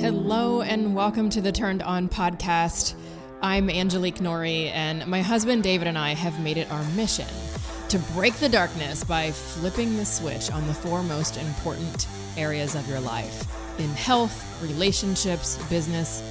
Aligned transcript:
Hello, 0.00 0.62
and 0.62 0.94
welcome 0.94 1.28
to 1.28 1.40
the 1.40 1.50
Turned 1.50 1.82
On 1.82 2.08
podcast. 2.08 2.94
I'm 3.42 3.68
Angelique 3.68 4.18
Nori, 4.18 4.70
and 4.72 5.04
my 5.08 5.22
husband 5.22 5.64
David 5.64 5.88
and 5.88 5.98
I 5.98 6.14
have 6.14 6.38
made 6.38 6.56
it 6.56 6.70
our 6.70 6.84
mission 6.90 7.26
to 7.88 7.98
break 8.14 8.34
the 8.34 8.48
darkness 8.48 9.02
by 9.02 9.32
flipping 9.32 9.96
the 9.96 10.04
switch 10.04 10.52
on 10.52 10.64
the 10.68 10.72
four 10.72 11.02
most 11.02 11.36
important 11.36 12.06
areas 12.36 12.76
of 12.76 12.88
your 12.88 13.00
life 13.00 13.44
in 13.80 13.88
health, 13.90 14.62
relationships, 14.62 15.58
business, 15.68 16.22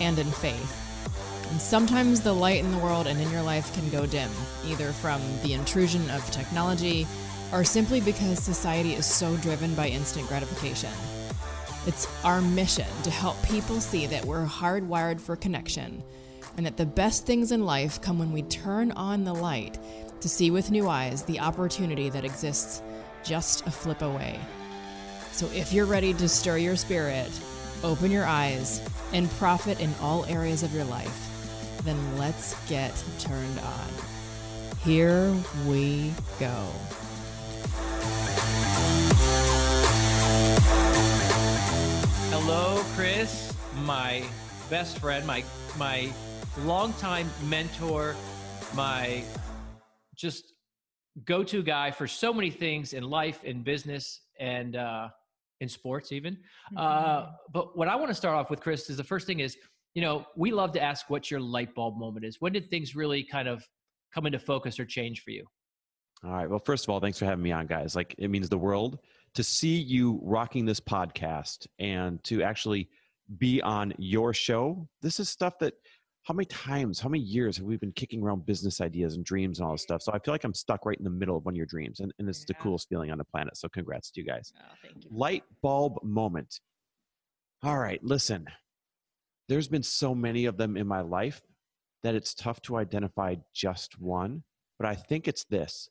and 0.00 0.18
in 0.18 0.30
faith. 0.30 1.48
And 1.50 1.58
sometimes 1.58 2.20
the 2.20 2.34
light 2.34 2.62
in 2.62 2.72
the 2.72 2.78
world 2.78 3.06
and 3.06 3.18
in 3.18 3.30
your 3.30 3.42
life 3.42 3.74
can 3.74 3.88
go 3.88 4.04
dim, 4.04 4.30
either 4.66 4.92
from 4.92 5.22
the 5.42 5.54
intrusion 5.54 6.10
of 6.10 6.30
technology 6.30 7.06
or 7.54 7.64
simply 7.64 8.02
because 8.02 8.38
society 8.38 8.92
is 8.92 9.06
so 9.06 9.34
driven 9.38 9.74
by 9.74 9.88
instant 9.88 10.28
gratification. 10.28 10.90
It's 11.86 12.06
our 12.24 12.40
mission 12.40 12.86
to 13.02 13.10
help 13.10 13.42
people 13.42 13.80
see 13.80 14.06
that 14.06 14.24
we're 14.24 14.46
hardwired 14.46 15.20
for 15.20 15.36
connection 15.36 16.02
and 16.56 16.64
that 16.64 16.76
the 16.76 16.86
best 16.86 17.26
things 17.26 17.52
in 17.52 17.66
life 17.66 18.00
come 18.00 18.18
when 18.18 18.32
we 18.32 18.42
turn 18.42 18.90
on 18.92 19.24
the 19.24 19.34
light 19.34 19.78
to 20.20 20.28
see 20.28 20.50
with 20.50 20.70
new 20.70 20.88
eyes 20.88 21.22
the 21.24 21.40
opportunity 21.40 22.08
that 22.08 22.24
exists 22.24 22.80
just 23.22 23.66
a 23.66 23.70
flip 23.70 24.00
away. 24.00 24.40
So 25.32 25.46
if 25.52 25.72
you're 25.72 25.84
ready 25.84 26.14
to 26.14 26.28
stir 26.28 26.58
your 26.58 26.76
spirit, 26.76 27.30
open 27.82 28.10
your 28.10 28.24
eyes, 28.24 28.80
and 29.12 29.30
profit 29.32 29.80
in 29.80 29.92
all 30.00 30.24
areas 30.24 30.62
of 30.62 30.72
your 30.74 30.84
life, 30.84 31.30
then 31.84 32.18
let's 32.18 32.54
get 32.68 32.92
turned 33.18 33.58
on. 33.58 33.88
Here 34.82 35.34
we 35.66 36.12
go. 36.40 36.66
Hello, 42.36 42.82
Chris, 42.96 43.54
my 43.84 44.24
best 44.68 44.98
friend, 44.98 45.24
my 45.24 45.44
my 45.78 46.12
longtime 46.64 47.30
mentor, 47.44 48.16
my 48.74 49.22
just 50.16 50.52
go-to 51.24 51.62
guy 51.62 51.92
for 51.92 52.08
so 52.08 52.32
many 52.34 52.50
things 52.50 52.92
in 52.92 53.04
life, 53.04 53.44
in 53.44 53.62
business, 53.62 54.22
and 54.40 54.74
uh, 54.74 55.10
in 55.60 55.68
sports, 55.68 56.10
even. 56.10 56.34
Mm-hmm. 56.34 56.76
Uh, 56.76 57.26
but 57.52 57.78
what 57.78 57.86
I 57.86 57.94
want 57.94 58.08
to 58.08 58.14
start 58.14 58.34
off 58.34 58.50
with, 58.50 58.60
Chris, 58.60 58.90
is 58.90 58.96
the 58.96 59.04
first 59.04 59.28
thing 59.28 59.38
is, 59.38 59.56
you 59.94 60.02
know, 60.02 60.26
we 60.34 60.50
love 60.50 60.72
to 60.72 60.82
ask 60.82 61.08
what 61.08 61.30
your 61.30 61.38
light 61.38 61.72
bulb 61.72 61.96
moment 61.96 62.26
is. 62.26 62.40
When 62.40 62.52
did 62.52 62.68
things 62.68 62.96
really 62.96 63.22
kind 63.22 63.46
of 63.46 63.64
come 64.12 64.26
into 64.26 64.40
focus 64.40 64.80
or 64.80 64.84
change 64.84 65.20
for 65.20 65.30
you? 65.30 65.46
All 66.24 66.32
right. 66.32 66.50
Well, 66.50 66.58
first 66.58 66.84
of 66.84 66.90
all, 66.90 66.98
thanks 66.98 67.16
for 67.16 67.26
having 67.26 67.44
me 67.44 67.52
on, 67.52 67.68
guys. 67.68 67.94
Like, 67.94 68.16
it 68.18 68.26
means 68.26 68.48
the 68.48 68.58
world 68.58 68.98
to 69.34 69.42
see 69.42 69.76
you 69.76 70.20
rocking 70.22 70.64
this 70.64 70.80
podcast 70.80 71.66
and 71.78 72.22
to 72.24 72.42
actually 72.42 72.88
be 73.38 73.60
on 73.62 73.92
your 73.98 74.32
show. 74.32 74.88
This 75.02 75.18
is 75.18 75.28
stuff 75.28 75.58
that 75.60 75.74
how 76.24 76.32
many 76.32 76.46
times, 76.46 76.98
how 76.98 77.10
many 77.10 77.22
years 77.22 77.58
have 77.58 77.66
we 77.66 77.76
been 77.76 77.92
kicking 77.92 78.22
around 78.22 78.46
business 78.46 78.80
ideas 78.80 79.14
and 79.14 79.24
dreams 79.24 79.58
and 79.58 79.66
all 79.66 79.72
this 79.72 79.82
stuff? 79.82 80.00
So 80.02 80.12
I 80.12 80.18
feel 80.18 80.32
like 80.32 80.44
I'm 80.44 80.54
stuck 80.54 80.86
right 80.86 80.96
in 80.96 81.04
the 81.04 81.10
middle 81.10 81.36
of 81.36 81.44
one 81.44 81.52
of 81.52 81.56
your 81.56 81.66
dreams, 81.66 82.00
and, 82.00 82.12
and 82.18 82.28
it's 82.28 82.40
yeah. 82.40 82.44
the 82.48 82.54
coolest 82.54 82.88
feeling 82.88 83.10
on 83.10 83.18
the 83.18 83.24
planet. 83.24 83.56
So 83.58 83.68
congrats 83.68 84.10
to 84.12 84.20
you 84.20 84.26
guys. 84.26 84.52
Oh, 84.58 84.74
thank 84.82 85.04
you. 85.04 85.10
Light 85.12 85.44
bulb 85.62 85.98
moment. 86.02 86.60
All 87.62 87.78
right, 87.78 88.02
listen. 88.02 88.46
There's 89.48 89.68
been 89.68 89.82
so 89.82 90.14
many 90.14 90.46
of 90.46 90.56
them 90.56 90.78
in 90.78 90.86
my 90.86 91.02
life 91.02 91.42
that 92.02 92.14
it's 92.14 92.34
tough 92.34 92.62
to 92.62 92.76
identify 92.76 93.34
just 93.54 94.00
one, 94.00 94.42
but 94.78 94.88
I 94.88 94.94
think 94.94 95.28
it's 95.28 95.44
this 95.44 95.90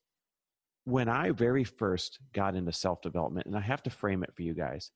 when 0.85 1.07
I 1.07 1.31
very 1.31 1.63
first 1.63 2.19
got 2.33 2.55
into 2.55 2.71
self 2.71 3.01
development, 3.01 3.47
and 3.47 3.55
I 3.55 3.61
have 3.61 3.83
to 3.83 3.89
frame 3.89 4.23
it 4.23 4.33
for 4.35 4.41
you 4.41 4.53
guys, 4.53 4.91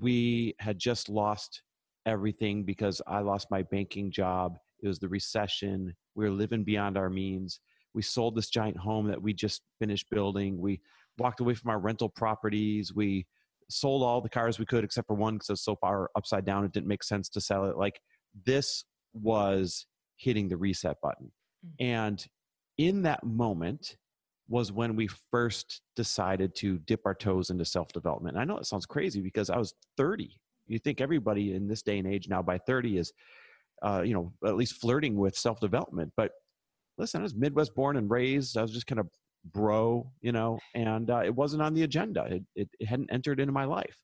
we 0.00 0.54
had 0.58 0.78
just 0.78 1.08
lost 1.08 1.62
everything 2.06 2.64
because 2.64 3.00
I 3.06 3.20
lost 3.20 3.50
my 3.50 3.62
banking 3.62 4.10
job. 4.10 4.56
It 4.82 4.88
was 4.88 4.98
the 4.98 5.08
recession. 5.08 5.94
We 6.14 6.24
were 6.24 6.30
living 6.30 6.64
beyond 6.64 6.96
our 6.96 7.10
means. 7.10 7.60
We 7.94 8.02
sold 8.02 8.36
this 8.36 8.50
giant 8.50 8.76
home 8.76 9.06
that 9.08 9.22
we 9.22 9.32
just 9.32 9.62
finished 9.78 10.10
building. 10.10 10.58
We 10.58 10.80
walked 11.18 11.40
away 11.40 11.54
from 11.54 11.70
our 11.70 11.78
rental 11.78 12.08
properties. 12.08 12.92
We 12.94 13.26
sold 13.70 14.02
all 14.02 14.20
the 14.20 14.28
cars 14.28 14.58
we 14.58 14.66
could 14.66 14.84
except 14.84 15.06
for 15.06 15.14
one 15.14 15.34
because 15.34 15.48
it 15.48 15.52
was 15.52 15.64
so 15.64 15.76
far 15.76 16.10
upside 16.16 16.44
down 16.44 16.64
it 16.64 16.72
didn't 16.72 16.88
make 16.88 17.02
sense 17.02 17.28
to 17.30 17.40
sell 17.40 17.64
it. 17.64 17.76
Like 17.76 18.00
this 18.44 18.84
was 19.14 19.86
hitting 20.16 20.48
the 20.48 20.56
reset 20.56 20.96
button. 21.02 21.30
Mm-hmm. 21.64 21.84
And 21.84 22.26
in 22.78 23.02
that 23.02 23.24
moment, 23.24 23.96
was 24.48 24.72
when 24.72 24.94
we 24.94 25.08
first 25.30 25.82
decided 25.96 26.54
to 26.56 26.78
dip 26.80 27.00
our 27.06 27.14
toes 27.14 27.50
into 27.50 27.64
self 27.64 27.88
development. 27.92 28.36
I 28.36 28.44
know 28.44 28.58
it 28.58 28.66
sounds 28.66 28.86
crazy 28.86 29.20
because 29.20 29.50
I 29.50 29.56
was 29.56 29.74
30. 29.96 30.30
You 30.66 30.78
think 30.78 31.00
everybody 31.00 31.54
in 31.54 31.68
this 31.68 31.82
day 31.82 31.98
and 31.98 32.06
age 32.06 32.28
now 32.28 32.42
by 32.42 32.58
30 32.58 32.98
is, 32.98 33.12
uh, 33.82 34.02
you 34.04 34.14
know, 34.14 34.32
at 34.46 34.56
least 34.56 34.80
flirting 34.80 35.16
with 35.16 35.36
self 35.36 35.60
development. 35.60 36.12
But 36.16 36.32
listen, 36.98 37.20
I 37.20 37.22
was 37.22 37.34
Midwest 37.34 37.74
born 37.74 37.96
and 37.96 38.10
raised. 38.10 38.56
I 38.56 38.62
was 38.62 38.72
just 38.72 38.86
kind 38.86 39.00
of 39.00 39.08
bro, 39.52 40.10
you 40.20 40.32
know, 40.32 40.58
and 40.74 41.10
uh, 41.10 41.22
it 41.24 41.34
wasn't 41.34 41.62
on 41.62 41.74
the 41.74 41.82
agenda. 41.82 42.24
It, 42.24 42.42
it, 42.54 42.68
it 42.80 42.86
hadn't 42.86 43.12
entered 43.12 43.40
into 43.40 43.52
my 43.52 43.64
life. 43.64 43.96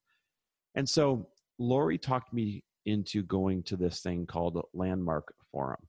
And 0.75 0.89
so 0.89 1.28
Lori 1.59 1.99
talked 1.99 2.33
me 2.33 2.62
into 2.87 3.22
going 3.22 3.62
to 3.65 3.77
this 3.77 4.01
thing 4.01 4.27
called 4.27 4.61
Landmark 4.75 5.33
Forum. 5.51 5.81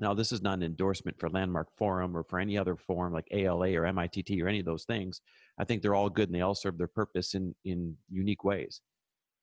Now, 0.00 0.14
this 0.14 0.30
is 0.30 0.42
not 0.42 0.58
an 0.58 0.62
endorsement 0.62 1.18
for 1.18 1.28
Landmark 1.28 1.68
Forum 1.76 2.16
or 2.16 2.22
for 2.22 2.38
any 2.38 2.56
other 2.56 2.76
forum 2.76 3.12
like 3.12 3.26
ALA 3.32 3.74
or 3.74 3.84
MITT 3.84 4.30
or 4.40 4.48
any 4.48 4.60
of 4.60 4.66
those 4.66 4.84
things. 4.84 5.20
I 5.58 5.64
think 5.64 5.82
they're 5.82 5.94
all 5.94 6.08
good 6.08 6.28
and 6.28 6.34
they 6.34 6.42
all 6.42 6.54
serve 6.54 6.78
their 6.78 6.86
purpose 6.86 7.34
in, 7.34 7.54
in 7.64 7.96
unique 8.08 8.44
ways. 8.44 8.80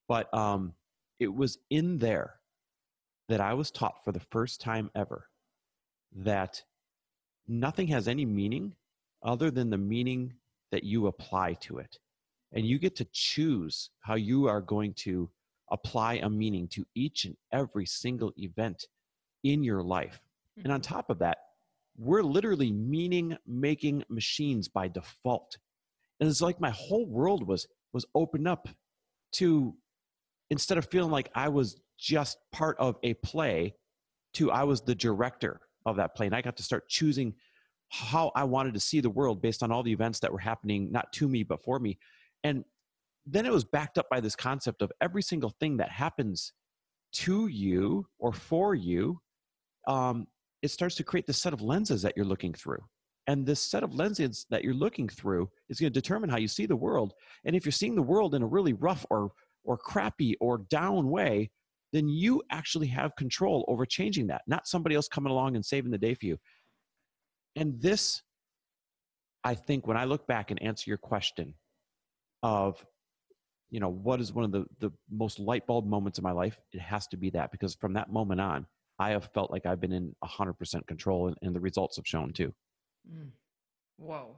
But 0.08 0.34
um, 0.34 0.74
it 1.20 1.34
was 1.34 1.58
in 1.70 1.98
there 1.98 2.36
that 3.28 3.42
I 3.42 3.54
was 3.54 3.72
taught 3.72 4.04
for 4.06 4.12
the 4.12 4.20
first 4.32 4.62
time 4.62 4.90
ever 4.96 5.28
that 6.16 6.64
nothing 7.48 7.88
has 7.88 8.08
any 8.08 8.26
meaning 8.26 8.74
other 9.24 9.52
than 9.52 9.70
the 9.70 9.78
meaning 9.78 10.34
that 10.72 10.84
you 10.84 11.08
apply 11.08 11.54
to 11.54 11.80
it. 11.80 11.98
And 12.54 12.66
you 12.66 12.80
get 12.80 12.96
to 12.98 13.08
choose 13.12 13.90
how 14.00 14.16
you 14.16 14.48
are 14.48 14.62
going 14.62 14.94
to 15.00 15.30
apply 15.72 16.16
a 16.16 16.30
meaning 16.30 16.68
to 16.70 16.86
each 16.96 17.26
and 17.26 17.36
every 17.52 17.86
single 17.86 18.32
event 18.38 18.86
in 19.44 19.64
your 19.64 19.84
life. 19.84 20.22
And 20.64 20.72
on 20.72 20.82
top 20.82 21.10
of 21.10 21.20
that, 21.20 21.38
we're 21.98 22.24
literally 22.24 22.72
meaning 22.72 23.38
making 23.46 24.04
machines 24.10 24.68
by 24.68 24.88
default. 24.88 25.58
And 26.20 26.30
it's 26.30 26.42
like 26.42 26.60
my 26.60 26.72
whole 26.72 27.06
world 27.06 27.48
was 27.48 27.68
was 27.94 28.06
opened 28.14 28.48
up 28.48 28.68
to 29.34 29.74
instead 30.50 30.78
of 30.78 30.90
feeling 30.90 31.12
like 31.12 31.30
I 31.34 31.48
was 31.50 31.80
just 31.98 32.38
part 32.52 32.78
of 32.78 32.98
a 33.04 33.14
play 33.16 33.76
to 34.34 34.52
I 34.52 34.64
was 34.64 34.82
the 34.82 34.96
director 34.96 35.62
of 35.86 35.96
that 35.98 36.16
play. 36.16 36.26
And 36.26 36.36
I 36.36 36.42
got 36.42 36.58
to 36.58 36.64
start 36.64 36.90
choosing 36.90 37.34
how 37.90 38.32
I 38.36 38.44
wanted 38.44 38.74
to 38.74 38.80
see 38.80 39.00
the 39.00 39.10
world 39.10 39.42
based 39.42 39.64
on 39.64 39.72
all 39.72 39.84
the 39.84 39.92
events 39.92 40.20
that 40.20 40.32
were 40.32 40.40
happening, 40.40 40.92
not 40.92 41.14
to 41.14 41.28
me, 41.30 41.44
but 41.44 41.64
for 41.64 41.80
me. 41.80 41.98
And 42.44 42.66
then 43.26 43.46
it 43.46 43.52
was 43.52 43.64
backed 43.64 43.98
up 43.98 44.10
by 44.10 44.20
this 44.20 44.36
concept 44.36 44.82
of 44.82 44.92
every 45.02 45.22
single 45.22 45.54
thing 45.60 45.78
that 45.78 45.90
happens 45.90 46.52
to 47.14 47.48
you 47.48 48.08
or 48.20 48.34
for 48.34 48.76
you 48.76 49.20
um, 49.88 50.28
it 50.66 50.72
starts 50.72 50.96
to 50.96 51.04
create 51.04 51.28
this 51.28 51.42
set 51.42 51.54
of 51.54 51.62
lenses 51.62 52.02
that 52.02 52.14
you're 52.16 52.26
looking 52.26 52.54
through. 52.54 52.84
And 53.28 53.46
this 53.46 53.62
set 53.62 53.84
of 53.84 53.94
lenses 53.94 54.46
that 54.50 54.64
you're 54.64 54.74
looking 54.74 55.08
through 55.08 55.50
is 55.70 55.80
going 55.80 55.94
to 55.94 56.02
determine 56.02 56.30
how 56.30 56.38
you 56.38 56.48
see 56.48 56.66
the 56.66 56.76
world. 56.76 57.14
And 57.46 57.56
if 57.56 57.66
you're 57.66 57.72
seeing 57.72 57.96
the 57.96 58.02
world 58.02 58.36
in 58.36 58.42
a 58.42 58.48
really 58.48 58.74
rough 58.74 59.06
or, 59.10 59.32
or 59.64 59.78
crappy 59.78 60.36
or 60.40 60.60
down 60.70 61.10
way, 61.10 61.50
then 61.94 62.10
you 62.10 62.44
actually 62.52 62.88
have 62.88 63.16
control 63.16 63.64
over 63.68 63.86
changing 63.86 64.28
that, 64.28 64.42
not 64.48 64.68
somebody 64.68 64.96
else 64.96 65.08
coming 65.08 65.32
along 65.32 65.56
and 65.56 65.66
saving 65.66 65.92
the 65.92 65.98
day 65.98 66.14
for 66.14 66.26
you. 66.26 66.38
And 67.56 67.80
this, 67.82 68.22
I 69.44 69.56
think, 69.56 69.88
when 69.88 69.98
I 69.98 70.06
look 70.06 70.28
back 70.28 70.52
and 70.52 70.62
answer 70.62 70.90
your 70.90 70.98
question 70.98 71.54
of, 72.44 72.84
you 73.70 73.80
know, 73.80 73.90
what 73.90 74.20
is 74.20 74.34
one 74.34 74.46
of 74.46 74.52
the, 74.52 74.66
the 74.80 74.92
most 75.10 75.40
light 75.40 75.66
bulb 75.66 75.88
moments 75.88 76.18
of 76.18 76.24
my 76.24 76.32
life, 76.32 76.60
it 76.74 76.82
has 76.82 77.08
to 77.08 77.18
be 77.18 77.30
that 77.32 77.52
because 77.52 77.76
from 77.76 77.94
that 77.94 78.12
moment 78.12 78.42
on, 78.42 78.66
I 79.00 79.10
have 79.12 79.30
felt 79.34 79.52
like 79.52 79.66
I've 79.66 79.82
been 79.82 79.92
in 79.92 80.16
100% 80.24 80.88
control, 80.88 81.28
and, 81.28 81.36
and 81.42 81.56
the 81.56 81.60
results 81.60 81.98
have 81.98 82.08
shown 82.08 82.32
too. 82.34 82.54
Mm. 83.12 83.30
Whoa. 83.98 84.36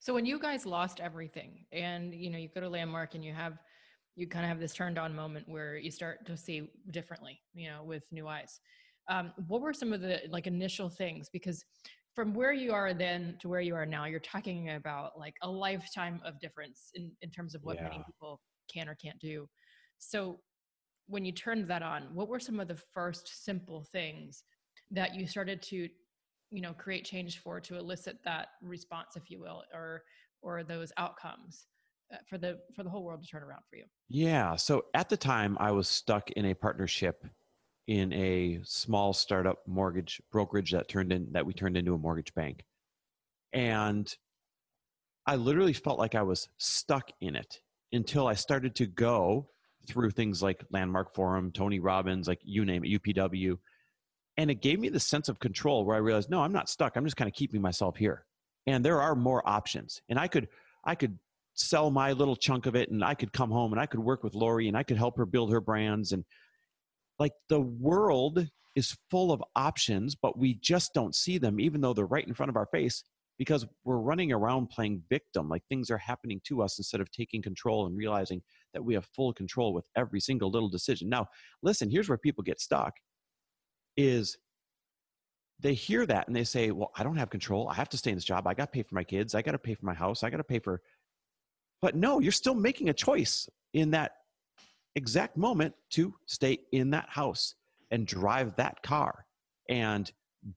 So 0.00 0.12
when 0.12 0.26
you 0.26 0.38
guys 0.38 0.66
lost 0.66 1.00
everything, 1.00 1.64
and 1.72 2.14
you 2.14 2.30
know, 2.30 2.38
you 2.38 2.48
go 2.54 2.60
to 2.60 2.68
Landmark, 2.68 3.14
and 3.14 3.24
you 3.24 3.32
have, 3.32 3.58
you 4.16 4.26
kind 4.26 4.44
of 4.44 4.50
have 4.50 4.60
this 4.60 4.74
turned 4.74 4.98
on 4.98 5.14
moment 5.14 5.48
where 5.48 5.76
you 5.76 5.90
start 5.90 6.26
to 6.26 6.36
see 6.36 6.70
differently, 6.90 7.40
you 7.54 7.70
know, 7.70 7.82
with 7.82 8.04
new 8.12 8.28
eyes. 8.28 8.60
Um, 9.08 9.32
what 9.48 9.60
were 9.60 9.72
some 9.72 9.92
of 9.92 10.00
the 10.00 10.20
like 10.30 10.46
initial 10.46 10.88
things? 10.88 11.28
Because 11.32 11.64
from 12.14 12.32
where 12.32 12.52
you 12.52 12.72
are 12.72 12.94
then 12.94 13.36
to 13.40 13.48
where 13.48 13.60
you 13.60 13.74
are 13.74 13.86
now, 13.86 14.04
you're 14.04 14.20
talking 14.20 14.70
about 14.70 15.18
like 15.18 15.34
a 15.42 15.50
lifetime 15.50 16.20
of 16.24 16.38
difference 16.40 16.90
in 16.94 17.10
in 17.22 17.30
terms 17.30 17.54
of 17.54 17.62
what 17.64 17.76
yeah. 17.76 17.84
many 17.84 18.02
people 18.06 18.40
can 18.72 18.88
or 18.88 18.94
can't 18.94 19.18
do. 19.18 19.48
So 19.98 20.38
when 21.06 21.24
you 21.24 21.32
turned 21.32 21.68
that 21.68 21.82
on, 21.82 22.08
what 22.14 22.28
were 22.28 22.40
some 22.40 22.60
of 22.60 22.68
the 22.68 22.80
first 22.92 23.44
simple 23.44 23.84
things 23.92 24.44
that 24.90 25.14
you 25.14 25.26
started 25.26 25.60
to, 25.62 25.88
you 26.50 26.60
know, 26.60 26.72
create 26.72 27.04
change 27.04 27.38
for 27.38 27.60
to 27.60 27.76
elicit 27.76 28.18
that 28.24 28.48
response, 28.62 29.16
if 29.16 29.30
you 29.30 29.40
will, 29.40 29.62
or 29.72 30.02
or 30.42 30.62
those 30.62 30.92
outcomes 30.98 31.66
uh, 32.12 32.18
for 32.28 32.38
the 32.38 32.58
for 32.74 32.82
the 32.82 32.90
whole 32.90 33.02
world 33.02 33.22
to 33.22 33.28
turn 33.28 33.42
around 33.42 33.62
for 33.68 33.76
you? 33.76 33.84
Yeah. 34.08 34.56
So 34.56 34.84
at 34.94 35.08
the 35.08 35.16
time, 35.16 35.56
I 35.60 35.72
was 35.72 35.88
stuck 35.88 36.30
in 36.32 36.46
a 36.46 36.54
partnership 36.54 37.24
in 37.86 38.12
a 38.14 38.60
small 38.64 39.12
startup 39.12 39.58
mortgage 39.66 40.22
brokerage 40.32 40.72
that 40.72 40.88
turned 40.88 41.12
in 41.12 41.28
that 41.32 41.44
we 41.44 41.52
turned 41.52 41.76
into 41.76 41.94
a 41.94 41.98
mortgage 41.98 42.34
bank, 42.34 42.64
and 43.52 44.14
I 45.26 45.36
literally 45.36 45.72
felt 45.72 45.98
like 45.98 46.14
I 46.14 46.22
was 46.22 46.48
stuck 46.58 47.10
in 47.20 47.36
it 47.36 47.60
until 47.92 48.26
I 48.26 48.34
started 48.34 48.74
to 48.76 48.86
go 48.86 49.48
through 49.86 50.10
things 50.10 50.42
like 50.42 50.64
Landmark 50.70 51.14
Forum, 51.14 51.50
Tony 51.52 51.80
Robbins, 51.80 52.28
like 52.28 52.40
you 52.42 52.64
name 52.64 52.84
it, 52.84 53.02
UPW. 53.02 53.56
And 54.36 54.50
it 54.50 54.62
gave 54.62 54.80
me 54.80 54.88
the 54.88 55.00
sense 55.00 55.28
of 55.28 55.38
control 55.38 55.84
where 55.84 55.96
I 55.96 56.00
realized, 56.00 56.30
no, 56.30 56.40
I'm 56.42 56.52
not 56.52 56.68
stuck. 56.68 56.96
I'm 56.96 57.04
just 57.04 57.16
kind 57.16 57.28
of 57.28 57.34
keeping 57.34 57.62
myself 57.62 57.96
here. 57.96 58.26
And 58.66 58.84
there 58.84 59.00
are 59.00 59.14
more 59.14 59.46
options. 59.48 60.00
And 60.08 60.18
I 60.18 60.26
could, 60.26 60.48
I 60.84 60.94
could 60.94 61.18
sell 61.54 61.90
my 61.90 62.12
little 62.12 62.34
chunk 62.34 62.66
of 62.66 62.74
it 62.74 62.90
and 62.90 63.04
I 63.04 63.14
could 63.14 63.32
come 63.32 63.50
home 63.50 63.72
and 63.72 63.80
I 63.80 63.86
could 63.86 64.00
work 64.00 64.24
with 64.24 64.34
Lori 64.34 64.66
and 64.66 64.76
I 64.76 64.82
could 64.82 64.96
help 64.96 65.16
her 65.16 65.26
build 65.26 65.52
her 65.52 65.60
brands. 65.60 66.12
And 66.12 66.24
like 67.18 67.32
the 67.48 67.60
world 67.60 68.48
is 68.74 68.96
full 69.10 69.30
of 69.30 69.42
options, 69.54 70.16
but 70.16 70.36
we 70.36 70.54
just 70.54 70.92
don't 70.94 71.14
see 71.14 71.38
them, 71.38 71.60
even 71.60 71.80
though 71.80 71.92
they're 71.92 72.06
right 72.06 72.26
in 72.26 72.34
front 72.34 72.50
of 72.50 72.56
our 72.56 72.66
face 72.66 73.04
because 73.38 73.66
we're 73.84 73.98
running 73.98 74.32
around 74.32 74.70
playing 74.70 75.02
victim 75.08 75.48
like 75.48 75.62
things 75.68 75.90
are 75.90 75.98
happening 75.98 76.40
to 76.44 76.62
us 76.62 76.78
instead 76.78 77.00
of 77.00 77.10
taking 77.10 77.42
control 77.42 77.86
and 77.86 77.96
realizing 77.96 78.42
that 78.74 78.84
we 78.84 78.94
have 78.94 79.06
full 79.16 79.32
control 79.32 79.72
with 79.72 79.84
every 79.96 80.20
single 80.20 80.50
little 80.50 80.68
decision. 80.68 81.08
Now 81.08 81.26
listen 81.62 81.90
here's 81.90 82.08
where 82.08 82.18
people 82.18 82.44
get 82.44 82.60
stuck 82.60 82.92
is 83.96 84.36
they 85.60 85.72
hear 85.72 86.04
that 86.04 86.26
and 86.26 86.34
they 86.34 86.44
say 86.44 86.72
well 86.72 86.90
i 86.96 87.02
don't 87.02 87.16
have 87.16 87.30
control. 87.30 87.68
I 87.68 87.74
have 87.74 87.88
to 87.90 87.96
stay 87.96 88.10
in 88.10 88.16
this 88.16 88.24
job. 88.24 88.46
I 88.46 88.54
got 88.54 88.66
to 88.66 88.76
pay 88.76 88.82
for 88.82 88.94
my 88.94 89.04
kids. 89.04 89.34
I 89.34 89.42
got 89.42 89.52
to 89.52 89.58
pay 89.58 89.74
for 89.74 89.86
my 89.86 89.94
house. 89.94 90.22
I 90.22 90.30
got 90.30 90.38
to 90.38 90.44
pay 90.44 90.58
for 90.58 90.82
but 91.80 91.94
no 91.94 92.18
you're 92.20 92.32
still 92.32 92.54
making 92.54 92.88
a 92.88 92.94
choice 92.94 93.48
in 93.72 93.90
that 93.92 94.12
exact 94.96 95.36
moment 95.36 95.74
to 95.90 96.14
stay 96.26 96.58
in 96.72 96.90
that 96.90 97.08
house 97.08 97.54
and 97.90 98.06
drive 98.06 98.54
that 98.56 98.82
car 98.82 99.24
and 99.68 100.12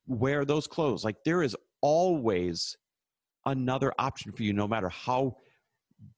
wear 0.08 0.46
those 0.46 0.68
clothes. 0.68 1.04
Like 1.04 1.18
there 1.24 1.44
is 1.44 1.56
always 1.82 2.76
another 3.46 3.94
option 3.98 4.32
for 4.32 4.44
you, 4.44 4.54
no 4.54 4.68
matter 4.68 4.90
how 4.90 5.38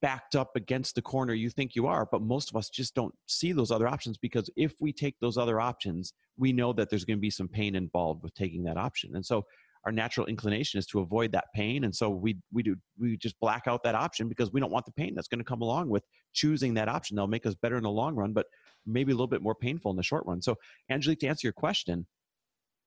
backed 0.01 0.35
up 0.35 0.55
against 0.55 0.95
the 0.95 1.01
corner 1.01 1.33
you 1.33 1.49
think 1.49 1.75
you 1.75 1.87
are. 1.87 2.07
But 2.11 2.21
most 2.21 2.49
of 2.49 2.55
us 2.55 2.69
just 2.69 2.95
don't 2.95 3.13
see 3.27 3.51
those 3.51 3.71
other 3.71 3.87
options 3.87 4.17
because 4.17 4.49
if 4.55 4.73
we 4.79 4.91
take 4.91 5.15
those 5.19 5.37
other 5.37 5.59
options, 5.59 6.13
we 6.37 6.51
know 6.51 6.73
that 6.73 6.89
there's 6.89 7.05
going 7.05 7.17
to 7.17 7.21
be 7.21 7.29
some 7.29 7.47
pain 7.47 7.75
involved 7.75 8.23
with 8.23 8.33
taking 8.33 8.63
that 8.63 8.77
option. 8.77 9.15
And 9.15 9.25
so 9.25 9.45
our 9.85 9.91
natural 9.91 10.27
inclination 10.27 10.77
is 10.77 10.85
to 10.87 10.99
avoid 10.99 11.31
that 11.31 11.45
pain. 11.55 11.85
And 11.85 11.95
so 11.95 12.09
we, 12.09 12.37
we 12.51 12.63
do, 12.63 12.75
we 12.99 13.15
just 13.17 13.39
black 13.39 13.63
out 13.67 13.81
that 13.83 13.95
option 13.95 14.27
because 14.27 14.51
we 14.51 14.59
don't 14.59 14.71
want 14.71 14.85
the 14.85 14.91
pain 14.91 15.15
that's 15.15 15.29
going 15.29 15.39
to 15.39 15.45
come 15.45 15.61
along 15.61 15.89
with 15.89 16.03
choosing 16.33 16.73
that 16.73 16.89
option. 16.89 17.15
They'll 17.15 17.27
make 17.27 17.45
us 17.45 17.55
better 17.55 17.77
in 17.77 17.83
the 17.83 17.89
long 17.89 18.15
run, 18.15 18.33
but 18.33 18.47
maybe 18.85 19.11
a 19.11 19.15
little 19.15 19.27
bit 19.27 19.41
more 19.41 19.55
painful 19.55 19.91
in 19.91 19.97
the 19.97 20.03
short 20.03 20.25
run. 20.25 20.41
So 20.41 20.55
Angelique, 20.89 21.19
to 21.19 21.27
answer 21.27 21.47
your 21.47 21.53
question, 21.53 22.05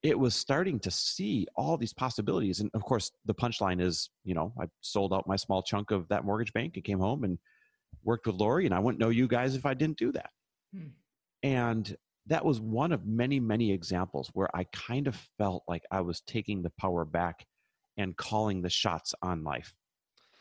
it 0.02 0.18
was 0.18 0.34
starting 0.34 0.80
to 0.80 0.90
see 0.90 1.46
all 1.54 1.76
these 1.76 1.92
possibilities. 1.92 2.60
And 2.60 2.70
of 2.74 2.82
course, 2.82 3.12
the 3.24 3.34
punchline 3.34 3.80
is, 3.80 4.10
you 4.24 4.34
know, 4.34 4.52
I 4.60 4.66
sold 4.80 5.12
out 5.12 5.28
my 5.28 5.36
small 5.36 5.62
chunk 5.62 5.90
of 5.90 6.08
that 6.08 6.24
mortgage 6.24 6.52
bank 6.52 6.72
and 6.74 6.84
came 6.84 6.98
home 6.98 7.22
and 7.24 7.38
worked 8.02 8.26
with 8.26 8.36
Lori, 8.36 8.66
and 8.66 8.74
I 8.74 8.80
wouldn't 8.80 9.00
know 9.00 9.10
you 9.10 9.28
guys 9.28 9.54
if 9.54 9.64
I 9.64 9.74
didn't 9.74 9.98
do 9.98 10.10
that. 10.12 10.30
Hmm. 10.74 10.88
And 11.44 11.96
that 12.26 12.44
was 12.44 12.60
one 12.60 12.92
of 12.92 13.06
many, 13.06 13.38
many 13.38 13.72
examples 13.72 14.30
where 14.32 14.54
I 14.56 14.64
kind 14.72 15.06
of 15.06 15.16
felt 15.38 15.62
like 15.68 15.82
I 15.90 16.00
was 16.00 16.20
taking 16.22 16.62
the 16.62 16.70
power 16.70 17.04
back 17.04 17.46
and 17.96 18.16
calling 18.16 18.62
the 18.62 18.70
shots 18.70 19.14
on 19.22 19.44
life. 19.44 19.74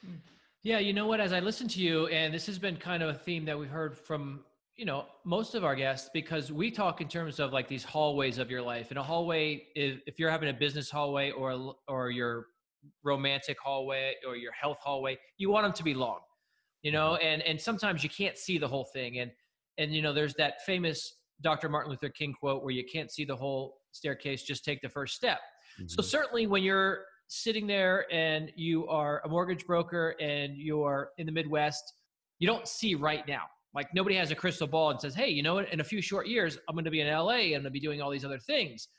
Hmm. 0.03 0.15
Yeah, 0.63 0.79
you 0.79 0.93
know 0.93 1.07
what? 1.07 1.19
As 1.19 1.33
I 1.33 1.39
listen 1.39 1.67
to 1.69 1.81
you, 1.81 2.07
and 2.07 2.33
this 2.33 2.45
has 2.45 2.59
been 2.59 2.77
kind 2.77 3.01
of 3.01 3.09
a 3.09 3.13
theme 3.17 3.45
that 3.45 3.57
we've 3.57 3.69
heard 3.69 3.97
from 3.97 4.43
you 4.75 4.85
know 4.85 5.05
most 5.25 5.55
of 5.55 5.63
our 5.63 5.75
guests 5.75 6.09
because 6.13 6.51
we 6.51 6.71
talk 6.71 7.01
in 7.01 7.07
terms 7.07 7.39
of 7.39 7.51
like 7.51 7.67
these 7.67 7.83
hallways 7.83 8.37
of 8.37 8.49
your 8.49 8.61
life 8.61 8.89
and 8.89 8.97
a 8.97 9.03
hallway 9.03 9.63
is 9.75 9.99
if 10.07 10.17
you're 10.17 10.29
having 10.29 10.49
a 10.49 10.53
business 10.53 10.89
hallway 10.89 11.31
or 11.31 11.75
or 11.87 12.09
your 12.09 12.47
romantic 13.03 13.57
hallway 13.63 14.15
or 14.27 14.35
your 14.35 14.51
health 14.53 14.77
hallway 14.81 15.17
you 15.37 15.49
want 15.49 15.65
them 15.65 15.73
to 15.73 15.83
be 15.83 15.93
long 15.93 16.19
you 16.81 16.91
know 16.91 17.11
mm-hmm. 17.11 17.25
and 17.25 17.41
and 17.43 17.59
sometimes 17.59 18.03
you 18.03 18.09
can't 18.09 18.37
see 18.37 18.57
the 18.57 18.67
whole 18.67 18.85
thing 18.93 19.19
and 19.19 19.31
and 19.77 19.93
you 19.93 20.01
know 20.01 20.13
there's 20.13 20.33
that 20.35 20.63
famous 20.65 21.15
dr 21.41 21.67
martin 21.69 21.91
luther 21.91 22.09
king 22.09 22.33
quote 22.33 22.63
where 22.63 22.73
you 22.73 22.83
can't 22.91 23.11
see 23.11 23.25
the 23.25 23.35
whole 23.35 23.77
staircase 23.91 24.43
just 24.43 24.63
take 24.63 24.81
the 24.81 24.89
first 24.89 25.15
step 25.15 25.39
mm-hmm. 25.79 25.87
so 25.87 26.01
certainly 26.01 26.47
when 26.47 26.63
you're 26.63 27.03
sitting 27.27 27.67
there 27.67 28.11
and 28.11 28.51
you 28.55 28.87
are 28.87 29.21
a 29.25 29.29
mortgage 29.29 29.65
broker 29.65 30.15
and 30.19 30.57
you're 30.57 31.11
in 31.17 31.25
the 31.25 31.31
midwest 31.31 31.93
you 32.39 32.47
don't 32.47 32.67
see 32.67 32.95
right 32.95 33.27
now 33.27 33.43
like 33.73 33.87
nobody 33.93 34.15
has 34.15 34.31
a 34.31 34.35
crystal 34.35 34.67
ball 34.67 34.89
and 34.89 34.99
says, 34.99 35.15
hey, 35.15 35.29
you 35.29 35.43
know 35.43 35.55
what? 35.55 35.71
In 35.71 35.79
a 35.79 35.83
few 35.83 36.01
short 36.01 36.27
years, 36.27 36.57
I'm 36.67 36.75
going 36.75 36.85
to 36.85 36.91
be 36.91 37.01
in 37.01 37.07
LA 37.07 37.29
and 37.29 37.55
I'm 37.55 37.61
going 37.61 37.63
to 37.65 37.69
be 37.71 37.79
doing 37.79 38.01
all 38.01 38.11
these 38.11 38.25
other 38.25 38.39
things. 38.39 38.89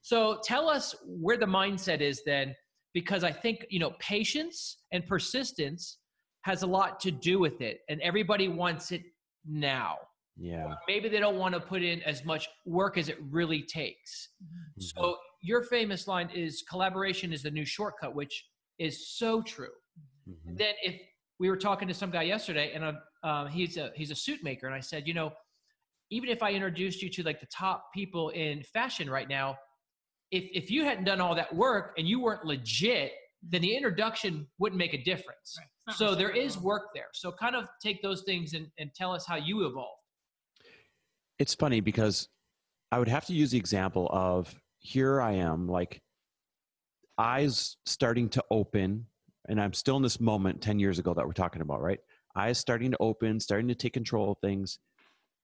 So 0.00 0.40
tell 0.42 0.68
us 0.68 0.94
where 1.04 1.36
the 1.36 1.46
mindset 1.46 2.00
is 2.00 2.22
then, 2.24 2.54
because 2.94 3.22
I 3.24 3.32
think, 3.32 3.66
you 3.68 3.78
know, 3.78 3.92
patience 3.98 4.78
and 4.92 5.04
persistence 5.06 5.98
has 6.42 6.62
a 6.62 6.66
lot 6.66 7.00
to 7.00 7.10
do 7.10 7.38
with 7.38 7.60
it. 7.60 7.80
And 7.88 8.00
everybody 8.00 8.48
wants 8.48 8.92
it 8.92 9.02
now. 9.46 9.96
Yeah. 10.36 10.64
Or 10.64 10.78
maybe 10.88 11.08
they 11.08 11.20
don't 11.20 11.36
want 11.36 11.54
to 11.54 11.60
put 11.60 11.82
in 11.82 12.02
as 12.02 12.24
much 12.24 12.48
work 12.64 12.98
as 12.98 13.08
it 13.08 13.18
really 13.30 13.62
takes. 13.62 14.30
Mm-hmm. 14.42 14.82
So 14.82 15.16
your 15.42 15.62
famous 15.64 16.08
line 16.08 16.30
is 16.34 16.64
collaboration 16.68 17.32
is 17.32 17.42
the 17.42 17.50
new 17.50 17.64
shortcut, 17.64 18.14
which 18.14 18.44
is 18.78 19.16
so 19.16 19.42
true. 19.42 19.68
Mm-hmm. 20.28 20.56
Then 20.56 20.74
if 20.82 21.00
we 21.40 21.48
were 21.48 21.56
talking 21.56 21.88
to 21.88 21.94
some 21.94 22.10
guy 22.10 22.22
yesterday 22.22 22.72
and 22.74 22.84
I'm 22.84 22.98
um, 23.24 23.48
he's 23.48 23.78
a 23.78 23.90
he's 23.94 24.10
a 24.10 24.14
suit 24.14 24.44
maker, 24.44 24.66
and 24.66 24.74
I 24.74 24.80
said, 24.80 25.08
you 25.08 25.14
know, 25.14 25.32
even 26.10 26.28
if 26.28 26.42
I 26.42 26.52
introduced 26.52 27.02
you 27.02 27.08
to 27.10 27.22
like 27.22 27.40
the 27.40 27.46
top 27.46 27.86
people 27.94 28.28
in 28.28 28.62
fashion 28.62 29.08
right 29.08 29.28
now, 29.28 29.56
if 30.30 30.44
if 30.52 30.70
you 30.70 30.84
hadn't 30.84 31.04
done 31.04 31.20
all 31.20 31.34
that 31.34 31.52
work 31.54 31.94
and 31.96 32.06
you 32.06 32.20
weren't 32.20 32.44
legit, 32.44 33.12
then 33.42 33.62
the 33.62 33.74
introduction 33.74 34.46
wouldn't 34.58 34.78
make 34.78 34.92
a 34.92 35.02
difference. 35.02 35.56
Right. 35.58 35.96
So 35.96 36.14
there 36.14 36.30
is 36.30 36.58
work 36.58 36.88
there. 36.94 37.08
So 37.14 37.32
kind 37.32 37.56
of 37.56 37.66
take 37.82 38.02
those 38.02 38.22
things 38.22 38.52
and, 38.52 38.68
and 38.78 38.90
tell 38.94 39.12
us 39.12 39.26
how 39.26 39.36
you 39.36 39.66
evolved. 39.66 40.00
It's 41.38 41.54
funny 41.54 41.80
because 41.80 42.28
I 42.92 42.98
would 42.98 43.08
have 43.08 43.26
to 43.26 43.34
use 43.34 43.50
the 43.50 43.58
example 43.58 44.08
of 44.12 44.54
here 44.78 45.20
I 45.20 45.32
am, 45.32 45.66
like 45.66 46.00
eyes 47.18 47.76
starting 47.86 48.28
to 48.30 48.44
open, 48.50 49.06
and 49.48 49.60
I'm 49.60 49.72
still 49.72 49.96
in 49.96 50.02
this 50.02 50.20
moment 50.20 50.62
10 50.62 50.78
years 50.78 50.98
ago 50.98 51.14
that 51.14 51.26
we're 51.26 51.32
talking 51.32 51.62
about, 51.62 51.82
right? 51.82 52.00
eyes 52.36 52.58
starting 52.58 52.90
to 52.90 52.96
open, 53.00 53.40
starting 53.40 53.68
to 53.68 53.74
take 53.74 53.92
control 53.92 54.32
of 54.32 54.38
things. 54.38 54.78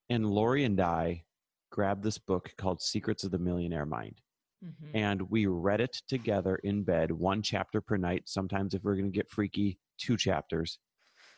And 0.08 0.26
Lori 0.26 0.64
and 0.64 0.80
I 0.80 1.24
grabbed 1.70 2.02
this 2.02 2.18
book 2.18 2.52
called 2.58 2.82
Secrets 2.82 3.24
of 3.24 3.30
the 3.30 3.38
Millionaire 3.38 3.86
Mind. 3.86 4.20
Mm-hmm. 4.64 4.96
And 4.96 5.30
we 5.30 5.46
read 5.46 5.80
it 5.80 5.96
together 6.08 6.56
in 6.56 6.82
bed, 6.82 7.10
one 7.10 7.42
chapter 7.42 7.80
per 7.80 7.96
night. 7.96 8.24
Sometimes, 8.26 8.74
if 8.74 8.82
we're 8.82 8.96
going 8.96 9.10
to 9.10 9.16
get 9.16 9.30
freaky, 9.30 9.78
two 9.98 10.16
chapters. 10.16 10.78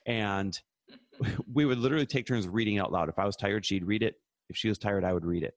And 0.06 0.58
we 1.52 1.64
would 1.64 1.78
literally 1.78 2.06
take 2.06 2.26
turns 2.26 2.48
reading 2.48 2.78
out 2.78 2.90
loud. 2.90 3.08
If 3.08 3.18
I 3.18 3.26
was 3.26 3.36
tired, 3.36 3.64
she'd 3.64 3.84
read 3.84 4.02
it. 4.02 4.14
If 4.48 4.56
she 4.56 4.68
was 4.68 4.78
tired, 4.78 5.04
I 5.04 5.12
would 5.12 5.24
read 5.24 5.44
it. 5.44 5.54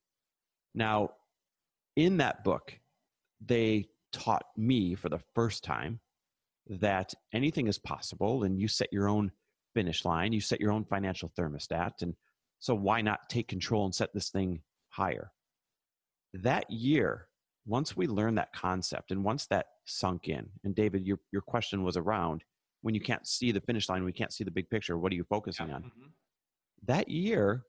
Now, 0.75 1.11
in 1.95 2.17
that 2.17 2.43
book, 2.43 2.77
they 3.43 3.87
taught 4.11 4.45
me 4.55 4.93
for 4.93 5.09
the 5.09 5.19
first 5.33 5.63
time 5.63 5.99
that 6.67 7.13
anything 7.33 7.67
is 7.67 7.77
possible 7.77 8.43
and 8.43 8.59
you 8.59 8.67
set 8.67 8.91
your 8.91 9.07
own 9.07 9.31
finish 9.73 10.05
line. 10.05 10.33
You 10.33 10.41
set 10.41 10.59
your 10.61 10.71
own 10.71 10.85
financial 10.85 11.31
thermostat. 11.37 12.01
And 12.01 12.15
so 12.59 12.73
why 12.73 13.01
not 13.01 13.29
take 13.29 13.47
control 13.47 13.85
and 13.85 13.93
set 13.93 14.13
this 14.13 14.29
thing 14.29 14.61
higher? 14.89 15.31
That 16.33 16.69
year, 16.71 17.27
once 17.65 17.95
we 17.95 18.07
learned 18.07 18.37
that 18.37 18.53
concept 18.53 19.11
and 19.11 19.23
once 19.23 19.45
that 19.47 19.67
sunk 19.85 20.27
in, 20.27 20.47
and 20.63 20.75
David, 20.75 21.05
your, 21.05 21.19
your 21.31 21.41
question 21.41 21.83
was 21.83 21.97
around 21.97 22.43
when 22.81 22.95
you 22.95 23.01
can't 23.01 23.27
see 23.27 23.51
the 23.51 23.61
finish 23.61 23.89
line, 23.89 24.03
we 24.03 24.13
can't 24.13 24.33
see 24.33 24.43
the 24.43 24.51
big 24.51 24.69
picture, 24.69 24.97
what 24.97 25.11
are 25.11 25.15
you 25.15 25.23
focusing 25.23 25.69
yeah. 25.69 25.75
on? 25.75 25.81
Mm-hmm. 25.83 26.07
That 26.85 27.09
year, 27.09 27.63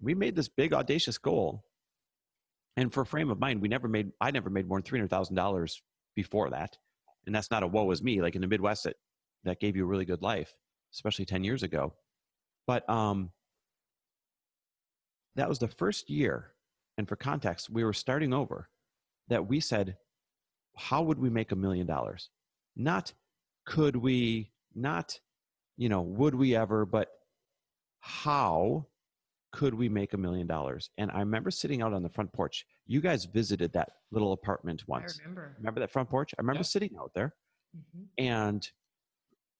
we 0.00 0.14
made 0.14 0.36
this 0.36 0.48
big 0.48 0.72
audacious 0.72 1.18
goal. 1.18 1.64
And 2.76 2.92
for 2.92 3.04
frame 3.04 3.30
of 3.30 3.38
mind, 3.38 3.60
we 3.60 3.68
never 3.68 3.88
made, 3.88 4.12
I 4.20 4.30
never 4.30 4.50
made 4.50 4.68
more 4.68 4.80
than 4.80 5.08
$300,000 5.08 5.72
before 6.14 6.50
that. 6.50 6.76
And 7.26 7.34
that's 7.34 7.50
not 7.50 7.62
a 7.62 7.66
woe 7.66 7.90
is 7.90 8.02
me. 8.02 8.20
Like 8.20 8.34
in 8.34 8.40
the 8.40 8.46
Midwest, 8.46 8.84
that, 8.84 8.96
that 9.44 9.60
gave 9.60 9.76
you 9.76 9.84
a 9.84 9.86
really 9.86 10.04
good 10.04 10.22
life 10.22 10.54
especially 10.92 11.24
10 11.24 11.44
years 11.44 11.62
ago. 11.62 11.94
But 12.66 12.88
um, 12.88 13.30
that 15.36 15.48
was 15.48 15.58
the 15.58 15.68
first 15.68 16.10
year. 16.10 16.52
And 16.98 17.08
for 17.08 17.16
context, 17.16 17.70
we 17.70 17.84
were 17.84 17.92
starting 17.92 18.32
over 18.32 18.68
that 19.28 19.48
we 19.48 19.60
said, 19.60 19.96
how 20.76 21.02
would 21.02 21.18
we 21.18 21.30
make 21.30 21.52
a 21.52 21.56
million 21.56 21.86
dollars? 21.86 22.30
Not 22.76 23.12
could 23.64 23.96
we, 23.96 24.50
not, 24.74 25.18
you 25.76 25.88
know, 25.88 26.02
would 26.02 26.34
we 26.34 26.54
ever, 26.54 26.84
but 26.84 27.08
how 28.00 28.86
could 29.52 29.74
we 29.74 29.88
make 29.88 30.14
a 30.14 30.16
million 30.16 30.46
dollars? 30.46 30.90
And 30.98 31.10
I 31.10 31.20
remember 31.20 31.50
sitting 31.50 31.82
out 31.82 31.92
on 31.92 32.02
the 32.02 32.08
front 32.08 32.32
porch. 32.32 32.64
You 32.86 33.00
guys 33.00 33.26
visited 33.26 33.72
that 33.74 33.90
little 34.10 34.32
apartment 34.32 34.82
once. 34.86 35.18
I 35.18 35.22
remember. 35.22 35.54
Remember 35.58 35.80
that 35.80 35.92
front 35.92 36.08
porch? 36.08 36.32
I 36.38 36.40
remember 36.40 36.64
sitting 36.64 36.96
out 36.98 37.12
there 37.14 37.34
mm-hmm. 37.76 38.04
and 38.18 38.66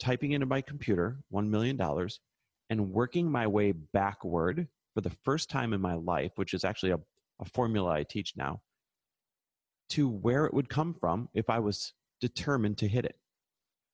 typing 0.01 0.33
into 0.33 0.47
my 0.47 0.61
computer 0.61 1.19
$1 1.33 1.49
million 1.49 1.81
and 2.71 2.91
working 2.91 3.31
my 3.31 3.47
way 3.47 3.73
backward 3.73 4.67
for 4.95 5.01
the 5.01 5.13
first 5.25 5.51
time 5.51 5.73
in 5.73 5.81
my 5.81 5.95
life, 5.95 6.33
which 6.37 6.55
is 6.55 6.65
actually 6.65 6.93
a, 6.93 6.99
a 7.41 7.45
formula 7.45 7.91
I 7.91 8.03
teach 8.03 8.33
now, 8.37 8.61
to 9.91 10.09
where 10.09 10.47
it 10.47 10.55
would 10.55 10.69
come 10.69 10.95
from 10.95 11.29
if 11.35 11.51
I 11.51 11.59
was 11.59 11.93
determined 12.21 12.79
to 12.79 12.89
hit 12.89 13.05
it. 13.05 13.17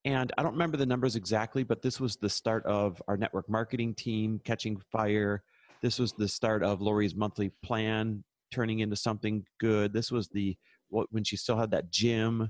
And 0.05 0.33
I 0.39 0.43
don't 0.43 0.53
remember 0.53 0.77
the 0.77 0.87
numbers 0.87 1.17
exactly, 1.17 1.65
but 1.65 1.83
this 1.83 2.01
was 2.01 2.17
the 2.17 2.31
start 2.31 2.65
of 2.67 3.03
our 3.09 3.17
network 3.17 3.49
marketing 3.49 3.95
team 3.95 4.41
catching 4.45 4.81
fire. 4.93 5.43
This 5.83 5.99
was 5.99 6.13
the 6.13 6.29
start 6.29 6.63
of 6.63 6.81
Lori's 6.81 7.15
monthly 7.15 7.53
plan 7.63 8.25
turning 8.53 8.81
into 8.81 8.97
something 8.97 9.45
good. 9.61 9.93
This 9.93 10.11
was 10.11 10.29
the 10.29 10.57
when 10.89 11.25
she 11.25 11.37
still 11.37 11.57
had 11.57 11.71
that 11.73 11.91
gym. 11.91 12.49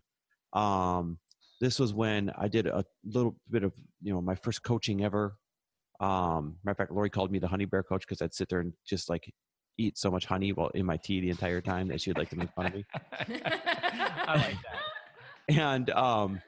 Um, 0.52 1.18
this 1.60 1.78
was 1.78 1.92
when 1.92 2.30
I 2.38 2.48
did 2.48 2.66
a 2.66 2.84
little 3.04 3.36
bit 3.50 3.64
of 3.64 3.72
you 4.02 4.12
know 4.12 4.20
my 4.20 4.34
first 4.34 4.62
coaching 4.62 5.04
ever. 5.04 5.36
Um, 6.00 6.56
matter 6.62 6.72
of 6.72 6.76
fact, 6.76 6.92
Lori 6.92 7.10
called 7.10 7.32
me 7.32 7.38
the 7.38 7.48
honey 7.48 7.64
bear 7.64 7.82
coach 7.82 8.02
because 8.02 8.22
I'd 8.22 8.34
sit 8.34 8.48
there 8.48 8.60
and 8.60 8.72
just 8.86 9.10
like 9.10 9.32
eat 9.78 9.98
so 9.98 10.10
much 10.10 10.26
honey 10.26 10.52
while 10.52 10.68
in 10.68 10.86
my 10.86 10.96
tea 10.96 11.20
the 11.20 11.30
entire 11.30 11.60
time 11.60 11.88
that 11.88 12.00
she'd 12.00 12.18
like 12.18 12.30
to 12.30 12.36
make 12.36 12.50
fun 12.52 12.66
of 12.66 12.74
me. 12.74 12.84
I 13.12 14.34
like 14.34 14.56
that. 14.62 15.56
And 15.56 15.90
um, 15.90 16.40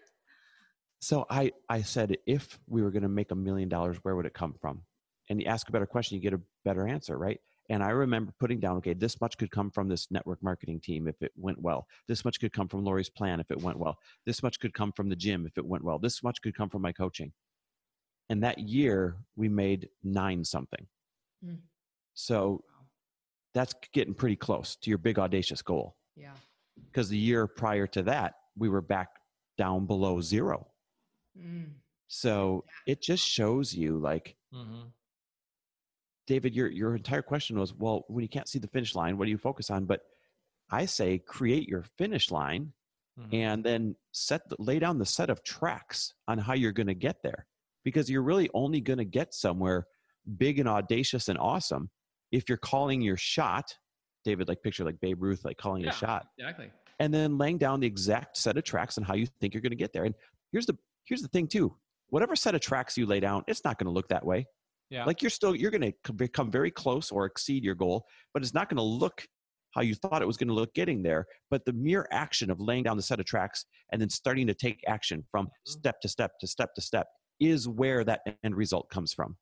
so 1.00 1.26
I 1.30 1.52
I 1.68 1.82
said 1.82 2.16
if 2.26 2.58
we 2.68 2.82
were 2.82 2.90
going 2.90 3.02
to 3.02 3.08
make 3.08 3.30
a 3.30 3.36
million 3.36 3.68
dollars, 3.68 3.96
where 4.02 4.14
would 4.14 4.26
it 4.26 4.34
come 4.34 4.54
from? 4.60 4.82
And 5.30 5.40
you 5.40 5.46
ask 5.46 5.68
a 5.68 5.72
better 5.72 5.86
question, 5.86 6.16
you 6.16 6.22
get 6.22 6.34
a 6.34 6.40
better 6.64 6.86
answer, 6.86 7.16
right? 7.16 7.40
And 7.70 7.84
I 7.84 7.90
remember 7.90 8.32
putting 8.40 8.58
down, 8.58 8.76
okay, 8.78 8.94
this 8.94 9.20
much 9.20 9.38
could 9.38 9.52
come 9.52 9.70
from 9.70 9.88
this 9.88 10.10
network 10.10 10.42
marketing 10.42 10.80
team 10.80 11.06
if 11.06 11.22
it 11.22 11.30
went 11.36 11.62
well. 11.62 11.86
This 12.08 12.24
much 12.24 12.40
could 12.40 12.52
come 12.52 12.66
from 12.66 12.84
Lori's 12.84 13.08
plan 13.08 13.38
if 13.38 13.48
it 13.48 13.62
went 13.62 13.78
well. 13.78 13.96
This 14.26 14.42
much 14.42 14.58
could 14.58 14.74
come 14.74 14.90
from 14.90 15.08
the 15.08 15.14
gym 15.14 15.46
if 15.46 15.56
it 15.56 15.64
went 15.64 15.84
well. 15.84 15.98
This 16.00 16.20
much 16.24 16.42
could 16.42 16.56
come 16.56 16.68
from 16.68 16.82
my 16.82 16.90
coaching. 16.90 17.32
And 18.28 18.42
that 18.42 18.58
year, 18.58 19.18
we 19.36 19.48
made 19.48 19.88
nine 20.02 20.44
something. 20.44 20.84
Mm. 21.46 21.58
So 22.14 22.64
that's 23.54 23.74
getting 23.92 24.14
pretty 24.14 24.36
close 24.36 24.74
to 24.76 24.90
your 24.90 24.98
big 24.98 25.20
audacious 25.20 25.62
goal. 25.62 25.96
Yeah. 26.16 26.34
Because 26.86 27.08
the 27.08 27.18
year 27.18 27.46
prior 27.46 27.86
to 27.88 28.02
that, 28.02 28.34
we 28.58 28.68
were 28.68 28.80
back 28.80 29.10
down 29.56 29.86
below 29.86 30.20
zero. 30.20 30.66
Mm. 31.38 31.70
So 32.08 32.64
it 32.88 33.00
just 33.00 33.24
shows 33.24 33.72
you 33.72 33.96
like, 33.98 34.34
mm-hmm. 34.52 34.88
David, 36.30 36.54
your 36.54 36.68
your 36.68 36.94
entire 36.94 37.22
question 37.22 37.58
was, 37.58 37.74
well, 37.74 38.04
when 38.06 38.22
you 38.22 38.28
can't 38.28 38.48
see 38.48 38.60
the 38.60 38.68
finish 38.68 38.94
line, 38.94 39.18
what 39.18 39.24
do 39.24 39.32
you 39.32 39.36
focus 39.36 39.68
on? 39.68 39.84
But 39.84 40.02
I 40.70 40.86
say 40.86 41.18
create 41.18 41.68
your 41.68 41.84
finish 41.98 42.30
line 42.30 42.72
mm-hmm. 43.18 43.34
and 43.34 43.64
then 43.64 43.96
set 44.12 44.48
the, 44.48 44.54
lay 44.60 44.78
down 44.78 44.98
the 44.98 45.04
set 45.04 45.28
of 45.28 45.42
tracks 45.42 46.14
on 46.28 46.38
how 46.38 46.52
you're 46.52 46.70
going 46.70 46.86
to 46.86 46.94
get 46.94 47.16
there. 47.24 47.48
Because 47.82 48.08
you're 48.08 48.22
really 48.22 48.48
only 48.54 48.80
going 48.80 49.00
to 49.00 49.04
get 49.04 49.34
somewhere 49.34 49.88
big 50.36 50.60
and 50.60 50.68
audacious 50.68 51.28
and 51.28 51.36
awesome 51.36 51.90
if 52.30 52.48
you're 52.48 52.58
calling 52.58 53.00
your 53.00 53.16
shot 53.16 53.74
david 54.24 54.46
like 54.46 54.62
picture 54.62 54.84
like 54.84 55.00
babe 55.00 55.20
ruth 55.20 55.44
like 55.44 55.56
calling 55.56 55.82
yeah, 55.82 55.90
a 55.90 55.92
shot. 55.92 56.26
exactly. 56.38 56.70
And 57.00 57.12
then 57.12 57.38
laying 57.38 57.58
down 57.58 57.80
the 57.80 57.88
exact 57.88 58.36
set 58.36 58.56
of 58.56 58.62
tracks 58.62 58.98
on 58.98 59.02
how 59.02 59.14
you 59.14 59.26
think 59.40 59.52
you're 59.52 59.62
going 59.62 59.70
to 59.70 59.76
get 59.76 59.92
there. 59.92 60.04
And 60.04 60.14
here's 60.52 60.66
the 60.66 60.76
here's 61.06 61.22
the 61.22 61.28
thing 61.28 61.48
too. 61.48 61.74
Whatever 62.10 62.36
set 62.36 62.54
of 62.54 62.60
tracks 62.60 62.96
you 62.96 63.06
lay 63.06 63.18
down 63.18 63.42
it's 63.48 63.64
not 63.64 63.78
going 63.78 63.86
to 63.86 63.92
look 63.92 64.08
that 64.10 64.24
way 64.24 64.46
yeah. 64.90 65.04
Like 65.04 65.22
you're 65.22 65.30
still 65.30 65.54
you're 65.54 65.70
going 65.70 65.94
to 66.04 66.12
become 66.12 66.50
very 66.50 66.70
close 66.70 67.10
or 67.10 67.24
exceed 67.24 67.64
your 67.64 67.76
goal, 67.76 68.04
but 68.34 68.42
it's 68.42 68.54
not 68.54 68.68
going 68.68 68.76
to 68.76 68.82
look 68.82 69.24
how 69.72 69.82
you 69.82 69.94
thought 69.94 70.20
it 70.20 70.26
was 70.26 70.36
going 70.36 70.48
to 70.48 70.54
look 70.54 70.74
getting 70.74 71.00
there. 71.02 71.26
But 71.48 71.64
the 71.64 71.72
mere 71.72 72.08
action 72.10 72.50
of 72.50 72.60
laying 72.60 72.82
down 72.82 72.96
the 72.96 73.02
set 73.02 73.20
of 73.20 73.26
tracks 73.26 73.64
and 73.92 74.02
then 74.02 74.10
starting 74.10 74.48
to 74.48 74.54
take 74.54 74.80
action 74.88 75.24
from 75.30 75.46
mm-hmm. 75.46 75.70
step 75.70 76.00
to 76.00 76.08
step 76.08 76.32
to 76.40 76.46
step 76.46 76.74
to 76.74 76.80
step 76.80 77.06
is 77.38 77.68
where 77.68 78.04
that 78.04 78.20
end 78.44 78.56
result 78.56 78.90
comes 78.90 79.12
from. 79.12 79.36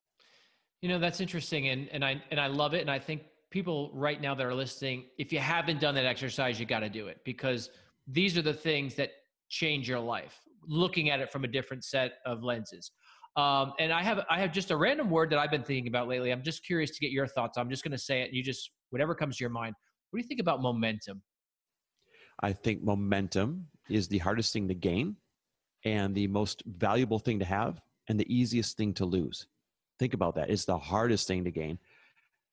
You 0.83 0.91
know, 0.91 0.99
that's 0.99 1.21
interesting 1.21 1.69
and 1.69 1.89
and 1.93 2.05
I 2.05 2.23
and 2.31 2.39
I 2.39 2.47
love 2.47 2.75
it 2.75 2.83
and 2.83 2.91
I 2.91 2.99
think 2.99 3.23
people 3.51 3.91
right 3.95 4.21
now 4.21 4.35
that 4.35 4.45
are 4.45 4.55
listening, 4.55 5.07
if 5.19 5.33
you 5.33 5.39
haven't 5.39 5.81
done 5.81 5.95
that 5.95 6.05
exercise, 6.05 6.61
you 6.61 6.67
got 6.67 6.81
to 6.81 6.91
do 6.91 7.09
it 7.09 7.19
because 7.25 7.71
these 8.07 8.37
are 8.37 8.43
the 8.43 8.53
things 8.53 8.95
that 8.97 9.11
change 9.49 9.89
your 9.89 10.01
life. 10.01 10.35
Looking 10.67 11.09
at 11.09 11.21
it 11.21 11.33
from 11.33 11.45
a 11.45 11.49
different 11.49 11.85
set 11.85 12.15
of 12.27 12.43
lenses. 12.43 12.93
Um, 13.39 13.73
and 13.79 13.93
I 13.93 14.03
have 14.03 14.25
I 14.29 14.41
have 14.41 14.51
just 14.51 14.73
a 14.73 14.77
random 14.77 15.11
word 15.11 15.31
that 15.31 15.39
I've 15.39 15.51
been 15.53 15.63
thinking 15.63 15.87
about 15.87 16.09
lately. 16.09 16.33
I'm 16.33 16.43
just 16.43 16.67
curious 16.67 16.91
to 16.91 16.99
get 16.99 17.13
your 17.13 17.29
thoughts. 17.29 17.57
I'm 17.57 17.71
just 17.71 17.85
going 17.85 17.93
to 17.93 17.99
say 17.99 18.23
it. 18.23 18.33
You 18.33 18.43
just 18.43 18.73
whatever 18.91 19.15
comes 19.15 19.37
to 19.37 19.45
your 19.45 19.51
mind. 19.51 19.77
What 20.11 20.19
do 20.19 20.25
you 20.25 20.29
think 20.29 20.41
about 20.41 20.61
momentum? 20.61 21.23
I 22.41 22.53
think 22.53 22.83
momentum 22.83 23.69
is 23.89 24.09
the 24.09 24.19
hardest 24.19 24.53
thing 24.53 24.67
to 24.67 24.75
gain, 24.75 25.15
and 25.85 26.17
the 26.17 26.27
most 26.27 26.65
valuable 26.67 27.21
thing 27.21 27.39
to 27.39 27.45
have, 27.45 27.81
and 28.09 28.19
the 28.19 28.27
easiest 28.35 28.77
thing 28.77 28.93
to 28.95 29.05
lose. 29.05 29.47
Think 30.01 30.15
about 30.15 30.35
that. 30.35 30.51
It's 30.51 30.65
the 30.65 30.79
hardest 30.79 31.29
thing 31.29 31.45
to 31.45 31.53
gain, 31.53 31.79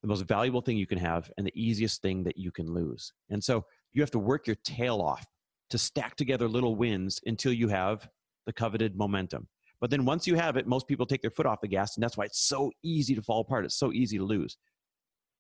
the 0.04 0.08
most 0.08 0.26
valuable 0.28 0.62
thing 0.62 0.78
you 0.78 0.88
can 0.88 1.00
have, 1.00 1.32
and 1.38 1.48
the 1.48 1.60
easiest 1.60 2.04
thing 2.04 2.24
that 2.26 2.38
you 2.38 2.52
can 2.52 2.72
lose. 2.72 3.12
And 3.32 3.44
so 3.44 3.66
you 3.94 4.04
have 4.04 4.12
to 4.12 4.20
work 4.20 4.46
your 4.46 4.58
tail 4.64 5.02
off 5.02 5.26
to 5.72 5.80
stack 5.80 6.16
together 6.16 6.48
little 6.48 6.76
wins 6.76 7.20
until 7.26 7.54
you 7.54 7.70
have 7.70 8.08
the 8.46 8.54
coveted 8.54 8.96
momentum. 8.96 9.48
But 9.86 9.92
then 9.92 10.04
once 10.04 10.26
you 10.26 10.34
have 10.34 10.58
it, 10.58 10.66
most 10.66 10.88
people 10.88 11.06
take 11.06 11.22
their 11.22 11.30
foot 11.30 11.46
off 11.46 11.62
the 11.62 11.68
gas, 11.68 11.96
and 11.96 12.04
that's 12.04 12.18
why 12.18 12.26
it's 12.26 12.40
so 12.40 12.72
easy 12.82 13.14
to 13.14 13.22
fall 13.22 13.42
apart. 13.42 13.66
It's 13.66 13.78
so 13.78 13.94
easy 13.94 14.18
to 14.18 14.24
lose. 14.24 14.58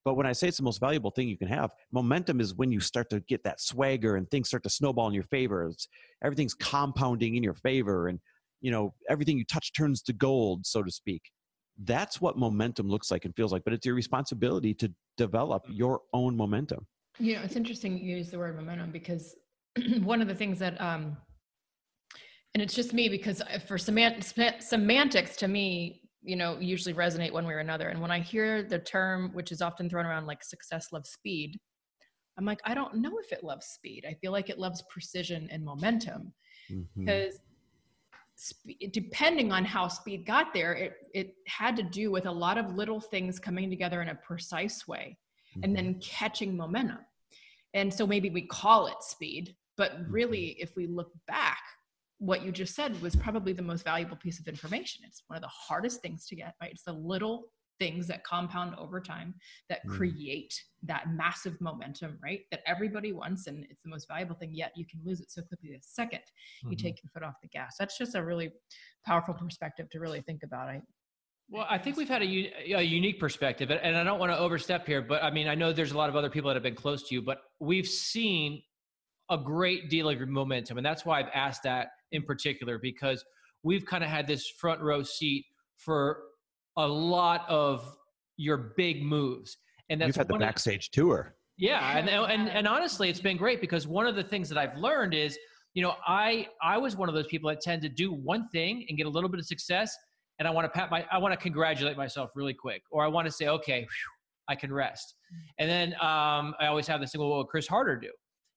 But 0.03 0.13
when 0.13 0.27
I 0.27 0.33
say 0.33 0.47
it's 0.47 0.57
the 0.57 0.63
most 0.63 0.79
valuable 0.79 1.09
thing 1.09 1.27
you 1.27 1.35
can 1.35 1.47
have, 1.47 1.71
momentum 1.91 2.39
is 2.39 2.53
when 2.53 2.71
you 2.71 2.79
start 2.79 3.09
to 3.09 3.21
get 3.21 3.43
that 3.43 3.59
swagger 3.59 4.17
and 4.17 4.29
things 4.29 4.49
start 4.49 4.61
to 4.61 4.69
snowball 4.69 5.07
in 5.07 5.15
your 5.15 5.23
favor. 5.23 5.65
It's, 5.65 5.87
everything's 6.23 6.53
compounding 6.53 7.33
in 7.33 7.41
your 7.41 7.55
favor, 7.55 8.07
and 8.07 8.19
you 8.61 8.69
know 8.69 8.93
everything 9.09 9.35
you 9.39 9.45
touch 9.45 9.73
turns 9.73 10.03
to 10.03 10.13
gold, 10.13 10.63
so 10.63 10.83
to 10.83 10.91
speak. 10.91 11.23
That's 11.83 12.21
what 12.21 12.37
momentum 12.37 12.87
looks 12.87 13.09
like 13.09 13.25
and 13.25 13.35
feels 13.35 13.51
like. 13.51 13.63
But 13.63 13.73
it's 13.73 13.87
your 13.87 13.95
responsibility 13.95 14.75
to 14.75 14.93
develop 15.17 15.63
your 15.67 16.01
own 16.13 16.37
momentum. 16.37 16.85
You 17.17 17.37
know, 17.37 17.41
it's 17.41 17.55
interesting 17.55 17.97
you 17.97 18.17
use 18.17 18.29
the 18.29 18.37
word 18.37 18.55
momentum 18.57 18.91
because 18.91 19.35
one 20.03 20.21
of 20.21 20.27
the 20.27 20.35
things 20.35 20.59
that 20.59 20.79
um, 20.79 21.17
and 22.55 22.61
it's 22.61 22.73
just 22.73 22.93
me 22.93 23.09
because 23.09 23.41
for 23.67 23.77
semant- 23.77 24.63
semantics 24.63 25.35
to 25.35 25.47
me 25.47 26.01
you 26.23 26.35
know 26.37 26.57
usually 26.59 26.95
resonate 26.95 27.31
one 27.31 27.45
way 27.45 27.53
or 27.53 27.59
another 27.59 27.89
and 27.89 28.01
when 28.01 28.09
i 28.09 28.19
hear 28.19 28.63
the 28.63 28.79
term 28.79 29.29
which 29.33 29.51
is 29.51 29.61
often 29.61 29.87
thrown 29.89 30.05
around 30.05 30.25
like 30.25 30.43
success 30.43 30.91
loves 30.91 31.09
speed 31.09 31.59
i'm 32.39 32.45
like 32.45 32.59
i 32.65 32.73
don't 32.73 32.95
know 32.95 33.19
if 33.19 33.31
it 33.31 33.43
loves 33.43 33.67
speed 33.67 34.05
i 34.09 34.13
feel 34.15 34.31
like 34.31 34.49
it 34.49 34.57
loves 34.57 34.81
precision 34.89 35.47
and 35.51 35.63
momentum 35.63 36.33
mm-hmm. 36.71 37.05
because 37.05 37.39
sp- 38.39 38.79
depending 38.91 39.51
on 39.51 39.65
how 39.65 39.87
speed 39.87 40.25
got 40.25 40.53
there 40.53 40.73
it, 40.73 40.93
it 41.13 41.35
had 41.47 41.75
to 41.75 41.83
do 41.83 42.09
with 42.09 42.25
a 42.25 42.31
lot 42.31 42.57
of 42.57 42.73
little 42.73 43.01
things 43.01 43.37
coming 43.37 43.69
together 43.69 44.01
in 44.01 44.09
a 44.09 44.15
precise 44.15 44.87
way 44.87 45.17
mm-hmm. 45.51 45.63
and 45.63 45.75
then 45.75 45.99
catching 46.01 46.55
momentum 46.55 46.99
and 47.73 47.93
so 47.93 48.07
maybe 48.07 48.29
we 48.29 48.47
call 48.47 48.87
it 48.87 49.03
speed 49.03 49.53
but 49.77 49.97
really 50.07 50.51
mm-hmm. 50.51 50.63
if 50.63 50.73
we 50.77 50.87
look 50.87 51.11
back 51.27 51.59
what 52.25 52.43
you 52.43 52.51
just 52.51 52.75
said 52.75 52.99
was 53.01 53.15
probably 53.15 53.53
the 53.53 53.61
most 53.61 53.83
valuable 53.83 54.17
piece 54.17 54.39
of 54.39 54.47
information. 54.47 55.03
It's 55.05 55.23
one 55.27 55.37
of 55.37 55.43
the 55.43 55.49
hardest 55.49 56.01
things 56.01 56.25
to 56.27 56.35
get, 56.35 56.55
right? 56.61 56.71
It's 56.71 56.83
the 56.83 56.93
little 56.93 57.45
things 57.77 58.07
that 58.07 58.23
compound 58.23 58.73
over 58.77 58.99
time 59.01 59.35
that 59.69 59.85
mm. 59.85 59.97
create 59.97 60.53
that 60.83 61.09
massive 61.11 61.59
momentum, 61.59 62.17
right? 62.23 62.41
That 62.51 62.61
everybody 62.65 63.11
wants. 63.11 63.47
And 63.47 63.65
it's 63.69 63.81
the 63.83 63.89
most 63.89 64.07
valuable 64.07 64.35
thing, 64.35 64.53
yet 64.53 64.71
you 64.75 64.85
can 64.85 65.01
lose 65.05 65.19
it 65.19 65.29
so 65.29 65.41
quickly 65.41 65.71
the 65.71 66.03
2nd 66.03 66.09
mm-hmm. 66.13 66.71
you 66.71 66.77
take 66.77 67.03
your 67.03 67.09
foot 67.13 67.23
off 67.23 67.35
the 67.41 67.49
gas. 67.49 67.75
That's 67.77 67.97
just 67.97 68.15
a 68.15 68.23
really 68.23 68.51
powerful 69.05 69.33
perspective 69.33 69.89
to 69.91 69.99
really 69.99 70.21
think 70.21 70.43
about. 70.43 70.69
I, 70.69 70.81
well, 71.49 71.67
I 71.69 71.77
think 71.77 71.97
we've 71.97 72.09
had 72.09 72.23
a, 72.23 72.75
a, 72.75 72.81
unique 72.81 73.19
perspective, 73.19 73.69
and 73.69 73.95
I 73.95 74.03
don't 74.03 74.17
want 74.17 74.31
to 74.31 74.39
overstep 74.39 74.87
here, 74.87 75.03
but 75.03 75.21
I 75.21 75.29
mean, 75.29 75.47
I 75.47 75.53
know 75.53 75.73
there's 75.73 75.91
a 75.91 75.97
lot 75.97 76.09
of 76.09 76.15
other 76.15 76.29
people 76.29 76.47
that 76.47 76.55
have 76.55 76.63
been 76.63 76.75
close 76.75 77.07
to 77.09 77.13
you, 77.13 77.21
but 77.21 77.37
we've 77.59 77.87
seen 77.87 78.63
a 79.29 79.37
great 79.37 79.89
deal 79.89 80.09
of 80.09 80.17
your 80.17 80.27
momentum. 80.27 80.77
And 80.77 80.85
that's 80.85 81.05
why 81.05 81.19
I've 81.19 81.29
asked 81.33 81.63
that 81.63 81.89
in 82.11 82.23
particular, 82.23 82.77
because 82.77 83.23
we've 83.63 83.85
kind 83.85 84.03
of 84.03 84.09
had 84.09 84.27
this 84.27 84.47
front 84.59 84.81
row 84.81 85.03
seat 85.03 85.45
for 85.77 86.21
a 86.77 86.87
lot 86.87 87.45
of 87.49 87.97
your 88.37 88.73
big 88.77 89.03
moves. 89.03 89.57
And 89.89 90.01
that's 90.01 90.09
you've 90.09 90.15
had 90.15 90.27
the 90.27 90.37
backstage 90.37 90.87
of, 90.87 90.91
tour. 90.91 91.35
Yeah. 91.57 91.97
And, 91.97 92.09
and, 92.09 92.49
and 92.49 92.67
honestly, 92.67 93.09
it's 93.09 93.21
been 93.21 93.37
great 93.37 93.61
because 93.61 93.87
one 93.87 94.07
of 94.07 94.15
the 94.15 94.23
things 94.23 94.49
that 94.49 94.57
I've 94.57 94.77
learned 94.77 95.13
is, 95.13 95.37
you 95.73 95.81
know, 95.81 95.95
I, 96.07 96.47
I 96.61 96.77
was 96.77 96.95
one 96.95 97.09
of 97.09 97.15
those 97.15 97.27
people 97.27 97.49
that 97.49 97.61
tend 97.61 97.81
to 97.83 97.89
do 97.89 98.11
one 98.11 98.47
thing 98.49 98.85
and 98.89 98.97
get 98.97 99.05
a 99.07 99.09
little 99.09 99.29
bit 99.29 99.39
of 99.39 99.45
success. 99.45 99.95
And 100.39 100.47
I 100.47 100.51
want 100.51 100.65
to 100.65 100.69
pat 100.69 100.91
my, 100.91 101.05
I 101.11 101.17
want 101.17 101.33
to 101.33 101.37
congratulate 101.37 101.97
myself 101.97 102.31
really 102.35 102.53
quick, 102.53 102.81
or 102.91 103.05
I 103.05 103.07
want 103.07 103.25
to 103.25 103.31
say, 103.31 103.47
okay, 103.47 103.79
whew, 103.81 103.87
I 104.49 104.55
can 104.55 104.71
rest. 104.71 105.15
And 105.59 105.69
then 105.69 105.93
um, 105.93 106.53
I 106.59 106.67
always 106.67 106.87
have 106.87 106.99
this 106.99 107.11
thing, 107.11 107.21
well, 107.21 107.29
what 107.29 107.37
would 107.37 107.47
Chris 107.47 107.67
Harder 107.67 107.95
do? 107.95 108.11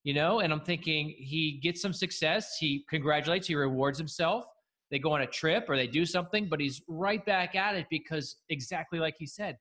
You 0.04 0.14
know, 0.14 0.40
and 0.40 0.52
I'm 0.52 0.60
thinking 0.60 1.14
he 1.18 1.60
gets 1.62 1.82
some 1.82 1.92
success, 1.92 2.56
he 2.58 2.84
congratulates, 2.88 3.46
he 3.46 3.54
rewards 3.54 3.98
himself. 3.98 4.44
They 4.90 4.98
go 4.98 5.12
on 5.12 5.20
a 5.20 5.26
trip 5.26 5.66
or 5.68 5.76
they 5.76 5.86
do 5.86 6.06
something, 6.06 6.48
but 6.48 6.60
he's 6.60 6.80
right 6.88 7.24
back 7.26 7.54
at 7.54 7.74
it 7.74 7.86
because 7.90 8.36
exactly 8.48 8.98
like 8.98 9.16
he 9.18 9.26
said, 9.26 9.58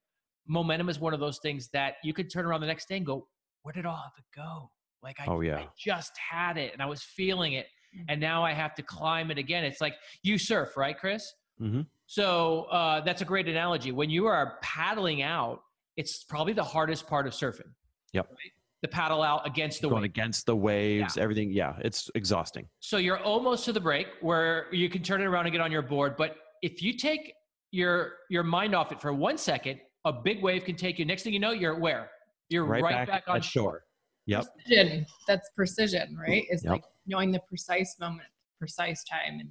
momentum 0.48 0.90
is 0.90 1.00
one 1.00 1.14
of 1.14 1.20
those 1.20 1.40
things 1.40 1.70
that 1.74 1.96
you 2.04 2.14
could 2.14 2.32
turn 2.32 2.46
around 2.46 2.62
the 2.62 2.68
next 2.68 2.88
day 2.88 2.98
and 2.98 3.06
go, 3.06 3.28
where 3.64 3.74
did 3.74 3.86
all 3.86 3.96
of 4.06 4.12
it 4.18 4.24
go? 4.34 4.70
Like 5.04 5.18
I, 5.20 5.26
oh, 5.28 5.42
yeah. 5.42 5.58
I 5.58 5.68
just 5.78 6.14
had 6.18 6.58
it 6.58 6.72
and 6.74 6.82
I 6.82 6.86
was 6.86 7.04
feeling 7.04 7.54
it. 7.54 7.68
Mm. 7.98 8.06
And 8.10 8.22
now 8.22 8.44
I 8.44 8.54
have 8.54 8.74
to 8.76 8.82
climb 8.82 9.32
it 9.32 9.38
again. 9.38 9.64
It's 9.64 9.82
like 9.82 9.96
you 10.24 10.38
surf, 10.38 10.78
right, 10.78 10.98
Chris? 10.98 11.34
hmm 11.60 11.82
So 12.06 12.64
uh, 12.72 13.02
that's 13.02 13.22
a 13.22 13.26
great 13.26 13.48
analogy. 13.48 13.92
When 13.92 14.10
you 14.10 14.28
are 14.28 14.58
paddling 14.62 15.22
out, 15.22 15.60
it's 15.98 16.24
probably 16.24 16.54
the 16.54 16.64
hardest 16.64 17.08
part 17.08 17.28
of 17.28 17.34
surfing. 17.34 17.72
Yep. 18.14 18.28
Right? 18.30 18.52
The 18.88 18.94
paddle 18.96 19.22
out 19.22 19.46
against 19.46 19.82
the 19.82 19.90
Going 19.90 20.04
wave. 20.04 20.10
against 20.12 20.46
the 20.46 20.56
waves, 20.56 21.18
everything. 21.18 21.52
Yeah, 21.52 21.76
it's 21.80 22.10
exhausting. 22.16 22.68
So 22.80 22.96
you're 22.98 23.20
almost 23.20 23.66
to 23.66 23.74
the 23.74 23.82
break 23.82 24.08
where 24.22 24.74
you 24.74 24.90
can 24.90 25.04
turn 25.04 25.22
it 25.22 25.26
around 25.26 25.46
and 25.46 25.52
get 25.52 25.60
on 25.60 25.74
your 25.74 25.82
board. 25.82 26.16
But 26.16 26.38
if 26.62 26.82
you 26.82 26.94
take 26.94 27.34
your 27.72 28.14
your 28.30 28.44
mind 28.44 28.74
off 28.74 28.94
it 28.94 29.02
for 29.02 29.12
one 29.12 29.38
second, 29.38 29.82
a 30.06 30.14
big 30.14 30.42
wave 30.42 30.64
can 30.64 30.78
take 30.78 31.00
you. 31.00 31.04
Next 31.06 31.24
thing 31.24 31.34
you 31.34 31.40
know, 31.40 31.52
you're 31.52 31.78
where? 31.78 32.10
You're 32.50 32.64
Right, 32.64 32.82
right, 32.82 33.06
back, 33.06 33.08
back, 33.10 33.24
on 33.28 33.42
shore. 33.42 33.84
Yep. 34.28 34.46
precision 34.56 35.06
that's 35.28 35.50
precision 35.56 36.16
right 36.18 36.46
is 36.50 36.64
Yep. 36.64 36.72
like 36.72 36.84
knowing 37.08 37.32
the 37.32 37.40
precise 37.48 37.96
moment 38.00 38.28
precise 38.58 39.04
time 39.04 39.40
and 39.42 39.50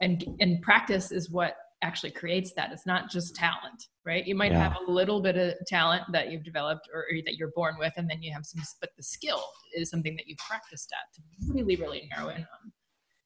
and 0.00 0.36
and 0.40 0.60
practice 0.62 1.10
is 1.10 1.30
what 1.30 1.56
actually 1.84 2.10
creates 2.10 2.52
that 2.54 2.72
it's 2.72 2.86
not 2.86 3.10
just 3.10 3.34
talent 3.36 3.80
right 4.04 4.26
you 4.26 4.34
might 4.34 4.52
Yeah. 4.52 4.62
have 4.68 4.76
a 4.86 4.90
little 4.90 5.20
bit 5.20 5.36
of 5.36 5.54
talent 5.66 6.04
that 6.12 6.30
you've 6.30 6.44
developed 6.44 6.88
or, 6.92 7.00
or 7.10 7.16
that 7.26 7.36
you're 7.36 7.52
born 7.54 7.74
with 7.78 7.92
and 7.96 8.08
then 8.10 8.22
you 8.22 8.32
have 8.32 8.44
some 8.46 8.62
but 8.80 8.90
the 8.96 9.02
skill 9.02 9.42
is 9.74 9.90
something 9.90 10.16
that 10.16 10.26
you've 10.26 10.44
practiced 10.50 10.90
at 10.98 11.06
to 11.14 11.52
really 11.52 11.76
really 11.76 12.08
narrow 12.14 12.30
in 12.30 12.40
on 12.40 12.72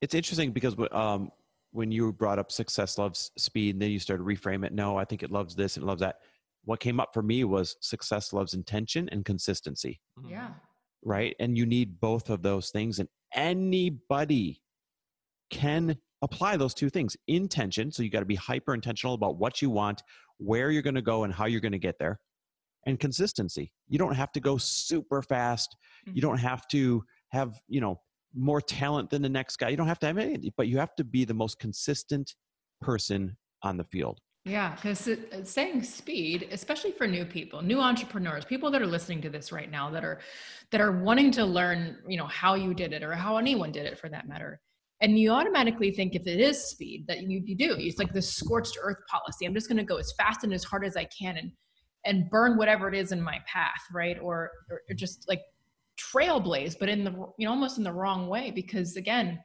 It's 0.01 0.15
interesting 0.15 0.53
because 0.53 0.75
um, 0.93 1.31
when 1.71 1.93
you 1.93 2.13
brought 2.13 2.39
up 2.39 2.51
success 2.51 2.99
loves 2.99 3.31
speed, 3.37 3.75
and 3.75 3.83
then 3.83 3.91
you 3.91 3.99
started 3.99 4.23
to 4.25 4.29
reframe 4.29 4.65
it. 4.65 4.73
No, 4.73 4.97
I 4.97 5.05
think 5.05 5.23
it 5.23 5.31
loves 5.31 5.55
this 5.55 5.77
and 5.77 5.85
it 5.85 5.87
loves 5.87 6.01
that. 6.01 6.17
What 6.65 6.81
came 6.81 6.99
up 7.01 7.11
for 7.13 7.23
me 7.23 7.45
was 7.45 7.77
success 7.81 8.33
loves 8.33 8.55
intention 8.55 9.09
and 9.13 9.25
consistency, 9.25 10.01
Mhm. 10.19 10.31
yeah 10.31 10.51
right? 11.05 11.35
And 11.39 11.57
you 11.57 11.67
need 11.67 12.01
both 12.01 12.29
of 12.31 12.43
those 12.43 12.71
things. 12.71 12.99
And 12.99 13.09
anybody 13.35 14.63
can 15.51 15.97
apply 16.23 16.57
those 16.57 16.75
two 16.75 16.91
things 16.91 17.17
intention. 17.27 17.93
So 17.93 18.03
you 18.03 18.11
got 18.11 18.21
to 18.21 18.27
be 18.27 18.35
hyper 18.35 18.75
intentional 18.75 19.15
about 19.15 19.39
what 19.39 19.63
you 19.63 19.71
want, 19.71 20.03
where 20.39 20.71
you're 20.71 20.83
going 20.83 20.95
to 20.95 21.03
go, 21.03 21.25
and 21.25 21.33
how 21.33 21.47
you're 21.47 21.61
going 21.61 21.73
to 21.73 21.79
get 21.79 21.99
there. 21.99 22.19
And 22.87 22.99
consistency. 22.99 23.73
You 23.89 23.99
don't 23.99 24.15
have 24.15 24.33
to 24.33 24.41
go 24.41 24.57
super 24.57 25.23
fast. 25.23 25.77
You 26.07 26.13
mm-hmm. 26.13 26.21
don't 26.21 26.39
have 26.39 26.67
to 26.69 27.05
have, 27.31 27.61
you 27.69 27.81
know, 27.81 28.01
more 28.35 28.61
talent 28.61 29.11
than 29.11 29.23
the 29.23 29.29
next 29.29 29.57
guy. 29.57 29.69
You 29.69 29.77
don't 29.77 29.89
have 29.89 29.99
to 30.01 30.07
have 30.07 30.19
anything, 30.19 30.53
but 30.57 30.69
you 30.69 30.79
have 30.79 30.95
to 30.97 31.05
be 31.05 31.25
the 31.25 31.35
most 31.35 31.59
consistent 31.59 32.35
person 32.81 33.37
on 33.63 33.77
the 33.77 33.85
field. 33.85 34.21
Yeah, 34.45 34.75
because 34.75 35.09
uh, 35.09 35.17
saying 35.45 35.83
speed, 35.83 36.49
especially 36.51 36.93
for 36.93 37.07
new 37.07 37.25
people, 37.25 37.61
new 37.61 37.81
entrepreneurs, 37.81 38.45
people 38.45 38.71
that 38.71 38.81
are 38.81 38.87
listening 38.87 39.21
to 39.23 39.29
this 39.29 39.53
right 39.53 39.71
now 39.71 39.91
that 39.91 40.05
are 40.05 40.21
that 40.71 40.81
are 40.81 40.93
wanting 40.93 41.31
to 41.33 41.45
learn, 41.45 41.99
you 42.07 42.17
know, 42.17 42.27
how 42.27 42.55
you 42.55 42.73
did 42.73 42.93
it 42.93 43.03
or 43.03 43.13
how 43.13 43.37
anyone 43.37 43.73
did 43.73 43.85
it 43.85 43.99
for 43.99 44.09
that 44.09 44.27
matter. 44.27 44.61
And 45.01 45.19
you 45.19 45.31
automatically 45.31 45.93
think 45.93 46.15
if 46.15 46.27
it 46.27 46.41
is 46.41 46.71
speed 46.71 47.05
that 47.07 47.23
you, 47.23 47.41
you 47.45 47.57
do. 47.57 47.77
It's 47.79 47.99
like 47.99 48.13
this 48.13 48.35
scorched 48.35 48.77
earth 48.83 48.99
policy. 49.09 49.47
I'm 49.47 49.55
just 49.55 49.69
gonna 49.69 49.85
go 49.85 49.97
as 49.97 50.13
fast 50.19 50.45
and 50.45 50.53
as 50.53 50.65
hard 50.65 50.85
as 50.85 50.97
I 50.97 51.05
can 51.05 51.37
and 51.37 51.53
and 52.05 52.31
burn 52.31 52.57
whatever 52.57 52.89
it 52.89 52.95
is 52.95 53.13
in 53.13 53.21
my 53.21 53.39
path, 53.47 53.81
right? 53.93 54.19
Or 54.21 54.51
or, 54.71 54.83
or 54.89 54.95
just 54.95 55.29
like 55.29 55.43
trailblaze, 55.99 56.77
but 56.79 56.89
in 56.89 57.05
the 57.05 57.13
you 57.39 57.47
know, 57.47 57.51
almost 57.51 57.79
in 57.79 57.85
the 57.85 57.93
wrong 57.93 58.29
way. 58.29 58.51
Because 58.51 58.97
again, 58.97 59.39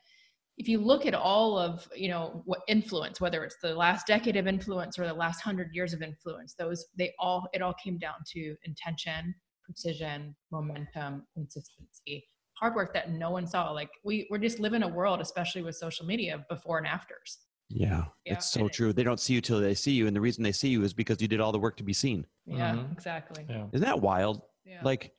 if 0.57 0.67
you 0.67 0.79
look 0.79 1.05
at 1.05 1.13
all 1.13 1.57
of 1.57 1.87
you 1.95 2.09
know 2.09 2.41
what 2.45 2.59
influence 2.67 3.19
whether 3.19 3.43
it's 3.43 3.57
the 3.61 3.73
last 3.73 4.05
decade 4.07 4.35
of 4.35 4.47
influence 4.47 4.99
or 4.99 5.07
the 5.07 5.13
last 5.13 5.41
hundred 5.41 5.69
years 5.73 5.93
of 5.93 6.01
influence 6.01 6.53
those 6.57 6.85
they 6.97 7.11
all 7.19 7.47
it 7.53 7.61
all 7.61 7.73
came 7.83 7.97
down 7.97 8.15
to 8.25 8.55
intention 8.63 9.33
precision 9.65 10.35
momentum 10.51 11.25
consistency 11.33 12.23
work 12.69 12.93
that 12.93 13.11
no 13.11 13.31
one 13.31 13.45
saw 13.47 13.71
like 13.71 13.89
we 14.03 14.27
we're 14.29 14.37
just 14.37 14.59
living 14.59 14.83
a 14.83 14.87
world 14.87 15.19
especially 15.21 15.61
with 15.61 15.75
social 15.75 16.05
media 16.05 16.45
before 16.49 16.77
and 16.77 16.87
afters 16.87 17.39
Yeah, 17.69 18.05
Yeah, 18.25 18.33
it's 18.33 18.45
so 18.51 18.61
and 18.61 18.69
it- 18.69 18.73
true. 18.73 18.93
They 18.93 19.03
don't 19.03 19.19
see 19.19 19.33
you 19.33 19.41
till 19.41 19.59
they 19.59 19.73
see 19.73 19.91
you, 19.93 20.05
and 20.07 20.15
the 20.15 20.21
reason 20.21 20.43
they 20.43 20.51
see 20.51 20.69
you 20.69 20.83
is 20.83 20.93
because 20.93 21.19
you 21.21 21.27
did 21.27 21.39
all 21.39 21.51
the 21.51 21.59
work 21.59 21.75
to 21.77 21.83
be 21.83 21.93
seen. 21.93 22.25
yeah 22.45 22.73
Mhm. 22.75 22.91
exactly 22.91 23.45
Yeah. 23.49 23.65
Isn't 23.73 23.85
that 23.85 23.99
wild? 24.01 24.41
yeah 24.65 24.81
Like 24.83 25.13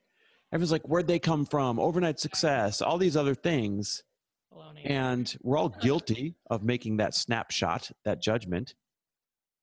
everyone's 0.52 0.70
like, 0.72 0.82
where'd 0.86 1.06
they 1.08 1.18
come 1.18 1.44
from? 1.46 1.78
Overnight 1.80 2.20
success, 2.20 2.80
all 2.80 2.98
these 2.98 3.16
other 3.16 3.34
things. 3.34 4.04
Baloney. 4.52 4.88
And 4.88 5.36
we're 5.42 5.58
all 5.58 5.70
guilty 5.70 6.36
of 6.50 6.62
making 6.62 6.98
that 6.98 7.14
snapshot, 7.14 7.90
that 8.04 8.22
judgment. 8.22 8.74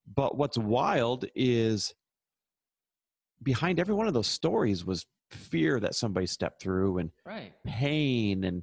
But 0.06 0.36
what's 0.36 0.58
wild 0.58 1.24
is 1.34 1.94
behind 3.42 3.80
every 3.80 3.94
one 3.94 4.06
of 4.08 4.14
those 4.14 4.26
stories 4.26 4.84
was 4.84 5.06
fear 5.34 5.80
that 5.80 5.94
somebody 5.94 6.26
stepped 6.26 6.62
through 6.62 6.98
and 6.98 7.10
Right. 7.24 7.52
pain 7.64 8.44
and 8.44 8.62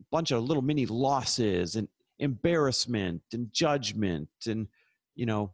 a 0.00 0.04
bunch 0.10 0.30
of 0.30 0.42
little 0.44 0.62
mini 0.62 0.86
losses 0.86 1.76
and 1.76 1.88
embarrassment 2.18 3.22
and 3.32 3.52
judgment 3.52 4.28
and 4.46 4.68
you 5.16 5.26
know 5.26 5.52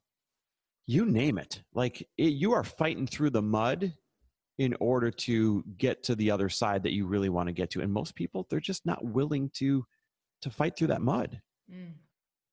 you 0.87 1.07
name 1.07 1.39
it 1.39 1.63
like 1.73 2.07
it, 2.19 2.33
you 2.35 2.53
are 2.53 2.65
fighting 2.65 3.07
through 3.07 3.31
the 3.31 3.41
mud 3.43 3.95
in 4.59 4.77
order 4.79 5.11
to 5.11 5.65
get 5.79 6.03
to 6.03 6.15
the 6.15 6.31
other 6.31 6.51
side 6.51 6.83
that 6.83 6.93
you 6.93 7.07
really 7.07 7.31
want 7.31 7.47
to 7.49 7.53
get 7.53 7.71
to 7.71 7.81
and 7.81 7.91
most 7.93 8.15
people 8.15 8.47
they're 8.51 8.61
just 8.61 8.85
not 8.85 9.03
willing 9.05 9.51
to 9.55 9.85
to 10.43 10.51
fight 10.51 10.77
through 10.77 10.89
that 10.89 11.03
mud 11.03 11.41
Mm. 11.73 11.93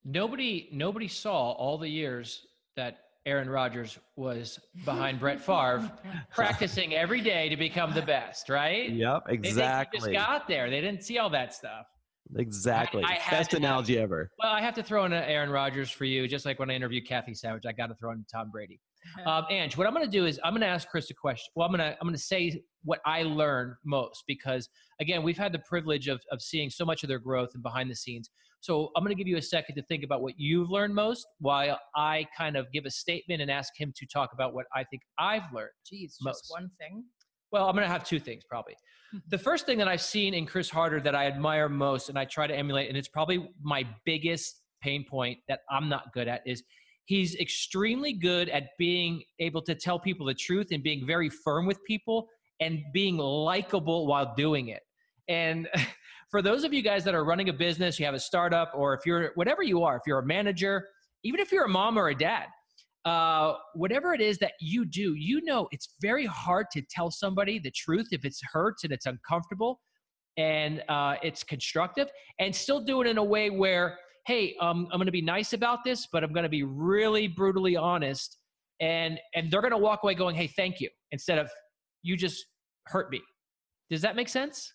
Nobody 0.05 0.69
nobody 0.71 1.07
saw 1.07 1.51
all 1.53 1.77
the 1.77 1.89
years 1.89 2.45
that 2.75 3.06
Aaron 3.27 3.49
Rodgers 3.49 3.99
was 4.15 4.57
behind 4.85 5.19
Brett 5.19 5.41
Favre 5.41 5.91
practicing 6.33 6.95
every 6.95 7.19
day 7.19 7.49
to 7.49 7.57
become 7.57 7.93
the 7.93 8.01
best, 8.01 8.47
right? 8.47 8.89
yep 8.89 9.23
exactly. 9.27 9.41
They 9.41 9.49
exactly 9.49 9.99
just 9.99 10.27
got 10.27 10.47
there. 10.47 10.69
They 10.69 10.79
didn't 10.79 11.03
see 11.03 11.17
all 11.17 11.29
that 11.31 11.53
stuff. 11.53 11.87
exactly 12.37 13.03
I 13.03 13.15
had 13.15 13.37
best 13.37 13.49
to 13.51 13.57
have- 13.57 13.63
analogy 13.63 13.99
ever 13.99 14.31
Well, 14.41 14.51
I 14.53 14.61
have 14.61 14.75
to 14.75 14.83
throw 14.83 15.03
in 15.03 15.11
Aaron 15.11 15.49
Rodgers 15.49 15.91
for 15.91 16.05
you, 16.05 16.25
just 16.25 16.45
like 16.45 16.57
when 16.57 16.69
I 16.71 16.75
interviewed 16.75 17.05
Kathy 17.05 17.33
Savage. 17.33 17.65
I 17.65 17.73
got 17.73 17.87
to 17.87 17.95
throw 17.95 18.11
in 18.11 18.25
Tom 18.31 18.49
Brady. 18.49 18.79
Um, 19.25 19.45
Ange, 19.49 19.77
what 19.77 19.87
I'm 19.87 19.93
going 19.93 20.05
to 20.05 20.11
do 20.11 20.25
is 20.25 20.39
I'm 20.43 20.53
going 20.53 20.61
to 20.61 20.67
ask 20.67 20.87
Chris 20.87 21.09
a 21.09 21.13
question. 21.13 21.51
Well, 21.55 21.65
I'm 21.65 21.75
going 21.75 21.91
to 21.91 21.97
I'm 21.99 22.07
going 22.07 22.15
to 22.15 22.21
say 22.21 22.61
what 22.83 22.99
I 23.05 23.23
learned 23.23 23.73
most 23.83 24.23
because 24.27 24.69
again, 25.01 25.23
we've 25.23 25.37
had 25.37 25.51
the 25.51 25.59
privilege 25.59 26.07
of 26.07 26.21
of 26.31 26.41
seeing 26.41 26.69
so 26.69 26.85
much 26.85 27.03
of 27.03 27.09
their 27.09 27.19
growth 27.19 27.49
and 27.53 27.63
behind 27.63 27.89
the 27.89 27.95
scenes. 27.95 28.29
So 28.61 28.89
I'm 28.95 29.03
going 29.03 29.15
to 29.15 29.17
give 29.17 29.27
you 29.27 29.37
a 29.37 29.41
second 29.41 29.75
to 29.75 29.83
think 29.83 30.03
about 30.03 30.21
what 30.21 30.33
you've 30.37 30.69
learned 30.69 30.95
most, 30.95 31.25
while 31.39 31.79
I 31.95 32.25
kind 32.37 32.57
of 32.57 32.71
give 32.71 32.85
a 32.85 32.91
statement 32.91 33.41
and 33.41 33.51
ask 33.51 33.71
him 33.77 33.93
to 33.95 34.05
talk 34.07 34.31
about 34.33 34.53
what 34.53 34.65
I 34.75 34.83
think 34.83 35.03
I've 35.19 35.43
learned. 35.53 35.71
Jeez, 35.85 36.15
Most. 36.21 36.41
just 36.41 36.51
one 36.51 36.69
thing. 36.79 37.03
Well, 37.51 37.67
I'm 37.67 37.75
going 37.75 37.85
to 37.85 37.91
have 37.91 38.03
two 38.03 38.19
things 38.19 38.43
probably. 38.49 38.75
The 39.29 39.37
first 39.37 39.65
thing 39.65 39.77
that 39.77 39.87
I've 39.87 40.01
seen 40.01 40.33
in 40.33 40.45
Chris 40.45 40.69
Harder 40.69 40.99
that 40.99 41.15
I 41.15 41.27
admire 41.27 41.69
most 41.69 42.09
and 42.09 42.19
I 42.19 42.25
try 42.25 42.45
to 42.45 42.53
emulate, 42.53 42.89
and 42.89 42.97
it's 42.97 43.07
probably 43.07 43.49
my 43.63 43.85
biggest 44.03 44.61
pain 44.81 45.05
point 45.09 45.39
that 45.47 45.61
I'm 45.71 45.87
not 45.87 46.11
good 46.13 46.27
at, 46.27 46.41
is 46.45 46.61
he's 47.07 47.35
extremely 47.35 48.11
good 48.11 48.49
at 48.49 48.65
being 48.77 49.23
able 49.39 49.61
to 49.61 49.73
tell 49.73 49.97
people 49.97 50.25
the 50.25 50.33
truth 50.33 50.67
and 50.71 50.83
being 50.83 51.07
very 51.07 51.29
firm 51.29 51.65
with 51.65 51.83
people 51.85 52.27
and 52.59 52.81
being 52.93 53.17
likable 53.17 54.07
while 54.07 54.35
doing 54.35 54.67
it. 54.67 54.81
And 55.29 55.69
for 56.31 56.41
those 56.41 56.65
of 56.65 56.73
you 56.73 56.81
guys 56.81 57.05
that 57.05 57.15
are 57.15 57.23
running 57.23 57.47
a 57.47 57.53
business, 57.53 57.97
you 57.97 58.05
have 58.05 58.13
a 58.13 58.19
startup, 58.19 58.73
or 58.75 58.93
if 58.93 59.05
you're 59.05 59.31
whatever 59.35 59.63
you 59.63 59.83
are, 59.83 59.95
if 59.95 60.01
you're 60.05 60.19
a 60.19 60.25
manager, 60.25 60.89
even 61.23 61.39
if 61.39 61.51
you're 61.51 61.65
a 61.65 61.69
mom 61.69 61.97
or 61.97 62.09
a 62.09 62.15
dad, 62.15 62.47
uh, 63.05 63.53
whatever 63.73 64.13
it 64.13 64.19
is 64.19 64.37
that 64.39 64.51
you 64.59 64.83
do, 64.83 65.13
you 65.13 65.41
know 65.45 65.69
it's 65.71 65.95
very 66.01 66.25
hard 66.25 66.65
to 66.73 66.81
tell 66.89 67.09
somebody 67.09 67.57
the 67.57 67.71
truth 67.71 68.07
if 68.11 68.25
it's 68.25 68.41
hurts 68.51 68.83
and 68.83 68.91
it's 68.91 69.05
uncomfortable 69.05 69.79
and 70.37 70.83
uh, 70.87 71.15
it's 71.23 71.43
constructive, 71.43 72.09
and 72.39 72.55
still 72.55 72.79
do 72.79 73.01
it 73.01 73.07
in 73.07 73.17
a 73.17 73.23
way 73.23 73.49
where, 73.49 73.97
hey, 74.27 74.55
um, 74.59 74.89
I'm 74.91 74.99
going 74.99 75.05
to 75.05 75.11
be 75.11 75.21
nice 75.21 75.53
about 75.53 75.85
this, 75.85 76.05
but 76.11 76.21
I'm 76.21 76.33
going 76.33 76.43
to 76.43 76.49
be 76.49 76.63
really 76.63 77.27
brutally 77.27 77.77
honest, 77.77 78.37
and 78.81 79.17
and 79.33 79.49
they're 79.49 79.61
going 79.61 79.71
to 79.71 79.77
walk 79.77 80.03
away 80.03 80.13
going, 80.13 80.35
hey, 80.35 80.47
thank 80.47 80.79
you, 80.81 80.89
instead 81.11 81.39
of 81.39 81.49
you 82.03 82.17
just 82.17 82.45
hurt 82.85 83.09
me. 83.09 83.21
Does 83.89 84.01
that 84.01 84.15
make 84.15 84.29
sense? 84.29 84.73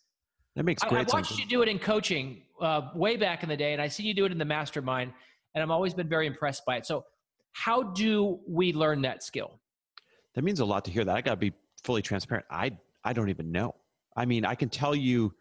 that 0.57 0.65
makes 0.65 0.83
great 0.83 0.99
I, 0.99 1.01
I 1.01 1.17
watched 1.17 1.29
sense 1.29 1.41
you 1.41 1.47
do 1.47 1.63
it 1.63 1.69
in 1.69 1.79
coaching 1.79 2.43
uh, 2.61 2.83
way 2.95 3.17
back 3.17 3.43
in 3.43 3.49
the 3.49 3.57
day, 3.57 3.75
and 3.75 3.81
I 3.81 3.89
see 3.89 4.03
you 4.03 4.15
do 4.15 4.25
it 4.25 4.33
in 4.33 4.39
the 4.39 4.45
mastermind, 4.45 5.13
and 5.55 5.63
I've 5.63 5.71
always 5.71 5.95
been 5.95 6.09
very 6.09 6.27
impressed 6.27 6.65
by 6.67 6.77
it. 6.77 6.87
So, 6.87 7.05
how 7.53 7.83
do 7.83 8.41
we 8.49 8.73
learn 8.73 9.03
that 9.03 9.23
skill? 9.23 9.61
That 10.35 10.43
means 10.43 10.61
a 10.61 10.65
lot 10.65 10.87
to 10.87 10.91
hear 10.91 11.05
that. 11.05 11.15
I 11.15 11.21
got 11.21 11.33
to 11.33 11.37
be 11.37 11.53
fully 11.85 12.01
transparent. 12.01 12.47
I 12.51 12.73
I 13.05 13.13
don't 13.13 13.29
even 13.29 13.53
know. 13.53 13.75
I 14.17 14.25
mean, 14.25 14.45
I 14.47 14.55
can 14.55 14.71
tell 14.71 14.95
you 14.95 15.35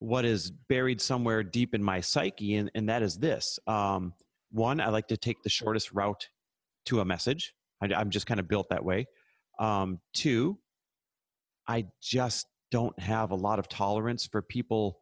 what 0.00 0.24
is 0.24 0.50
buried 0.68 1.00
somewhere 1.00 1.42
deep 1.42 1.74
in 1.74 1.82
my 1.82 2.00
psyche, 2.00 2.56
and, 2.56 2.70
and 2.74 2.88
that 2.88 3.02
is 3.02 3.16
this. 3.18 3.58
Um, 3.66 4.12
one, 4.50 4.80
I 4.80 4.88
like 4.88 5.06
to 5.08 5.16
take 5.16 5.42
the 5.42 5.48
shortest 5.50 5.92
route 5.92 6.28
to 6.86 7.00
a 7.00 7.04
message. 7.04 7.54
I, 7.82 7.86
I'm 7.94 8.10
just 8.10 8.26
kind 8.26 8.40
of 8.40 8.48
built 8.48 8.68
that 8.70 8.84
way. 8.84 9.06
Um, 9.58 10.00
two, 10.14 10.58
I 11.68 11.86
just 12.02 12.46
don't 12.70 12.98
have 12.98 13.30
a 13.30 13.34
lot 13.36 13.58
of 13.58 13.68
tolerance 13.68 14.26
for 14.26 14.42
people 14.42 15.00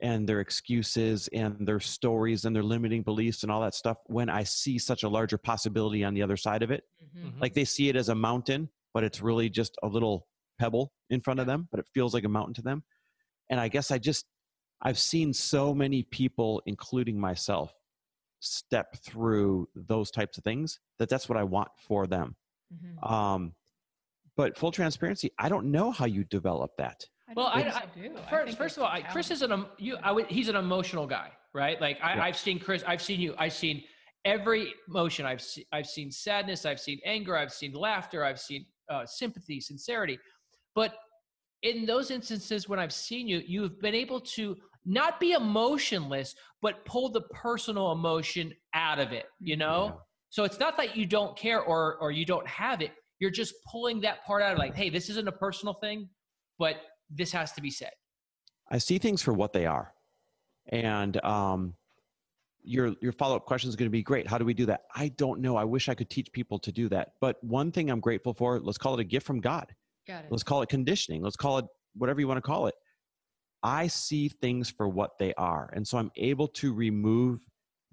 and 0.00 0.28
their 0.28 0.40
excuses 0.40 1.28
and 1.32 1.66
their 1.66 1.78
stories 1.78 2.44
and 2.44 2.56
their 2.56 2.62
limiting 2.62 3.02
beliefs 3.02 3.42
and 3.42 3.52
all 3.52 3.60
that 3.60 3.74
stuff 3.74 3.98
when 4.06 4.28
I 4.30 4.42
see 4.44 4.78
such 4.78 5.02
a 5.02 5.08
larger 5.08 5.38
possibility 5.38 6.02
on 6.02 6.14
the 6.14 6.22
other 6.22 6.36
side 6.36 6.62
of 6.62 6.70
it 6.70 6.84
Mhm. 7.14 7.40
like 7.40 7.54
they 7.54 7.64
see 7.64 7.88
it 7.88 7.94
as 7.96 8.08
a 8.08 8.14
mountain 8.14 8.68
but 8.94 9.04
it's 9.04 9.20
really 9.20 9.48
just 9.48 9.76
a 9.82 9.86
little 9.86 10.26
pebble 10.58 10.92
in 11.10 11.20
front 11.20 11.38
of 11.40 11.46
them 11.46 11.68
but 11.70 11.78
it 11.78 11.86
feels 11.94 12.14
like 12.14 12.24
a 12.24 12.28
mountain 12.28 12.54
to 12.54 12.62
them 12.62 12.82
and 13.52 13.60
i 13.60 13.68
guess 13.68 13.90
i 13.92 13.98
just 13.98 14.24
i've 14.82 14.98
seen 14.98 15.32
so 15.32 15.72
many 15.72 16.02
people 16.04 16.60
including 16.66 17.16
myself 17.20 17.72
step 18.40 18.96
through 19.04 19.68
those 19.76 20.10
types 20.10 20.36
of 20.38 20.42
things 20.42 20.80
that 20.98 21.08
that's 21.08 21.28
what 21.28 21.38
i 21.38 21.44
want 21.44 21.68
for 21.86 22.06
them 22.08 22.34
Mhm. 22.74 23.10
um 23.10 23.52
but 24.36 24.56
full 24.58 24.72
transparency 24.72 25.30
i 25.38 25.48
don't 25.48 25.66
know 25.70 25.90
how 25.92 26.06
you 26.06 26.24
develop 26.24 26.70
that 26.78 27.04
Well, 27.36 27.48
I, 27.48 27.62
think 27.62 27.74
I, 27.76 27.80
so, 27.80 27.86
too. 27.94 28.14
I 28.26 28.30
first, 28.30 28.46
think 28.46 28.58
first 28.58 28.76
of 28.78 28.82
all, 28.82 28.88
a 28.88 28.92
I, 28.94 29.00
Chris 29.02 29.30
is 29.30 29.42
an 29.42 29.52
em- 29.52 29.66
you. 29.78 29.96
I 30.02 30.10
would, 30.12 30.26
he's 30.26 30.48
an 30.48 30.56
emotional 30.56 31.06
guy, 31.06 31.28
right? 31.54 31.78
Like 31.80 31.98
I, 32.02 32.14
Yeah. 32.16 32.24
I've 32.26 32.36
seen 32.46 32.58
Chris. 32.58 32.82
I've 32.86 33.00
seen 33.08 33.20
you. 33.20 33.34
I've 33.38 33.52
seen 33.64 33.76
every 34.34 34.62
emotion. 34.88 35.24
I've 35.24 35.40
seen. 35.40 35.64
I've 35.76 35.86
seen 35.96 36.10
sadness. 36.10 36.60
I've 36.70 36.80
seen 36.80 36.98
anger. 37.06 37.34
I've 37.42 37.52
seen 37.60 37.72
laughter. 37.72 38.18
I've 38.28 38.40
seen 38.48 38.66
uh, 38.94 39.04
sympathy, 39.06 39.58
sincerity. 39.60 40.18
But 40.74 40.90
in 41.62 41.86
those 41.86 42.10
instances 42.10 42.68
when 42.68 42.78
I've 42.78 42.92
seen 42.92 43.28
you, 43.28 43.42
you've 43.46 43.80
been 43.80 43.94
able 43.94 44.20
to 44.20 44.56
not 44.84 45.20
be 45.20 45.32
emotionless, 45.32 46.34
but 46.60 46.84
pull 46.84 47.08
the 47.08 47.22
personal 47.32 47.92
emotion 47.92 48.52
out 48.74 48.98
of 48.98 49.12
it. 49.12 49.26
You 49.40 49.56
know. 49.56 49.86
Yeah. 49.86 50.00
So 50.30 50.44
it's 50.44 50.58
not 50.58 50.76
that 50.78 50.96
you 50.96 51.06
don't 51.06 51.36
care 51.36 51.60
or 51.60 51.96
or 51.96 52.10
you 52.10 52.24
don't 52.24 52.46
have 52.46 52.80
it. 52.80 52.92
You're 53.18 53.30
just 53.30 53.54
pulling 53.70 54.00
that 54.00 54.24
part 54.24 54.42
out 54.42 54.52
of 54.52 54.58
like, 54.58 54.74
hey, 54.74 54.90
this 54.90 55.08
isn't 55.10 55.28
a 55.28 55.32
personal 55.32 55.74
thing, 55.74 56.08
but 56.58 56.76
this 57.10 57.30
has 57.32 57.52
to 57.52 57.60
be 57.60 57.70
said. 57.70 57.92
I 58.70 58.78
see 58.78 58.98
things 58.98 59.22
for 59.22 59.32
what 59.32 59.52
they 59.52 59.66
are. 59.66 59.92
And 60.68 61.22
um, 61.24 61.74
your 62.62 62.94
your 63.00 63.12
follow 63.12 63.36
up 63.36 63.44
question 63.44 63.68
is 63.68 63.76
going 63.76 63.86
to 63.86 63.92
be 63.92 64.02
great. 64.02 64.26
How 64.26 64.38
do 64.38 64.44
we 64.44 64.54
do 64.54 64.66
that? 64.66 64.82
I 64.94 65.08
don't 65.08 65.40
know. 65.40 65.56
I 65.56 65.64
wish 65.64 65.88
I 65.88 65.94
could 65.94 66.08
teach 66.08 66.32
people 66.32 66.58
to 66.60 66.72
do 66.72 66.88
that. 66.88 67.12
But 67.20 67.42
one 67.44 67.70
thing 67.70 67.90
I'm 67.90 68.00
grateful 68.00 68.32
for, 68.32 68.58
let's 68.60 68.78
call 68.78 68.94
it 68.94 69.00
a 69.00 69.04
gift 69.04 69.26
from 69.26 69.40
God. 69.40 69.74
Got 70.06 70.24
it. 70.24 70.30
Let's 70.30 70.42
call 70.42 70.62
it 70.62 70.68
conditioning. 70.68 71.22
Let's 71.22 71.36
call 71.36 71.58
it 71.58 71.66
whatever 71.94 72.20
you 72.20 72.28
want 72.28 72.38
to 72.38 72.42
call 72.42 72.66
it. 72.66 72.74
I 73.62 73.86
see 73.86 74.28
things 74.28 74.70
for 74.70 74.88
what 74.88 75.18
they 75.18 75.32
are. 75.34 75.70
And 75.74 75.86
so 75.86 75.98
I'm 75.98 76.10
able 76.16 76.48
to 76.48 76.72
remove 76.72 77.40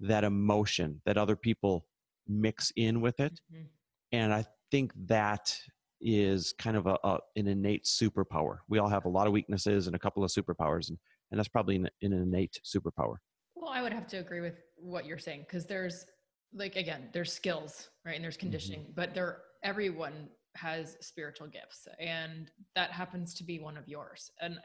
that 0.00 0.24
emotion 0.24 1.00
that 1.06 1.16
other 1.16 1.36
people 1.36 1.86
mix 2.26 2.72
in 2.76 3.00
with 3.00 3.20
it. 3.20 3.40
Mhm. 3.52 3.66
And 4.12 4.34
I 4.34 4.44
think 4.70 4.92
that 5.06 5.56
is 6.00 6.54
kind 6.58 6.76
of 6.76 6.86
a, 6.86 6.98
a 7.04 7.18
an 7.36 7.46
innate 7.46 7.84
superpower. 7.84 8.58
We 8.68 8.78
all 8.78 8.88
have 8.88 9.04
a 9.04 9.08
lot 9.08 9.26
of 9.26 9.32
weaknesses 9.32 9.86
and 9.86 9.94
a 9.94 9.98
couple 9.98 10.24
of 10.24 10.30
superpowers, 10.30 10.88
and, 10.88 10.98
and 11.30 11.38
that's 11.38 11.48
probably 11.48 11.76
an, 11.76 11.88
an 12.02 12.12
innate 12.12 12.58
superpower. 12.64 13.16
Well, 13.54 13.70
I 13.70 13.82
would 13.82 13.92
have 13.92 14.06
to 14.08 14.16
agree 14.16 14.40
with 14.40 14.62
what 14.76 15.04
you're 15.04 15.18
saying 15.18 15.40
because 15.40 15.66
there's 15.66 16.06
like 16.54 16.76
again, 16.76 17.10
there's 17.12 17.32
skills, 17.32 17.90
right? 18.04 18.14
And 18.14 18.24
there's 18.24 18.36
conditioning, 18.36 18.86
but 18.94 19.14
there 19.14 19.42
everyone 19.62 20.28
has 20.56 20.96
spiritual 21.00 21.46
gifts 21.46 21.86
and 21.98 22.50
that 22.74 22.90
happens 22.90 23.34
to 23.34 23.44
be 23.44 23.58
one 23.58 23.76
of 23.76 23.88
yours. 23.88 24.30
And 24.40 24.56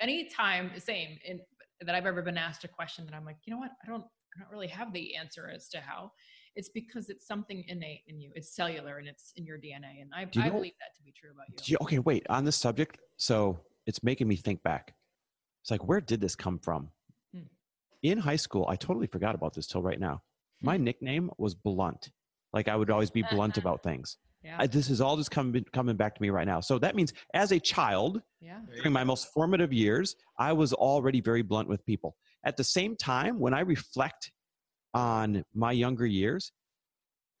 anytime 0.00 0.70
the 0.74 0.80
same 0.80 1.18
in 1.24 1.40
that 1.80 1.94
I've 1.94 2.06
ever 2.06 2.22
been 2.22 2.38
asked 2.38 2.64
a 2.64 2.68
question 2.68 3.06
that 3.06 3.14
I'm 3.14 3.24
like, 3.24 3.36
you 3.44 3.52
know 3.52 3.58
what? 3.58 3.70
I 3.84 3.88
don't 3.88 4.04
I 4.36 4.40
don't 4.40 4.50
really 4.50 4.68
have 4.68 4.92
the 4.92 5.16
answer 5.16 5.50
as 5.54 5.68
to 5.70 5.80
how. 5.80 6.12
It's 6.54 6.68
because 6.68 7.08
it's 7.08 7.26
something 7.26 7.64
innate 7.68 8.02
in 8.08 8.20
you. 8.20 8.30
It's 8.34 8.54
cellular 8.54 8.98
and 8.98 9.08
it's 9.08 9.32
in 9.36 9.46
your 9.46 9.58
DNA. 9.58 10.02
And 10.02 10.10
I, 10.14 10.28
I 10.40 10.48
know- 10.48 10.54
believe 10.54 10.74
that 10.80 10.94
to 10.96 11.02
be 11.02 11.12
true 11.18 11.30
about 11.30 11.68
you. 11.68 11.72
You- 11.72 11.78
okay, 11.82 11.98
wait, 11.98 12.26
on 12.28 12.44
this 12.44 12.56
subject, 12.56 12.98
so 13.16 13.60
it's 13.86 14.02
making 14.02 14.28
me 14.28 14.36
think 14.36 14.62
back. 14.62 14.94
It's 15.62 15.70
like, 15.70 15.86
where 15.86 16.00
did 16.00 16.20
this 16.20 16.36
come 16.36 16.58
from? 16.58 16.90
Hmm. 17.32 17.42
In 18.02 18.18
high 18.18 18.36
school, 18.36 18.66
I 18.68 18.76
totally 18.76 19.06
forgot 19.06 19.34
about 19.34 19.54
this 19.54 19.66
till 19.66 19.82
right 19.82 20.00
now. 20.00 20.22
My 20.60 20.76
nickname 20.76 21.30
was 21.38 21.54
Blunt. 21.54 22.10
Like 22.52 22.68
I 22.68 22.76
would 22.76 22.90
always 22.90 23.10
be 23.10 23.22
blunt 23.22 23.58
about 23.58 23.82
things. 23.82 24.16
Yeah. 24.48 24.56
I, 24.58 24.66
this 24.66 24.88
is 24.88 25.00
all 25.02 25.16
just 25.16 25.30
coming 25.30 25.64
coming 25.74 25.96
back 25.96 26.14
to 26.14 26.22
me 26.22 26.30
right 26.30 26.46
now. 26.46 26.60
So 26.60 26.78
that 26.78 26.96
means, 26.96 27.12
as 27.34 27.52
a 27.52 27.60
child, 27.60 28.22
yeah. 28.40 28.60
during 28.76 28.92
my 28.92 29.04
most 29.04 29.28
formative 29.34 29.72
years, 29.72 30.16
I 30.38 30.52
was 30.54 30.72
already 30.72 31.20
very 31.20 31.42
blunt 31.42 31.68
with 31.68 31.84
people. 31.84 32.16
At 32.44 32.56
the 32.56 32.64
same 32.64 32.96
time, 32.96 33.38
when 33.38 33.52
I 33.52 33.60
reflect 33.60 34.32
on 34.94 35.44
my 35.54 35.72
younger 35.72 36.06
years, 36.06 36.50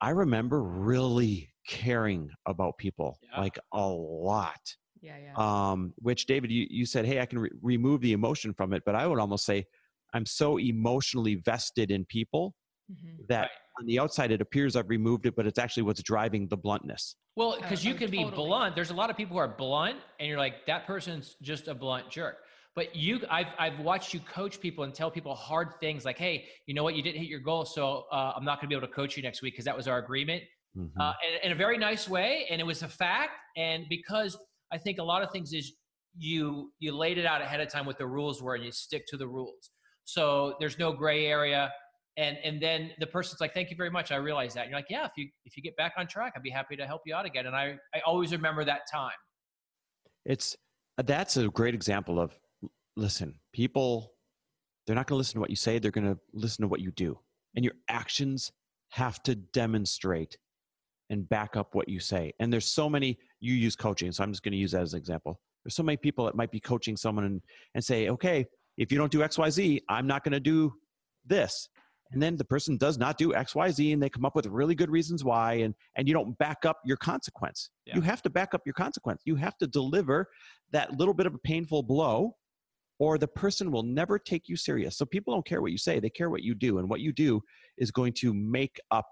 I 0.02 0.10
remember 0.10 0.62
really 0.62 1.48
caring 1.66 2.30
about 2.46 2.76
people 2.78 3.18
Yeah. 3.22 3.40
like 3.40 3.58
a 3.72 3.86
lot. 3.88 4.60
Yeah. 5.00 5.16
Yeah. 5.24 5.32
Um, 5.36 5.94
which 5.96 6.26
David, 6.26 6.50
you, 6.50 6.66
you 6.68 6.84
said, 6.84 7.06
hey, 7.06 7.20
I 7.20 7.26
can 7.26 7.38
re- 7.38 7.50
remove 7.62 8.00
the 8.02 8.12
emotion 8.12 8.52
from 8.52 8.72
it, 8.74 8.82
but 8.84 8.94
I 8.94 9.06
would 9.06 9.18
almost 9.18 9.46
say 9.46 9.64
I'm 10.12 10.26
so 10.26 10.58
emotionally 10.58 11.36
vested 11.36 11.90
in 11.90 12.04
people 12.04 12.54
Mhm. 12.90 13.26
that 13.28 13.40
Right. 13.42 13.50
on 13.80 13.86
the 13.86 13.98
outside 13.98 14.30
it 14.30 14.40
appears 14.40 14.74
I've 14.76 14.88
removed 14.88 15.26
it, 15.26 15.36
but 15.36 15.46
it's 15.46 15.58
actually 15.58 15.82
what's 15.82 16.02
driving 16.02 16.48
the 16.48 16.56
bluntness. 16.56 17.16
Well, 17.36 17.56
because 17.60 17.84
you 17.84 17.94
oh, 17.94 17.98
can 17.98 18.10
be 18.10 18.24
totally. 18.24 18.46
blunt. 18.48 18.74
There's 18.74 18.90
a 18.90 18.94
lot 18.94 19.10
of 19.10 19.16
people 19.16 19.34
who 19.34 19.40
are 19.40 19.48
blunt, 19.48 19.98
and 20.18 20.28
you're 20.28 20.38
like, 20.38 20.66
that 20.66 20.86
person's 20.86 21.36
just 21.42 21.68
a 21.68 21.74
blunt 21.74 22.10
jerk. 22.10 22.38
But 22.74 22.94
you, 22.96 23.20
I've, 23.30 23.48
I've 23.58 23.78
watched 23.80 24.14
you 24.14 24.20
coach 24.20 24.60
people 24.60 24.84
and 24.84 24.94
tell 24.94 25.10
people 25.10 25.34
hard 25.34 25.74
things 25.80 26.04
like, 26.04 26.16
hey, 26.18 26.48
you 26.66 26.74
know 26.74 26.82
what, 26.84 26.94
you 26.94 27.02
didn't 27.02 27.18
hit 27.20 27.28
your 27.28 27.40
goal, 27.40 27.64
so 27.64 28.06
uh, 28.12 28.32
I'm 28.36 28.44
not 28.44 28.58
going 28.60 28.68
to 28.68 28.68
be 28.68 28.76
able 28.76 28.86
to 28.86 28.92
coach 28.92 29.16
you 29.16 29.22
next 29.22 29.42
week 29.42 29.54
because 29.54 29.64
that 29.64 29.76
was 29.76 29.86
our 29.88 29.98
agreement. 29.98 30.42
Mhm. 30.76 30.90
Uh, 30.98 31.12
in, 31.26 31.46
in 31.46 31.52
a 31.52 31.54
very 31.56 31.76
nice 31.78 32.08
way, 32.08 32.46
and 32.50 32.60
it 32.60 32.64
was 32.64 32.82
a 32.82 32.88
fact. 32.88 33.32
And 33.56 33.86
because 33.88 34.36
I 34.72 34.78
think 34.78 34.98
a 34.98 35.02
lot 35.02 35.22
of 35.22 35.30
things 35.32 35.52
is 35.52 35.72
you 36.16 36.72
you 36.78 36.92
laid 36.96 37.18
it 37.18 37.26
out 37.26 37.40
ahead 37.42 37.60
of 37.60 37.68
time 37.68 37.86
what 37.86 37.98
the 37.98 38.06
rules 38.06 38.42
were, 38.42 38.54
and 38.54 38.64
you 38.64 38.72
stick 38.72 39.04
to 39.08 39.16
the 39.16 39.26
rules. 39.26 39.70
So 40.04 40.56
there's 40.60 40.78
no 40.78 40.92
gray 40.92 41.26
area. 41.26 41.72
And 42.18 42.36
and 42.44 42.60
then 42.60 42.90
the 42.98 43.06
person's 43.06 43.40
like, 43.40 43.54
"Thank 43.54 43.70
you 43.70 43.76
very 43.76 43.90
much. 43.90 44.12
I 44.12 44.16
realize 44.16 44.52
that." 44.54 44.62
And 44.62 44.70
you're 44.70 44.78
like, 44.78 44.90
"Yeah, 44.90 45.06
if 45.06 45.12
you 45.16 45.28
if 45.46 45.56
you 45.56 45.62
get 45.62 45.76
back 45.76 45.94
on 45.96 46.06
track, 46.06 46.32
I'd 46.36 46.42
be 46.42 46.50
happy 46.50 46.76
to 46.76 46.86
help 46.86 47.02
you 47.06 47.14
out 47.14 47.24
again." 47.24 47.46
And 47.46 47.56
I 47.56 47.78
I 47.94 48.00
always 48.04 48.32
remember 48.32 48.64
that 48.64 48.82
time. 48.92 49.12
it's 50.24 50.56
that's 51.04 51.36
a 51.36 51.48
great 51.48 51.74
example 51.74 52.20
of 52.20 52.38
listen 52.96 53.34
people 53.52 54.12
they're 54.86 54.96
not 54.96 55.06
going 55.06 55.16
to 55.16 55.18
listen 55.18 55.34
to 55.34 55.40
what 55.40 55.50
you 55.50 55.56
say 55.56 55.78
they're 55.78 55.92
going 55.92 56.12
to 56.12 56.18
listen 56.32 56.62
to 56.62 56.68
what 56.68 56.80
you 56.80 56.90
do 56.92 57.16
and 57.54 57.64
your 57.64 57.74
actions 57.88 58.50
have 58.90 59.22
to 59.22 59.36
demonstrate 59.36 60.36
and 61.10 61.28
back 61.28 61.56
up 61.56 61.74
what 61.74 61.88
you 61.88 62.00
say 62.00 62.32
and 62.40 62.52
there's 62.52 62.66
so 62.66 62.88
many 62.88 63.16
you 63.40 63.54
use 63.54 63.76
coaching 63.76 64.10
so 64.10 64.24
i'm 64.24 64.32
just 64.32 64.42
going 64.42 64.52
to 64.52 64.58
use 64.58 64.72
that 64.72 64.82
as 64.82 64.92
an 64.92 64.98
example 64.98 65.40
there's 65.64 65.76
so 65.76 65.82
many 65.82 65.96
people 65.96 66.24
that 66.24 66.34
might 66.34 66.50
be 66.50 66.60
coaching 66.60 66.96
someone 66.96 67.24
and, 67.24 67.40
and 67.74 67.84
say 67.84 68.08
okay 68.08 68.44
if 68.76 68.90
you 68.90 68.98
don't 68.98 69.12
do 69.12 69.20
xyz 69.20 69.80
i'm 69.88 70.06
not 70.06 70.24
going 70.24 70.32
to 70.32 70.40
do 70.40 70.72
this 71.24 71.68
and 72.12 72.22
then 72.22 72.36
the 72.36 72.44
person 72.44 72.76
does 72.76 72.98
not 72.98 73.18
do 73.18 73.32
xyz 73.32 73.92
and 73.92 74.02
they 74.02 74.08
come 74.08 74.24
up 74.24 74.34
with 74.34 74.46
really 74.46 74.74
good 74.74 74.90
reasons 74.90 75.24
why 75.24 75.54
and 75.54 75.74
and 75.96 76.08
you 76.08 76.14
don't 76.14 76.36
back 76.38 76.64
up 76.64 76.78
your 76.84 76.96
consequence. 76.96 77.70
Yeah. 77.84 77.96
you 77.96 78.00
have 78.02 78.22
to 78.22 78.30
back 78.30 78.54
up 78.54 78.62
your 78.64 78.74
consequence. 78.74 79.22
You 79.24 79.36
have 79.36 79.56
to 79.58 79.66
deliver 79.66 80.28
that 80.72 80.98
little 80.98 81.14
bit 81.14 81.26
of 81.26 81.34
a 81.34 81.38
painful 81.38 81.82
blow 81.82 82.36
or 82.98 83.16
the 83.16 83.28
person 83.28 83.70
will 83.70 83.84
never 83.84 84.18
take 84.18 84.48
you 84.48 84.56
serious. 84.56 84.96
So 84.96 85.04
people 85.04 85.32
don't 85.32 85.46
care 85.46 85.62
what 85.62 85.70
you 85.70 85.78
say. 85.78 86.00
They 86.00 86.10
care 86.10 86.30
what 86.30 86.42
you 86.42 86.54
do 86.54 86.78
and 86.78 86.88
what 86.88 87.00
you 87.00 87.12
do 87.12 87.40
is 87.76 87.90
going 87.90 88.12
to 88.14 88.34
make 88.34 88.80
up 88.90 89.06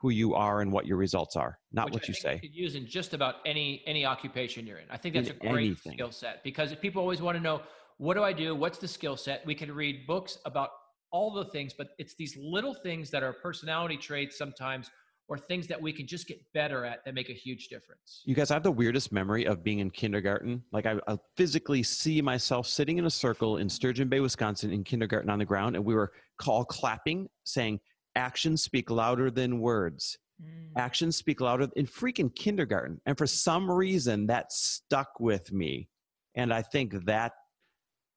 who 0.00 0.10
you 0.10 0.34
are 0.34 0.62
and 0.62 0.72
what 0.72 0.84
your 0.84 0.96
results 0.96 1.36
are 1.36 1.60
not 1.72 1.86
which 1.86 1.94
what 1.94 2.02
I 2.02 2.08
you 2.08 2.14
say 2.14 2.34
You 2.34 2.48
could 2.48 2.56
use 2.56 2.74
in 2.74 2.86
just 2.88 3.14
about 3.14 3.36
any 3.46 3.84
any 3.86 4.04
occupation 4.04 4.66
you're 4.66 4.78
in. 4.78 4.86
I 4.90 4.96
think 4.96 5.14
that's 5.14 5.28
In 5.28 5.36
a 5.36 5.50
great 5.52 5.78
skill 5.78 6.10
set 6.10 6.42
because 6.42 6.74
people 6.74 7.00
always 7.00 7.22
want 7.22 7.36
to 7.36 7.42
know 7.42 7.62
what 7.98 8.14
do 8.14 8.24
I 8.24 8.32
do, 8.32 8.56
what's 8.56 8.78
the 8.78 8.88
skill 8.88 9.16
set. 9.16 9.46
We 9.46 9.54
can 9.54 9.70
read 9.70 10.08
books 10.08 10.38
about 10.44 10.70
all 11.12 11.30
the 11.30 11.44
things, 11.46 11.74
but 11.76 11.90
it's 11.98 12.14
these 12.14 12.36
little 12.36 12.74
things 12.74 13.10
that 13.10 13.22
are 13.22 13.32
personality 13.32 13.96
traits 13.96 14.36
sometimes, 14.36 14.90
or 15.28 15.38
things 15.38 15.66
that 15.68 15.80
we 15.80 15.92
can 15.92 16.06
just 16.06 16.26
get 16.26 16.40
better 16.52 16.84
at 16.84 17.04
that 17.04 17.14
make 17.14 17.30
a 17.30 17.34
huge 17.34 17.68
difference. 17.68 18.22
You 18.24 18.34
guys, 18.34 18.50
I 18.50 18.54
have 18.54 18.62
the 18.62 18.72
weirdest 18.72 19.12
memory 19.12 19.46
of 19.46 19.62
being 19.62 19.78
in 19.78 19.90
kindergarten. 19.90 20.62
Like 20.72 20.84
I, 20.86 20.96
I 21.06 21.16
physically 21.36 21.82
see 21.82 22.20
myself 22.20 22.66
sitting 22.66 22.98
in 22.98 23.06
a 23.06 23.10
circle 23.10 23.58
in 23.58 23.68
Sturgeon 23.68 24.08
Bay, 24.08 24.20
Wisconsin, 24.20 24.72
in 24.72 24.82
kindergarten 24.84 25.30
on 25.30 25.38
the 25.38 25.44
ground, 25.44 25.76
and 25.76 25.84
we 25.84 25.94
were 25.94 26.12
all 26.46 26.64
clapping, 26.64 27.28
saying, 27.44 27.78
"Actions 28.16 28.62
speak 28.62 28.90
louder 28.90 29.30
than 29.30 29.60
words." 29.60 30.18
Mm. 30.42 30.72
Actions 30.76 31.16
speak 31.16 31.40
louder 31.40 31.68
in 31.76 31.86
freaking 31.86 32.34
kindergarten, 32.34 33.00
and 33.06 33.16
for 33.16 33.26
some 33.26 33.70
reason 33.70 34.26
that 34.26 34.50
stuck 34.50 35.20
with 35.20 35.52
me, 35.52 35.88
and 36.34 36.52
I 36.52 36.62
think 36.62 37.04
that 37.04 37.32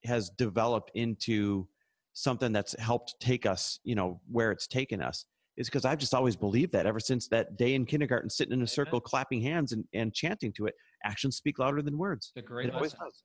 has 0.06 0.32
developed 0.32 0.92
into 0.96 1.68
something 2.16 2.52
that's 2.52 2.78
helped 2.80 3.14
take 3.20 3.46
us, 3.46 3.80
you 3.84 3.94
know, 3.94 4.20
where 4.32 4.52
it's 4.52 4.66
taken 4.66 5.02
us. 5.02 5.26
Is 5.58 5.68
because 5.68 5.86
I've 5.86 6.00
just 6.00 6.14
always 6.14 6.36
believed 6.36 6.74
that 6.74 6.86
ever 6.86 7.00
since 7.00 7.30
that 7.30 7.56
day 7.56 7.76
in 7.76 7.86
kindergarten, 7.86 8.30
sitting 8.30 8.54
in 8.54 8.62
a 8.62 8.68
circle, 8.68 9.00
clapping 9.00 9.42
hands 9.42 9.72
and, 9.72 9.86
and 9.94 10.14
chanting 10.14 10.52
to 10.54 10.66
it. 10.66 10.74
Actions 11.06 11.38
speak 11.38 11.60
louder 11.60 11.82
than 11.82 11.98
words. 11.98 12.34
It's 12.36 12.44
a 12.44 12.48
great 12.48 12.68
It 12.68 12.74
always 12.76 12.92
lesson. 12.92 13.06
does. 13.06 13.24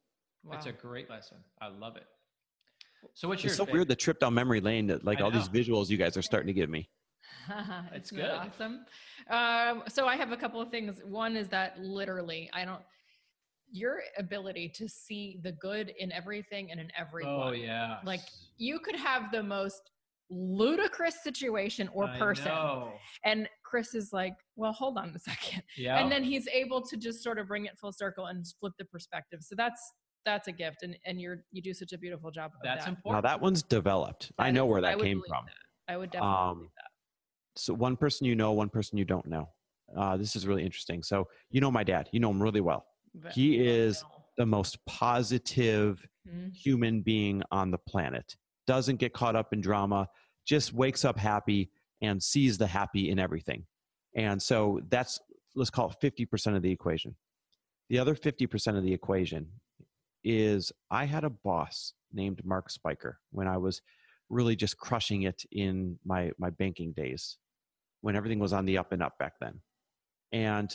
It's 0.52 0.66
a 0.66 0.72
great 0.72 1.10
lesson. 1.10 1.38
I 1.60 1.68
love 1.68 1.96
it. 1.96 2.04
So 3.14 3.26
what's 3.26 3.42
yours? 3.42 3.52
It's 3.52 3.56
so 3.56 3.64
babe? 3.64 3.74
weird 3.74 3.88
the 3.88 3.96
trip 3.96 4.20
down 4.20 4.34
memory 4.34 4.60
lane 4.60 4.86
that 4.88 5.04
like 5.04 5.18
I 5.18 5.22
all 5.22 5.30
these 5.30 5.48
visuals 5.48 5.88
you 5.88 5.96
guys 5.96 6.16
are 6.16 6.22
starting 6.22 6.46
to 6.48 6.52
give 6.52 6.70
me. 6.70 6.88
It's 7.92 8.10
good. 8.10 8.30
Awesome. 8.30 8.84
Um, 9.28 9.82
so 9.88 10.06
I 10.06 10.16
have 10.16 10.30
a 10.30 10.36
couple 10.36 10.60
of 10.60 10.70
things. 10.70 11.00
One 11.04 11.36
is 11.36 11.48
that 11.48 11.80
literally, 11.80 12.48
I 12.52 12.64
don't. 12.64 12.82
Your 13.72 14.00
ability 14.18 14.70
to 14.76 14.88
see 14.88 15.38
the 15.42 15.52
good 15.52 15.92
in 15.98 16.10
everything 16.12 16.70
and 16.70 16.80
in 16.80 16.90
everyone. 16.96 17.48
Oh 17.48 17.52
yeah. 17.52 17.98
Like, 18.04 18.20
You 18.56 18.78
could 18.80 18.96
have 18.96 19.30
the 19.30 19.42
most 19.42 19.90
ludicrous 20.32 21.22
situation 21.24 21.88
or 21.92 22.06
person, 22.18 22.52
and 23.24 23.48
Chris 23.64 23.94
is 23.94 24.12
like, 24.12 24.34
"Well, 24.56 24.72
hold 24.72 24.96
on 24.98 25.12
a 25.14 25.18
second. 25.18 25.62
Yeah. 25.76 25.98
and 25.98 26.10
then 26.10 26.22
he's 26.22 26.46
able 26.48 26.82
to 26.82 26.96
just 26.96 27.22
sort 27.22 27.38
of 27.38 27.48
bring 27.48 27.66
it 27.66 27.76
full 27.78 27.92
circle 27.92 28.26
and 28.26 28.44
flip 28.60 28.72
the 28.78 28.84
perspective. 28.86 29.40
So 29.42 29.54
that's 29.56 29.80
that's 30.24 30.48
a 30.48 30.52
gift, 30.52 30.82
and 30.82 30.96
and 31.06 31.20
you're 31.20 31.44
you 31.50 31.62
do 31.62 31.72
such 31.74 31.92
a 31.92 31.98
beautiful 31.98 32.30
job 32.30 32.52
of 32.54 32.60
that's 32.62 32.84
that. 32.84 32.90
important. 32.90 33.24
Now 33.24 33.28
that 33.28 33.40
one's 33.40 33.62
developed. 33.62 34.32
I 34.38 34.50
know 34.50 34.66
is- 34.66 34.70
where 34.70 34.80
that 34.82 34.98
came 35.00 35.22
from. 35.28 35.46
that. 35.46 35.92
I 35.92 35.96
would 35.96 36.10
definitely 36.12 36.36
Um, 36.36 36.70
that. 36.76 36.90
so 37.60 37.74
one 37.74 37.96
person 37.96 38.26
you 38.26 38.36
know, 38.36 38.52
one 38.52 38.68
person 38.68 38.98
you 38.98 39.04
don't 39.04 39.26
know. 39.26 39.48
Uh, 39.96 40.16
this 40.16 40.36
is 40.36 40.46
really 40.46 40.64
interesting. 40.64 41.02
So 41.02 41.26
you 41.50 41.60
know 41.60 41.70
my 41.72 41.82
dad. 41.82 42.08
You 42.12 42.20
know 42.20 42.30
him 42.30 42.40
really 42.40 42.60
well. 42.60 42.86
But- 43.14 43.32
he 43.32 43.58
is- 43.58 44.04
The 44.36 44.46
most 44.46 44.82
positive 44.86 46.06
Mhm. 46.26 46.54
human 46.54 47.02
being 47.02 47.42
on 47.50 47.70
the 47.70 47.76
planet. 47.78 48.36
Doesn't 48.66 48.96
get 48.96 49.12
caught 49.12 49.36
up 49.36 49.52
in 49.52 49.60
drama. 49.60 50.08
Just 50.46 50.72
wakes 50.72 51.04
up 51.04 51.18
happy 51.18 51.70
and 52.00 52.22
sees 52.22 52.56
the 52.56 52.66
happy 52.66 53.10
in 53.10 53.18
everything. 53.18 53.66
And 54.16 54.40
so 54.40 54.80
that's 54.88 55.20
let's 55.54 55.68
call 55.68 55.90
it 55.90 55.96
fifty 56.00 56.24
percent 56.24 56.56
of 56.56 56.62
the 56.62 56.70
equation. 56.70 57.16
The 57.90 57.98
other 57.98 58.14
fifty 58.14 58.46
percent 58.46 58.78
of 58.78 58.82
the 58.82 58.94
equation 58.94 59.60
is 60.24 60.72
I 60.90 61.04
had 61.04 61.24
a 61.24 61.30
boss 61.30 61.92
named 62.12 62.42
Mark 62.44 62.70
Spiker 62.70 63.20
when 63.30 63.46
I 63.46 63.58
was 63.58 63.82
really 64.30 64.56
just 64.56 64.78
crushing 64.78 65.22
it 65.22 65.44
in 65.50 65.98
my 66.04 66.32
my 66.38 66.48
banking 66.50 66.92
days 66.92 67.36
when 68.00 68.16
everything 68.16 68.38
was 68.38 68.54
on 68.54 68.64
the 68.64 68.78
up 68.78 68.92
and 68.92 69.02
up 69.02 69.18
back 69.18 69.34
then. 69.38 69.60
And 70.32 70.74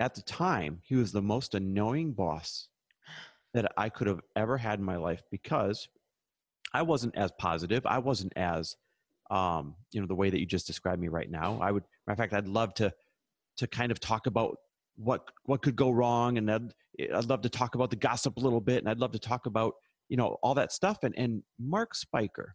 at 0.00 0.14
the 0.14 0.22
time, 0.22 0.80
he 0.82 0.96
was 0.96 1.12
the 1.12 1.22
most 1.22 1.54
annoying 1.54 2.12
boss 2.12 2.68
that 3.52 3.70
I 3.76 3.88
could 3.88 4.06
have 4.06 4.20
ever 4.34 4.56
had 4.56 4.78
in 4.78 4.84
my 4.84 4.96
life 4.96 5.22
because 5.30 5.88
I 6.72 6.82
wasn't 6.82 7.16
as 7.16 7.30
positive. 7.38 7.84
I 7.84 7.98
wasn't 7.98 8.32
as 8.36 8.76
um, 9.30 9.76
you 9.92 10.00
know, 10.00 10.06
the 10.06 10.14
way 10.14 10.28
that 10.28 10.40
you 10.40 10.46
just 10.46 10.66
described 10.66 11.00
me 11.00 11.08
right 11.08 11.30
now. 11.30 11.60
I 11.62 11.70
would 11.70 11.84
matter 12.06 12.14
of 12.14 12.18
fact, 12.18 12.32
I'd 12.32 12.48
love 12.48 12.74
to 12.74 12.92
to 13.58 13.66
kind 13.66 13.92
of 13.92 14.00
talk 14.00 14.26
about 14.26 14.56
what 14.96 15.30
what 15.44 15.62
could 15.62 15.76
go 15.76 15.90
wrong 15.90 16.38
and 16.38 16.50
I'd, 16.50 16.74
I'd 17.14 17.26
love 17.26 17.42
to 17.42 17.48
talk 17.48 17.74
about 17.74 17.90
the 17.90 17.96
gossip 17.96 18.36
a 18.36 18.40
little 18.40 18.60
bit 18.60 18.78
and 18.78 18.88
I'd 18.88 18.98
love 18.98 19.12
to 19.12 19.18
talk 19.18 19.46
about 19.46 19.74
you 20.08 20.16
know 20.16 20.36
all 20.42 20.54
that 20.54 20.72
stuff 20.72 20.98
and 21.04 21.14
and 21.16 21.42
Mark 21.58 21.94
Spiker 21.94 22.54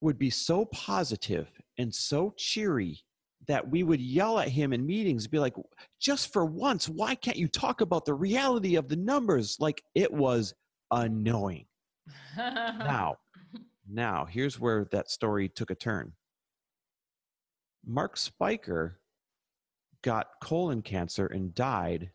would 0.00 0.18
be 0.18 0.30
so 0.30 0.64
positive 0.66 1.50
and 1.78 1.94
so 1.94 2.32
cheery 2.36 3.02
that 3.46 3.68
we 3.68 3.82
would 3.82 4.00
yell 4.00 4.38
at 4.38 4.48
him 4.48 4.72
in 4.72 4.84
meetings 4.84 5.26
be 5.26 5.38
like 5.38 5.54
just 6.00 6.32
for 6.32 6.44
once 6.44 6.88
why 6.88 7.14
can't 7.14 7.36
you 7.36 7.48
talk 7.48 7.80
about 7.80 8.04
the 8.04 8.14
reality 8.14 8.76
of 8.76 8.88
the 8.88 8.96
numbers? 8.96 9.56
Like 9.60 9.82
it 9.94 10.12
was 10.12 10.52
annoying. 10.90 11.66
Now 12.36 13.16
now 13.88 14.26
here's 14.26 14.58
where 14.60 14.86
that 14.90 15.10
story 15.10 15.48
took 15.48 15.70
a 15.70 15.74
turn. 15.74 16.12
Mark 17.86 18.16
spiker 18.16 19.00
got 20.02 20.28
colon 20.42 20.82
cancer 20.82 21.26
and 21.26 21.54
died 21.54 22.10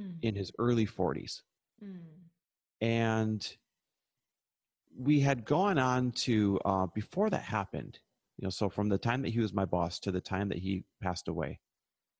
Mm, 0.00 0.16
in 0.22 0.34
his 0.34 0.50
early 0.58 0.86
40s 0.86 1.42
mm, 1.80 2.00
and 2.80 3.56
we 4.98 5.20
had 5.20 5.44
gone 5.44 5.78
on 5.78 6.10
to 6.10 6.58
uh, 6.64 6.86
before 6.96 7.30
that 7.30 7.42
happened 7.42 8.00
you 8.38 8.44
know 8.44 8.50
so 8.50 8.68
from 8.68 8.88
the 8.88 8.98
time 8.98 9.22
that 9.22 9.32
he 9.32 9.40
was 9.40 9.52
my 9.52 9.64
boss 9.64 9.98
to 9.98 10.10
the 10.10 10.20
time 10.20 10.48
that 10.48 10.58
he 10.58 10.84
passed 11.02 11.28
away 11.28 11.58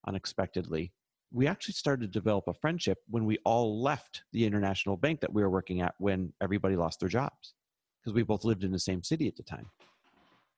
unexpectedly 0.07 0.93
we 1.33 1.49
actually 1.49 1.75
started 1.75 2.13
to 2.13 2.19
develop 2.19 2.47
a 2.47 2.55
friendship 2.55 2.99
when 3.09 3.25
we 3.25 3.39
all 3.45 3.83
left 3.83 4.23
the 4.33 4.45
international 4.45 4.97
bank 4.97 5.21
that 5.21 5.33
we 5.33 5.43
were 5.43 5.51
working 5.51 5.81
at 5.81 5.95
when 5.99 6.33
everybody 6.41 6.77
lost 6.77 7.01
their 7.01 7.09
jobs 7.09 7.55
because 8.01 8.15
we 8.15 8.23
both 8.23 8.45
lived 8.45 8.63
in 8.63 8.71
the 8.71 8.79
same 8.79 9.03
city 9.03 9.27
at 9.27 9.35
the 9.35 9.43
time. 9.43 9.67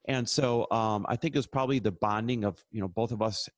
And 0.08 0.28
so 0.28 0.66
um, 0.70 1.06
i 1.08 1.16
think 1.16 1.34
it 1.34 1.38
was 1.38 1.46
probably 1.46 1.78
the 1.78 1.92
bonding 1.92 2.44
of 2.44 2.62
you 2.70 2.80
know 2.80 2.88
both 2.88 3.10
of 3.10 3.22
us 3.22 3.48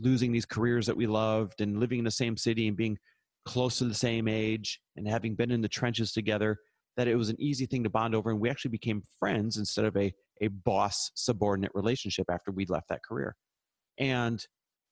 losing 0.00 0.30
these 0.30 0.46
careers 0.46 0.86
that 0.86 0.96
we 0.96 1.06
loved 1.06 1.60
and 1.60 1.80
living 1.80 1.98
in 1.98 2.04
the 2.04 2.10
same 2.10 2.36
city 2.36 2.68
and 2.68 2.76
being 2.76 2.98
close 3.44 3.78
to 3.78 3.84
the 3.84 3.94
same 3.94 4.28
age 4.28 4.80
and 4.96 5.08
having 5.08 5.34
been 5.34 5.50
in 5.50 5.60
the 5.60 5.68
trenches 5.68 6.12
together 6.12 6.58
that 6.96 7.08
it 7.08 7.16
was 7.16 7.28
an 7.28 7.40
easy 7.40 7.66
thing 7.66 7.82
to 7.84 7.90
bond 7.90 8.14
over 8.14 8.30
and 8.30 8.40
we 8.40 8.50
actually 8.50 8.70
became 8.70 9.02
friends 9.18 9.56
instead 9.56 9.84
of 9.84 9.96
a, 9.96 10.12
a 10.40 10.48
boss 10.48 11.10
subordinate 11.14 11.72
relationship 11.74 12.26
after 12.30 12.50
we'd 12.50 12.70
left 12.70 12.88
that 12.88 13.04
career. 13.04 13.36
And 13.98 14.44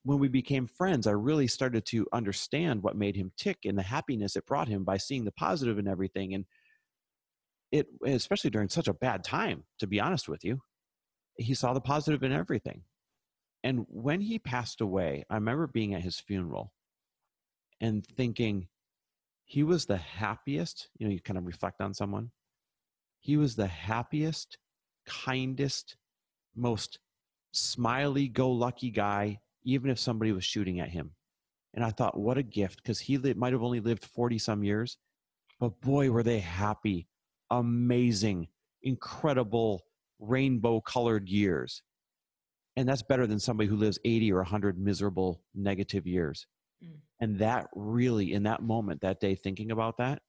when 0.05 0.19
we 0.19 0.29
became 0.29 0.67
friends 0.67 1.07
i 1.07 1.11
really 1.11 1.47
started 1.47 1.85
to 1.87 2.07
understand 2.13 2.83
what 2.83 2.97
made 2.97 3.17
him 3.17 3.33
tick 3.39 3.59
and 3.65 3.77
the 3.77 3.83
happiness 3.83 4.37
it 4.37 4.47
brought 4.47 4.69
him 4.69 4.85
by 4.85 4.99
seeing 4.99 5.25
the 5.25 5.33
positive 5.33 5.79
in 5.79 5.89
everything. 5.89 6.35
And 6.35 6.45
it 7.73 7.87
especially 8.07 8.51
during 8.51 8.69
such 8.69 8.89
a 8.89 8.95
bad 8.95 9.25
time 9.25 9.65
to 9.81 9.87
be 9.87 10.01
honest 10.01 10.29
with 10.29 10.45
you 10.45 10.61
he 11.37 11.55
saw 11.55 11.73
the 11.73 11.81
positive 11.81 12.23
in 12.23 12.31
everything. 12.31 12.83
And 13.65 13.87
when 13.89 14.21
he 14.21 14.39
passed 14.39 14.81
away 14.81 15.25
i 15.31 15.35
remember 15.35 15.67
being 15.67 15.95
at 15.95 16.03
his 16.03 16.21
funeral 16.21 16.73
and 17.81 18.07
thinking 18.07 18.69
he 19.47 19.63
was 19.63 19.87
the 19.87 19.97
happiest 19.97 20.89
you 20.99 21.07
know 21.07 21.13
you 21.13 21.21
kind 21.21 21.39
of 21.39 21.47
reflect 21.47 21.81
on 21.81 21.95
someone. 21.95 22.31
He 23.21 23.39
was 23.39 23.57
the 23.57 23.67
happiest 23.67 24.59
kindest 25.07 25.97
most 26.57 26.99
smiley 27.53 28.29
go 28.29 28.51
lucky 28.51 28.91
guy 28.91 29.39
even 29.65 29.91
if 29.91 29.99
somebody 29.99 30.33
was 30.33 30.45
shooting 30.45 30.81
at 30.81 30.91
him. 30.91 31.11
And 31.75 31.85
i 31.85 31.91
thought 31.91 32.19
what 32.19 32.39
a 32.39 32.43
gift 32.43 32.83
because 32.83 33.01
he 33.01 33.19
li- 33.19 33.35
might 33.35 33.53
have 33.53 33.63
only 33.63 33.81
lived 33.81 34.05
40 34.05 34.39
some 34.39 34.63
years. 34.63 34.99
But 35.61 35.81
boy 35.81 36.11
were 36.11 36.23
they 36.23 36.41
happy 36.41 37.09
amazing 37.51 38.49
incredible 38.83 39.83
rainbow 40.19 40.81
colored 40.81 41.29
years. 41.29 41.83
And 42.77 42.89
that's 42.89 43.03
better 43.03 43.27
than 43.27 43.39
somebody 43.39 43.69
who 43.69 43.77
lives 43.77 43.99
80 44.05 44.33
or 44.33 44.39
100 44.39 44.79
miserable 44.79 45.43
negative 45.55 46.07
years. 46.07 46.47
Mm. 46.85 46.99
and 47.21 47.39
that 47.39 47.69
really 47.75 48.33
in 48.33 48.43
that 48.43 48.63
moment 48.63 49.01
that 49.01 49.21
day 49.21 49.35
thinking 49.35 49.71
about 49.71 49.97
that 49.99 50.21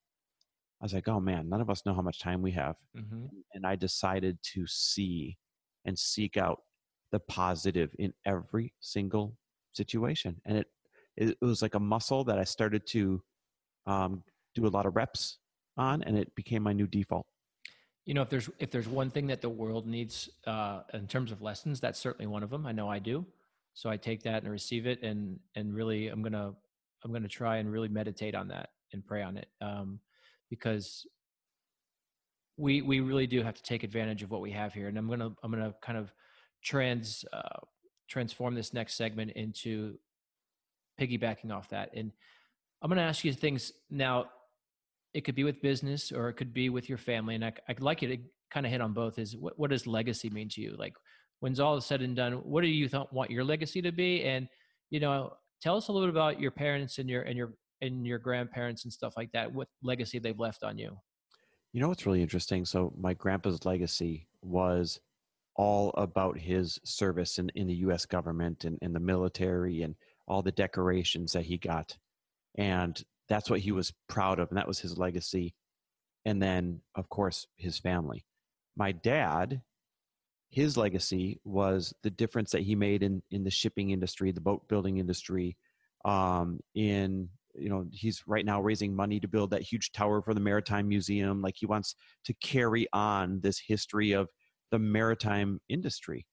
i 0.82 0.86
was 0.86 0.94
like 0.94 1.08
oh 1.08 1.20
man 1.20 1.48
none 1.50 1.62
of 1.62 1.70
us 1.70 1.86
know 1.86 1.94
how 1.94 2.02
much 2.02 2.20
time 2.20 2.42
we 2.42 2.52
have 2.52 2.76
Mhm. 2.96 3.30
and 3.54 3.66
i 3.66 3.76
decided 3.76 4.38
to 4.54 4.66
see 4.68 5.38
and 5.86 5.98
seek 5.98 6.38
out 6.38 6.60
the 7.12 7.20
positive 7.20 7.92
in 8.00 8.14
every 8.26 8.74
single 8.80 9.38
situation 9.74 10.40
and 10.46 10.58
it 10.58 10.68
it, 11.18 11.38
was 11.42 11.62
like 11.62 11.76
a 11.76 11.80
muscle 11.80 12.24
that 12.24 12.38
i 12.40 12.44
started 12.44 12.86
to 12.88 13.22
um, 13.86 14.24
do 14.56 14.66
a 14.66 14.70
lot 14.70 14.86
of 14.86 14.96
reps 14.96 15.38
on 15.78 16.02
and 16.04 16.18
it 16.18 16.34
became 16.36 16.64
my 16.64 16.74
new 16.74 16.88
default 16.88 17.28
You 18.06 18.14
know, 18.14 18.22
if 18.22 18.30
there's 18.30 18.50
if 18.60 18.70
there's 18.70 18.88
one 18.88 19.10
thing 19.10 19.28
that 19.28 19.42
the 19.42 19.50
world 19.50 19.86
needs 19.88 20.30
uh, 20.46 20.82
in 20.94 21.08
terms 21.08 21.32
of 21.32 21.42
lessons, 21.42 21.80
that's 21.80 22.00
certainly 22.00 22.28
one 22.28 22.44
of 22.44 22.50
them. 22.52 22.64
I 22.68 22.72
know 22.72 22.88
I 22.98 23.00
do. 23.00 23.26
So 23.74 23.90
I 23.90 23.98
take 23.98 24.22
that 24.24 24.44
and 24.44 24.52
receive 24.52 24.86
it, 24.92 25.02
and 25.10 25.40
and 25.58 25.74
really, 25.74 26.10
I'm 26.12 26.22
gonna 26.22 26.54
I'm 27.04 27.12
gonna 27.12 27.28
try 27.42 27.58
and 27.58 27.72
really 27.76 27.90
meditate 27.90 28.36
on 28.36 28.48
that 28.50 28.70
and 28.94 29.04
pray 29.06 29.24
on 29.24 29.38
it, 29.38 29.48
um, 29.60 30.00
because 30.50 31.06
we 32.58 32.82
we 32.82 33.00
really 33.00 33.28
do 33.28 33.44
have 33.44 33.56
to 33.56 33.64
take 33.64 33.84
advantage 33.84 34.24
of 34.24 34.32
what 34.32 34.42
we 34.42 34.52
have 34.52 34.74
here. 34.74 34.88
And 34.88 34.98
I'm 34.98 35.10
gonna 35.10 35.32
I'm 35.44 35.52
gonna 35.52 35.74
kind 35.82 35.98
of 35.98 36.14
trans 36.64 37.26
uh, 37.34 37.60
transform 38.10 38.56
this 38.56 38.74
next 38.74 38.96
segment 38.96 39.32
into 39.32 39.96
piggybacking 41.00 41.52
off 41.52 41.70
that, 41.70 41.92
and 41.96 42.12
I'm 42.82 42.90
gonna 42.90 43.02
ask 43.02 43.24
you 43.24 43.34
things 43.34 43.72
now 43.90 44.26
it 45.16 45.24
could 45.24 45.34
be 45.34 45.46
with 45.46 45.62
business 45.62 46.12
or 46.12 46.28
it 46.28 46.34
could 46.34 46.54
be 46.54 46.68
with 46.68 46.90
your 46.90 46.98
family. 46.98 47.36
And 47.36 47.46
I, 47.46 47.54
I'd 47.70 47.80
like 47.80 48.02
you 48.02 48.10
to 48.10 48.18
kind 48.52 48.66
of 48.66 48.72
hit 48.72 48.82
on 48.82 48.92
both 48.92 49.18
is 49.18 49.36
what, 49.38 49.58
what 49.58 49.70
does 49.70 49.88
legacy 49.88 50.30
mean 50.30 50.50
to 50.50 50.62
you? 50.62 50.76
Like 50.78 50.94
when's 51.40 51.62
all 51.62 51.80
said 51.80 52.02
and 52.02 52.18
done, 52.18 52.34
what 52.34 52.62
do 52.62 52.68
you 52.68 52.90
th- 52.90 53.06
want 53.14 53.32
your 53.32 53.46
legacy 53.46 53.82
to 53.82 53.94
be? 53.94 54.26
And, 54.26 54.50
you 54.90 55.00
know, 55.00 55.32
tell 55.62 55.78
us 55.78 55.88
a 55.88 55.94
little 55.94 56.10
bit 56.10 56.14
about 56.14 56.42
your 56.42 56.52
parents 56.52 56.98
and 56.98 57.10
your, 57.10 57.22
and 57.22 57.38
your, 57.38 57.54
and 57.82 58.06
your 58.06 58.20
grandparents 58.20 58.84
and 58.84 58.94
stuff 58.94 59.14
like 59.18 59.32
that. 59.32 59.52
What 59.52 59.68
legacy 59.84 60.20
they've 60.20 60.40
left 60.40 60.64
on 60.64 60.78
you? 60.78 60.98
You 61.74 61.82
know 61.82 61.90
what's 61.90 62.06
really 62.06 62.22
interesting? 62.22 62.66
So 62.66 62.94
my 62.98 63.14
grandpa's 63.14 63.66
legacy 63.66 64.28
was 64.42 65.00
all 65.56 65.92
about 65.98 66.38
his 66.38 66.80
service 66.84 67.38
in, 67.38 67.50
in 67.56 67.68
the 67.68 67.76
U.S. 67.76 68.06
government 68.06 68.66
and 68.66 68.78
in 68.82 68.94
the 68.94 69.00
military 69.00 69.82
and 69.82 69.96
all 70.28 70.42
the 70.42 70.52
decorations 70.52 71.32
that 71.34 71.46
he 71.46 71.58
got, 71.58 71.98
and 72.58 73.04
that's 73.28 73.50
what 73.50 73.60
he 73.60 73.72
was 73.72 73.94
proud 74.08 74.40
of, 74.40 74.50
and 74.50 74.58
that 74.58 74.68
was 74.68 74.80
his 74.80 74.98
legacy. 74.98 75.54
And 76.26 76.42
then, 76.42 76.82
of 76.96 77.10
course, 77.10 77.46
his 77.56 77.78
family. 77.78 78.26
My 78.76 78.92
dad, 78.92 79.62
his 80.50 80.78
legacy 80.78 81.40
was 81.44 81.94
the 82.04 82.10
difference 82.10 82.52
that 82.52 82.64
he 82.64 82.76
made 82.76 83.04
in 83.04 83.22
in 83.32 83.44
the 83.44 83.52
shipping 83.52 83.92
industry, 83.92 84.32
the 84.32 84.42
boat 84.42 84.68
building 84.68 84.98
industry, 84.98 85.56
um, 86.04 86.60
in 86.74 87.30
you 87.58 87.70
know 87.70 87.86
he's 87.92 88.24
right 88.28 88.46
now 88.46 88.62
raising 88.62 88.96
money 88.96 89.20
to 89.20 89.28
build 89.28 89.50
that 89.52 89.62
huge 89.62 89.92
tower 89.92 90.22
for 90.22 90.34
the 90.34 90.40
maritime 90.40 90.88
museum 90.88 91.42
like 91.42 91.56
he 91.58 91.66
wants 91.66 91.96
to 92.24 92.34
carry 92.36 92.88
on 92.94 93.40
this 93.42 93.60
history 93.60 94.12
of 94.12 94.30
the 94.72 94.80
maritime 94.80 95.60
industry. 95.70 96.26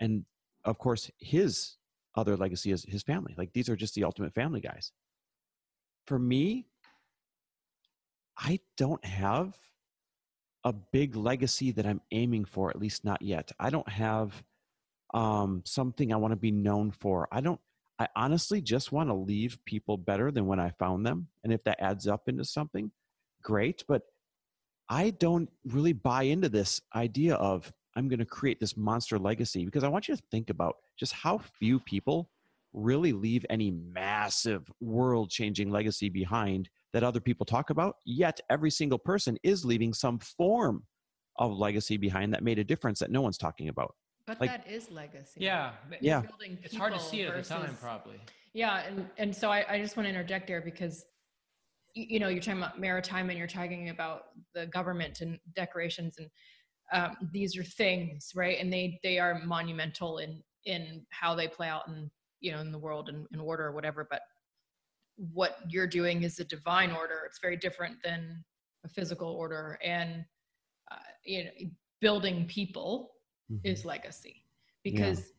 And 0.00 0.24
of 0.64 0.78
course 0.78 1.10
his 1.18 1.76
other 2.16 2.36
legacy 2.36 2.72
is 2.72 2.84
his 2.88 3.02
family 3.02 3.34
like 3.36 3.52
these 3.52 3.68
are 3.68 3.76
just 3.76 3.94
the 3.94 4.04
ultimate 4.04 4.34
family 4.34 4.60
guys. 4.60 4.92
For 6.06 6.18
me 6.18 6.66
i 8.38 8.60
don't 8.76 9.04
have 9.04 9.58
a 10.64 10.72
big 10.72 11.16
legacy 11.16 11.70
that 11.72 11.86
i'm 11.86 12.00
aiming 12.12 12.44
for 12.44 12.70
at 12.70 12.78
least 12.78 13.04
not 13.04 13.20
yet. 13.22 13.50
I 13.58 13.70
don't 13.70 13.88
have 13.88 14.42
um, 15.14 15.62
something 15.64 16.12
i 16.12 16.16
want 16.16 16.32
to 16.32 16.36
be 16.36 16.50
known 16.50 16.90
for. 16.90 17.28
I 17.32 17.40
don't 17.40 17.60
I 17.98 18.08
honestly 18.14 18.60
just 18.60 18.92
want 18.92 19.08
to 19.08 19.14
leave 19.14 19.58
people 19.64 19.96
better 19.96 20.30
than 20.30 20.46
when 20.46 20.60
I 20.60 20.70
found 20.78 21.04
them. 21.04 21.28
And 21.42 21.52
if 21.52 21.64
that 21.64 21.82
adds 21.82 22.06
up 22.06 22.28
into 22.28 22.44
something, 22.44 22.90
great. 23.42 23.84
But 23.88 24.02
I 24.88 25.10
don't 25.10 25.50
really 25.64 25.92
buy 25.92 26.24
into 26.24 26.48
this 26.48 26.80
idea 26.94 27.34
of 27.34 27.72
I'm 27.96 28.08
going 28.08 28.20
to 28.20 28.24
create 28.24 28.60
this 28.60 28.76
monster 28.76 29.18
legacy 29.18 29.64
because 29.64 29.82
I 29.82 29.88
want 29.88 30.06
you 30.06 30.14
to 30.14 30.22
think 30.30 30.50
about 30.50 30.76
just 30.96 31.12
how 31.12 31.38
few 31.38 31.80
people 31.80 32.30
really 32.72 33.12
leave 33.12 33.44
any 33.50 33.70
massive 33.70 34.70
world 34.80 35.30
changing 35.30 35.70
legacy 35.70 36.08
behind 36.08 36.68
that 36.92 37.02
other 37.02 37.20
people 37.20 37.44
talk 37.44 37.70
about. 37.70 37.96
Yet 38.04 38.40
every 38.50 38.70
single 38.70 38.98
person 38.98 39.36
is 39.42 39.64
leaving 39.64 39.92
some 39.92 40.18
form 40.18 40.84
of 41.36 41.52
legacy 41.52 41.96
behind 41.96 42.32
that 42.32 42.44
made 42.44 42.58
a 42.58 42.64
difference 42.64 42.98
that 43.00 43.10
no 43.10 43.20
one's 43.20 43.38
talking 43.38 43.68
about. 43.68 43.94
But 44.28 44.40
Like- 44.42 44.50
that 44.50 44.70
is 44.70 44.90
legacy. 44.90 45.40
Yeah. 45.40 45.72
Yeah. 46.02 46.20
Building 46.20 46.58
It's 46.62 46.76
hard 46.76 46.92
to 46.92 47.00
see 47.00 47.22
it 47.22 47.30
at 47.30 47.42
the 47.42 47.48
time, 47.48 47.74
probably. 47.76 48.20
Yeah, 48.52 48.80
and 48.86 49.08
and 49.16 49.34
so 49.34 49.50
I, 49.50 49.64
I 49.74 49.80
just 49.80 49.96
want 49.96 50.04
to 50.04 50.10
interject 50.10 50.46
there 50.46 50.60
because 50.60 51.06
y- 51.96 52.06
you 52.10 52.18
know 52.20 52.28
you're 52.28 52.42
talking 52.42 52.60
about 52.62 52.78
maritime 52.78 53.30
and 53.30 53.38
you're 53.38 53.46
talking 53.48 53.88
about 53.88 54.24
the 54.54 54.66
government 54.66 55.22
and 55.22 55.38
decorations 55.54 56.18
and 56.18 56.28
um, 56.92 57.16
these 57.32 57.56
are 57.56 57.62
things 57.64 58.32
right 58.34 58.58
and 58.60 58.72
they 58.72 58.98
they 59.02 59.18
are 59.18 59.38
monumental 59.44 60.18
in 60.18 60.42
in 60.64 61.06
how 61.10 61.34
they 61.34 61.46
play 61.48 61.68
out 61.68 61.86
in 61.88 62.10
you 62.40 62.50
know 62.52 62.60
in 62.60 62.72
the 62.72 62.78
world 62.78 63.08
and 63.10 63.26
in 63.32 63.40
order 63.40 63.64
or 63.66 63.72
whatever 63.72 64.06
but 64.10 64.22
what 65.16 65.58
you're 65.68 65.86
doing 65.86 66.22
is 66.22 66.38
a 66.40 66.44
divine 66.44 66.90
order 66.92 67.20
it's 67.26 67.38
very 67.40 67.56
different 67.56 67.96
than 68.02 68.42
a 68.84 68.88
physical 68.88 69.28
order 69.30 69.78
and 69.84 70.24
uh, 70.90 70.96
you 71.24 71.44
know 71.44 71.50
building 72.00 72.46
people 72.46 73.10
is 73.64 73.84
legacy. 73.84 74.44
Because 74.84 75.32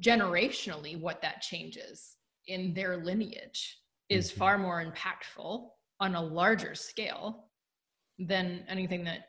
generationally 0.00 0.98
what 1.00 1.20
that 1.22 1.40
changes 1.42 2.16
in 2.46 2.74
their 2.74 2.96
lineage 2.98 3.80
is 4.08 4.30
Mhm. 4.32 4.36
far 4.36 4.58
more 4.58 4.84
impactful 4.84 5.70
on 6.00 6.14
a 6.14 6.20
larger 6.22 6.74
scale 6.74 7.50
than 8.18 8.64
anything 8.68 9.04
that 9.04 9.26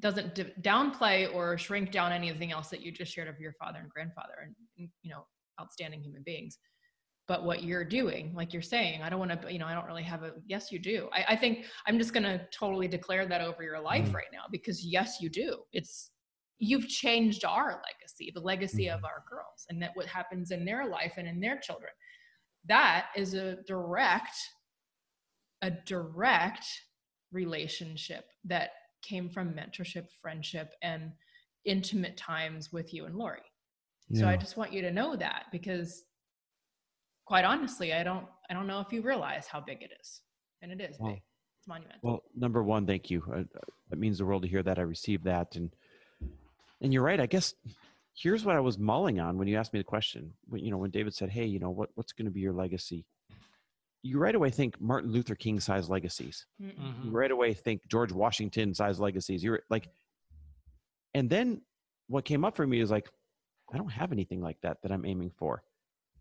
doesn't 0.00 0.34
d- 0.34 0.52
downplay 0.60 1.32
or 1.34 1.58
shrink 1.58 1.90
down 1.90 2.12
anything 2.12 2.52
else 2.52 2.68
that 2.70 2.80
you 2.82 2.92
just 2.92 3.12
shared 3.12 3.28
of 3.28 3.40
your 3.40 3.52
father 3.54 3.78
and 3.80 3.90
grandfather 3.90 4.34
and, 4.42 4.54
and, 4.78 4.88
you 5.02 5.10
know 5.10 5.26
outstanding 5.60 6.00
human 6.02 6.22
beings. 6.22 6.58
But 7.26 7.44
what 7.44 7.62
you're 7.64 7.84
doing 7.84 8.34
like 8.34 8.52
you're 8.52 8.62
saying 8.62 9.02
i 9.02 9.08
don't 9.10 9.18
want 9.18 9.42
to 9.42 9.52
you 9.52 9.58
know 9.58 9.66
i 9.66 9.74
don't 9.74 9.86
really 9.86 10.02
have 10.04 10.22
a 10.22 10.34
yes 10.46 10.70
you 10.72 10.78
do. 10.78 11.08
I, 11.12 11.24
I 11.30 11.36
think 11.36 11.66
i'm 11.86 11.98
just 11.98 12.12
going 12.12 12.22
to 12.22 12.46
totally 12.52 12.88
declare 12.88 13.26
that 13.26 13.40
over 13.40 13.62
your 13.62 13.80
life 13.80 14.08
Mhm. 14.08 14.14
right 14.14 14.32
now 14.32 14.44
because 14.50 14.84
yes 14.84 15.20
you 15.20 15.28
do. 15.28 15.64
It's 15.72 16.12
you've 16.58 16.88
changed 16.88 17.44
our 17.44 17.80
legacy 17.86 18.30
the 18.34 18.40
legacy 18.40 18.88
of 18.90 19.04
our 19.04 19.22
girls 19.30 19.66
and 19.68 19.80
that 19.80 19.92
what 19.94 20.06
happens 20.06 20.50
in 20.50 20.64
their 20.64 20.86
life 20.88 21.14
and 21.16 21.26
in 21.28 21.40
their 21.40 21.58
children. 21.58 21.90
That 22.66 23.06
is 23.16 23.34
a 23.34 23.56
direct 23.66 24.34
a 25.62 25.70
direct 25.70 26.64
relationship 27.32 28.24
that 28.44 28.70
came 29.02 29.28
from 29.28 29.52
mentorship 29.54 30.06
friendship 30.20 30.72
and 30.82 31.12
intimate 31.64 32.16
times 32.16 32.72
with 32.72 32.92
you 32.94 33.04
and 33.06 33.16
lori. 33.16 33.40
So 34.14 34.26
i 34.26 34.36
just 34.36 34.56
want 34.56 34.72
you 34.72 34.80
to 34.82 34.90
know 34.90 35.16
that 35.16 35.44
because 35.52 36.04
quite 37.26 37.44
honestly 37.44 37.92
i 37.92 38.02
don't 38.02 38.24
i 38.48 38.54
don't 38.54 38.66
know 38.66 38.80
if 38.80 38.90
you 38.90 39.02
realize 39.02 39.46
how 39.46 39.60
big 39.60 39.82
it 39.82 39.92
is. 40.00 40.22
And 40.62 40.72
it 40.72 40.80
is 40.80 40.96
Well- 40.98 41.12
big. 41.12 41.22
It's 41.60 41.66
monumental. 41.68 42.00
Well, 42.02 42.22
number 42.36 42.62
one, 42.62 42.86
thank 42.86 43.10
you. 43.10 43.20
Uh, 43.34 43.42
It 43.90 43.98
means 43.98 44.18
the 44.18 44.24
world 44.26 44.42
to 44.42 44.48
hear 44.48 44.62
that. 44.62 44.78
I 44.78 44.82
received 44.82 45.24
that, 45.24 45.56
and 45.56 45.74
and 46.80 46.92
you're 46.92 47.02
right. 47.02 47.20
I 47.20 47.26
guess 47.26 47.54
here's 48.14 48.44
what 48.44 48.56
I 48.56 48.60
was 48.60 48.78
mulling 48.78 49.20
on 49.20 49.38
when 49.38 49.48
you 49.48 49.56
asked 49.56 49.72
me 49.72 49.80
the 49.80 49.84
question. 49.84 50.32
When 50.48 50.64
you 50.64 50.70
know 50.70 50.78
when 50.78 50.90
David 50.90 51.14
said, 51.14 51.30
"Hey, 51.30 51.44
you 51.46 51.58
know 51.58 51.70
what 51.70 51.90
what's 51.94 52.12
going 52.12 52.26
to 52.26 52.32
be 52.32 52.40
your 52.40 52.52
legacy?" 52.52 53.06
You 54.02 54.18
right 54.18 54.34
away 54.34 54.50
think 54.50 54.80
Martin 54.80 55.10
Luther 55.10 55.34
King 55.34 55.58
size 55.60 55.90
legacies. 55.90 56.46
Mm-mm. 56.62 56.78
Mhm. 56.78 57.04
You 57.04 57.10
right 57.10 57.30
away 57.30 57.52
think 57.52 57.86
George 57.88 58.12
Washington 58.12 58.72
size 58.72 59.00
legacies. 59.00 59.42
You're 59.42 59.62
like, 59.70 59.88
and 61.14 61.28
then 61.28 61.62
what 62.06 62.24
came 62.24 62.44
up 62.44 62.56
for 62.56 62.66
me 62.66 62.80
is 62.80 62.90
like, 62.90 63.08
I 63.72 63.76
don't 63.76 63.90
have 63.90 64.12
anything 64.12 64.40
like 64.40 64.60
that 64.62 64.78
that 64.82 64.92
I'm 64.92 65.04
aiming 65.04 65.30
for, 65.36 65.62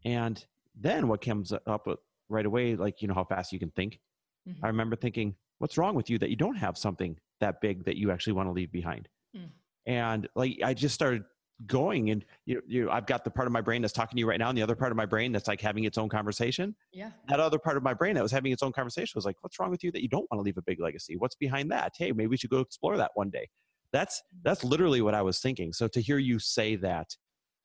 and 0.04 0.44
then 0.76 1.08
what 1.08 1.22
comes 1.22 1.54
up 1.54 1.88
right 2.30 2.46
away, 2.46 2.76
like 2.76 3.02
you 3.02 3.08
know 3.08 3.14
how 3.14 3.24
fast 3.24 3.54
you 3.54 3.60
can 3.60 3.72
think. 3.72 4.00
Mhm. 4.48 4.58
I 4.64 4.68
remember 4.68 4.96
thinking, 4.96 5.36
what's 5.60 5.78
wrong 5.78 5.96
with 5.96 6.10
you 6.10 6.18
that 6.20 6.30
you 6.30 6.36
don't 6.36 6.56
have 6.56 6.78
something 6.78 7.18
that 7.40 7.62
big 7.62 7.86
that 7.86 7.96
you 7.98 8.12
actually 8.12 8.34
want 8.34 8.48
to 8.48 8.52
leave 8.54 8.72
behind? 8.72 9.08
Mm. 9.36 9.52
And 9.88 10.28
like, 10.36 10.60
I 10.64 10.74
just 10.74 10.94
started 10.94 11.24
going 11.66 12.12
and 12.12 12.24
you, 12.46 12.62
you, 12.68 12.92
I've 12.92 13.08
got 13.08 13.24
the 13.24 13.32
part 13.32 13.48
of 13.48 13.52
my 13.52 13.62
brain 13.62 13.82
that's 13.82 13.94
talking 13.94 14.16
to 14.16 14.20
you 14.20 14.28
right 14.28 14.38
now. 14.38 14.50
And 14.50 14.58
the 14.58 14.62
other 14.62 14.76
part 14.76 14.92
of 14.92 14.98
my 14.98 15.08
brain 15.08 15.32
that's 15.32 15.48
like 15.48 15.60
having 15.60 15.86
its 15.86 15.98
own 15.98 16.10
conversation. 16.10 16.76
yeah 16.92 17.12
That 17.30 17.40
other 17.40 17.58
part 17.58 17.78
of 17.78 17.84
my 17.84 17.96
brain 17.96 18.14
that 18.16 18.22
was 18.22 18.32
having 18.32 18.52
its 18.52 18.62
own 18.62 18.74
conversation 18.74 19.14
was 19.16 19.26
like, 19.26 19.38
what's 19.42 19.58
wrong 19.60 19.72
with 19.72 19.84
you 19.84 19.92
that 19.94 20.04
you 20.04 20.10
don't 20.10 20.30
want 20.30 20.40
to 20.40 20.44
leave 20.44 20.58
a 20.58 20.62
big 20.62 20.80
legacy? 20.80 21.16
What's 21.18 21.36
behind 21.36 21.72
that? 21.72 21.94
Hey, 21.98 22.12
maybe 22.12 22.28
we 22.28 22.38
should 22.38 22.52
go 22.52 22.60
explore 22.60 22.98
that 22.98 23.12
one 23.16 23.32
day. 23.32 23.50
That's, 23.92 24.22
that's 24.44 24.64
literally 24.64 25.02
what 25.02 25.16
I 25.16 25.24
was 25.24 25.40
thinking. 25.40 25.74
So 25.74 25.88
to 25.88 26.02
hear 26.02 26.20
you 26.20 26.38
say 26.38 26.76
that, 26.76 27.08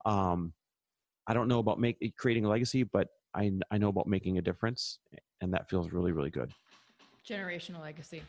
um, 0.07 0.55
I 1.27 1.35
don't 1.35 1.49
know 1.49 1.59
about 1.59 1.79
make, 1.79 1.99
creating 2.17 2.45
a 2.45 2.49
legacy, 2.49 2.85
but 2.85 3.09
I, 3.35 3.53
I 3.71 3.79
know 3.79 3.89
about 3.89 4.07
making 4.07 4.39
a 4.39 4.43
difference 4.43 5.01
and 5.41 5.53
that 5.53 5.69
feels 5.69 5.93
really, 5.93 6.13
really 6.13 6.31
good. 6.31 6.53
generational 7.29 7.83
legacy 7.83 8.23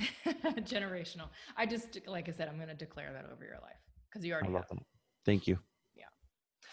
generational 0.74 1.28
i 1.56 1.66
just 1.66 1.98
like 2.06 2.28
i 2.28 2.32
said 2.32 2.48
i'm 2.48 2.56
going 2.56 2.68
to 2.68 2.74
declare 2.74 3.12
that 3.12 3.24
over 3.32 3.44
your 3.44 3.58
life 3.62 3.80
because 4.08 4.24
you 4.24 4.32
I 4.32 4.36
already 4.36 4.52
love 4.52 4.64
have 4.70 4.78
that. 4.78 4.84
Thank 5.26 5.46
you. 5.46 5.58
Yeah. 5.94 6.04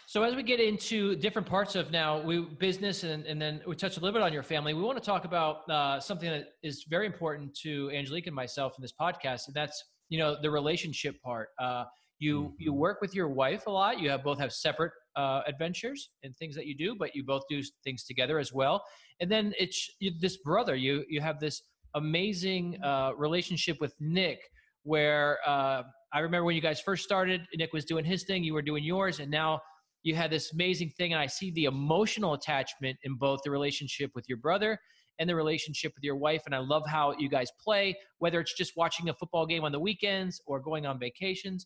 So 0.07 0.23
as 0.23 0.35
we 0.35 0.43
get 0.43 0.59
into 0.59 1.15
different 1.15 1.47
parts 1.47 1.75
of 1.75 1.91
now 1.91 2.21
we 2.21 2.41
business 2.41 3.03
and, 3.03 3.25
and 3.25 3.41
then 3.41 3.61
we 3.67 3.75
touch 3.75 3.97
a 3.97 3.99
little 3.99 4.13
bit 4.13 4.21
on 4.21 4.31
your 4.31 4.43
family, 4.43 4.73
we 4.73 4.81
want 4.81 4.97
to 4.97 5.03
talk 5.03 5.25
about 5.25 5.69
uh, 5.69 5.99
something 5.99 6.29
that 6.29 6.49
is 6.63 6.85
very 6.89 7.05
important 7.05 7.53
to 7.63 7.91
Angelique 7.91 8.27
and 8.27 8.35
myself 8.35 8.75
in 8.77 8.81
this 8.81 8.93
podcast, 8.99 9.47
and 9.47 9.55
that's 9.55 9.83
you 10.09 10.17
know 10.19 10.37
the 10.41 10.49
relationship 10.49 11.21
part. 11.21 11.49
Uh, 11.59 11.83
you 12.19 12.55
you 12.59 12.71
Mhm. 12.71 12.77
work 12.77 13.01
with 13.01 13.13
your 13.13 13.27
wife 13.27 13.67
a 13.67 13.71
lot. 13.71 13.99
You 13.99 14.09
have 14.09 14.23
both 14.23 14.39
have 14.39 14.53
separate 14.53 14.93
uh, 15.17 15.41
adventures 15.47 16.11
and 16.23 16.35
things 16.37 16.55
that 16.55 16.65
you 16.65 16.75
do, 16.77 16.95
but 16.97 17.13
you 17.15 17.23
both 17.25 17.43
do 17.49 17.61
things 17.83 18.03
together 18.05 18.39
as 18.39 18.53
well. 18.53 18.85
And 19.19 19.29
then 19.29 19.53
it's 19.59 19.89
you, 19.99 20.11
this 20.19 20.37
brother. 20.37 20.75
You 20.75 21.03
you 21.09 21.19
have 21.19 21.39
this 21.41 21.61
amazing 21.95 22.77
uh, 22.83 23.11
relationship 23.17 23.77
with 23.81 23.93
Nick, 23.99 24.39
where 24.83 25.39
uh, 25.45 25.83
I 26.13 26.19
remember 26.19 26.45
when 26.45 26.55
you 26.55 26.61
guys 26.61 26.79
first 26.79 27.03
started. 27.03 27.41
Nick 27.55 27.73
was 27.73 27.85
doing 27.85 28.05
his 28.05 28.23
thing, 28.23 28.43
you 28.43 28.53
were 28.53 28.61
doing 28.61 28.83
yours, 28.83 29.19
and 29.19 29.31
now 29.31 29.59
you 30.05 30.13
had 30.13 30.31
this 30.31 30.53
amazing 30.53 30.89
thing 30.91 31.11
and 31.11 31.21
i 31.21 31.25
see 31.25 31.51
the 31.51 31.65
emotional 31.65 32.33
attachment 32.33 32.97
in 33.03 33.15
both 33.15 33.41
the 33.43 33.51
relationship 33.51 34.11
with 34.15 34.23
your 34.29 34.37
brother 34.37 34.79
and 35.19 35.29
the 35.29 35.35
relationship 35.35 35.91
with 35.95 36.03
your 36.03 36.15
wife 36.15 36.43
and 36.45 36.55
i 36.55 36.59
love 36.59 36.83
how 36.87 37.13
you 37.17 37.27
guys 37.27 37.49
play 37.61 37.93
whether 38.19 38.39
it's 38.39 38.53
just 38.53 38.73
watching 38.77 39.09
a 39.09 39.13
football 39.15 39.45
game 39.45 39.65
on 39.65 39.71
the 39.71 39.79
weekends 39.79 40.39
or 40.45 40.59
going 40.59 40.85
on 40.85 40.97
vacations 40.97 41.65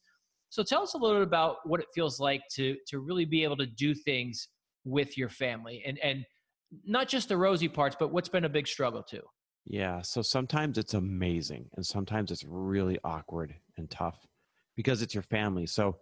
so 0.49 0.63
tell 0.63 0.81
us 0.81 0.95
a 0.95 0.97
little 0.97 1.17
bit 1.17 1.27
about 1.27 1.57
what 1.65 1.79
it 1.79 1.85
feels 1.93 2.19
like 2.19 2.41
to 2.49 2.75
to 2.87 2.99
really 2.99 3.25
be 3.25 3.43
able 3.43 3.57
to 3.57 3.67
do 3.67 3.93
things 3.93 4.47
with 4.85 5.17
your 5.17 5.29
family 5.29 5.83
and 5.85 5.99
and 5.99 6.25
not 6.85 7.07
just 7.07 7.29
the 7.29 7.37
rosy 7.37 7.67
parts 7.67 7.95
but 7.99 8.11
what's 8.11 8.29
been 8.29 8.45
a 8.45 8.49
big 8.49 8.67
struggle 8.67 9.03
too 9.03 9.21
Yeah. 9.65 10.01
So 10.01 10.21
sometimes 10.21 10.77
it's 10.77 10.93
amazing 10.93 11.69
and 11.75 11.85
sometimes 11.85 12.31
it's 12.31 12.43
really 12.43 12.97
awkward 13.03 13.55
and 13.77 13.89
tough 13.89 14.27
because 14.75 15.01
it's 15.01 15.13
your 15.13 15.23
family. 15.23 15.65
So, 15.65 15.97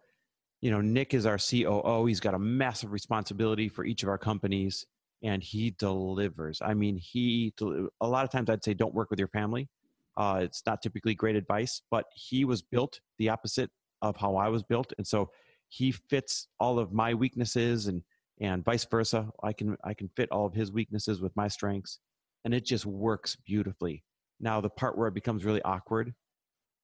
you 0.62 0.72
know, 0.72 0.82
Nick 0.82 1.14
is 1.14 1.26
our 1.26 1.38
COO. 1.38 2.06
He's 2.06 2.20
got 2.20 2.34
a 2.34 2.40
massive 2.40 2.92
responsibility 2.92 3.70
for 3.70 3.84
each 3.86 4.04
of 4.04 4.10
our 4.10 4.18
companies 4.18 4.86
and 5.24 5.44
he 5.44 5.72
delivers. 5.72 6.62
I 6.62 6.74
mean, 6.74 6.96
he, 6.98 7.54
a 8.02 8.08
lot 8.08 8.24
of 8.24 8.32
times 8.32 8.50
I'd 8.50 8.64
say 8.64 8.74
don't 8.74 8.94
work 8.94 9.10
with 9.10 9.20
your 9.20 9.28
family. 9.30 9.68
Uh, 10.16 10.40
it's 10.42 10.64
not 10.66 10.82
typically 10.82 11.14
great 11.14 11.36
advice, 11.36 11.82
but 11.92 12.06
he 12.16 12.46
was 12.46 12.62
built 12.62 13.00
the 13.18 13.30
opposite 13.30 13.70
of 14.02 14.16
how 14.16 14.36
I 14.36 14.48
was 14.48 14.64
built. 14.64 14.94
And 14.98 15.06
so 15.06 15.30
he 15.70 15.92
fits 15.92 16.48
all 16.60 16.80
of 16.80 16.94
my 16.94 17.14
weaknesses 17.14 17.88
and, 17.88 18.02
and 18.40 18.64
vice 18.64 18.86
versa. 18.86 19.30
I 19.44 19.54
can, 19.54 19.76
I 19.84 19.94
can 19.94 20.10
fit 20.16 20.32
all 20.32 20.46
of 20.46 20.54
his 20.54 20.72
weaknesses 20.72 21.22
with 21.22 21.36
my 21.36 21.48
strengths 21.48 22.00
and 22.46 22.54
it 22.54 22.66
just 22.66 22.86
works 22.86 23.36
beautifully. 23.36 24.04
Now, 24.40 24.62
the 24.62 24.70
part 24.70 24.98
where 24.98 25.08
it 25.08 25.14
becomes 25.14 25.46
really 25.46 25.62
awkward 25.64 26.14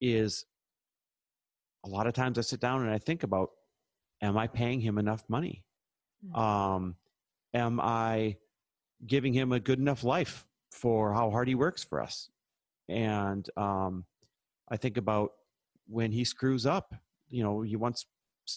is 0.02 0.46
a 1.86 1.90
lot 1.90 2.08
of 2.08 2.14
times 2.14 2.38
I 2.38 2.42
sit 2.42 2.60
down 2.60 2.82
and 2.82 2.92
I 2.92 2.98
think 2.98 3.24
about, 3.24 3.50
am 4.22 4.38
I 4.38 4.48
paying 4.48 4.80
him 4.80 4.98
enough 4.98 5.24
money? 5.30 5.64
Mm. 6.26 6.38
Um, 6.38 6.96
am 7.54 7.80
I 7.80 8.38
giving 9.06 9.34
him 9.34 9.52
a 9.52 9.60
good 9.60 9.80
enough 9.80 10.04
life 10.04 10.46
for 10.72 11.14
how 11.14 11.30
hard 11.30 11.48
he 11.48 11.56
works 11.56 11.84
for 11.84 12.02
us? 12.02 12.30
And 12.90 13.48
um, 13.58 14.06
I 14.70 14.78
think 14.78 14.98
about 14.98 15.32
when 15.88 16.12
he 16.12 16.24
screws 16.24 16.66
up. 16.66 16.94
You 17.30 17.44
know, 17.44 17.62
he 17.62 17.76
once 17.76 18.06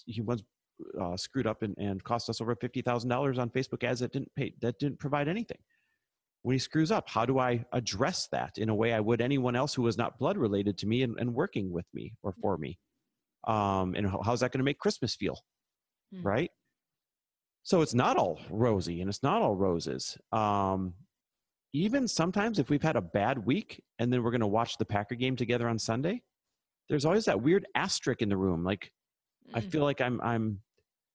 he 0.06 0.20
once 0.20 0.42
uh, 1.00 1.16
screwed 1.16 1.46
up 1.46 1.62
and, 1.62 1.76
and 1.78 2.02
cost 2.04 2.28
us 2.28 2.40
over 2.40 2.54
fifty 2.56 2.82
thousand 2.82 3.08
dollars 3.08 3.38
on 3.38 3.50
Facebook 3.50 3.84
ads 3.84 4.00
that 4.00 4.12
didn't 4.12 4.34
pay 4.34 4.52
that 4.60 4.78
didn't 4.78 4.98
provide 4.98 5.28
anything 5.28 5.58
when 6.46 6.54
he 6.54 6.60
screws 6.60 6.92
up 6.92 7.08
how 7.08 7.26
do 7.26 7.40
i 7.40 7.64
address 7.72 8.28
that 8.30 8.56
in 8.56 8.68
a 8.68 8.74
way 8.74 8.92
i 8.92 9.00
would 9.00 9.20
anyone 9.20 9.56
else 9.56 9.74
who 9.74 9.82
was 9.82 9.98
not 9.98 10.16
blood 10.16 10.36
related 10.38 10.78
to 10.78 10.86
me 10.86 11.02
and, 11.02 11.18
and 11.18 11.34
working 11.34 11.72
with 11.72 11.86
me 11.92 12.14
or 12.22 12.32
for 12.40 12.56
me 12.56 12.78
um, 13.48 13.94
and 13.96 14.08
how, 14.08 14.20
how's 14.24 14.40
that 14.40 14.52
going 14.52 14.60
to 14.60 14.64
make 14.64 14.78
christmas 14.78 15.16
feel 15.16 15.36
Mm. 16.14 16.24
right 16.24 16.50
so 17.64 17.82
it's 17.82 17.94
not 17.94 18.16
all 18.16 18.38
rosy 18.48 19.00
and 19.00 19.08
it's 19.10 19.24
not 19.24 19.42
all 19.42 19.56
roses 19.56 20.16
um, 20.30 20.94
even 21.72 22.06
sometimes 22.06 22.60
if 22.60 22.70
we've 22.70 22.80
had 22.80 22.94
a 22.94 23.00
bad 23.02 23.44
week 23.44 23.82
and 23.98 24.12
then 24.12 24.22
we're 24.22 24.30
going 24.30 24.40
to 24.40 24.46
watch 24.46 24.78
the 24.78 24.84
packer 24.84 25.16
game 25.16 25.34
together 25.34 25.68
on 25.68 25.80
sunday 25.80 26.22
there's 26.88 27.04
always 27.04 27.24
that 27.24 27.40
weird 27.42 27.66
asterisk 27.74 28.22
in 28.22 28.28
the 28.28 28.36
room. 28.36 28.62
Like 28.62 28.92
I 29.54 29.60
Mm. 29.60 29.70
feel 29.70 29.82
like 29.82 30.00
I'm 30.00 30.20
I'm 30.20 30.60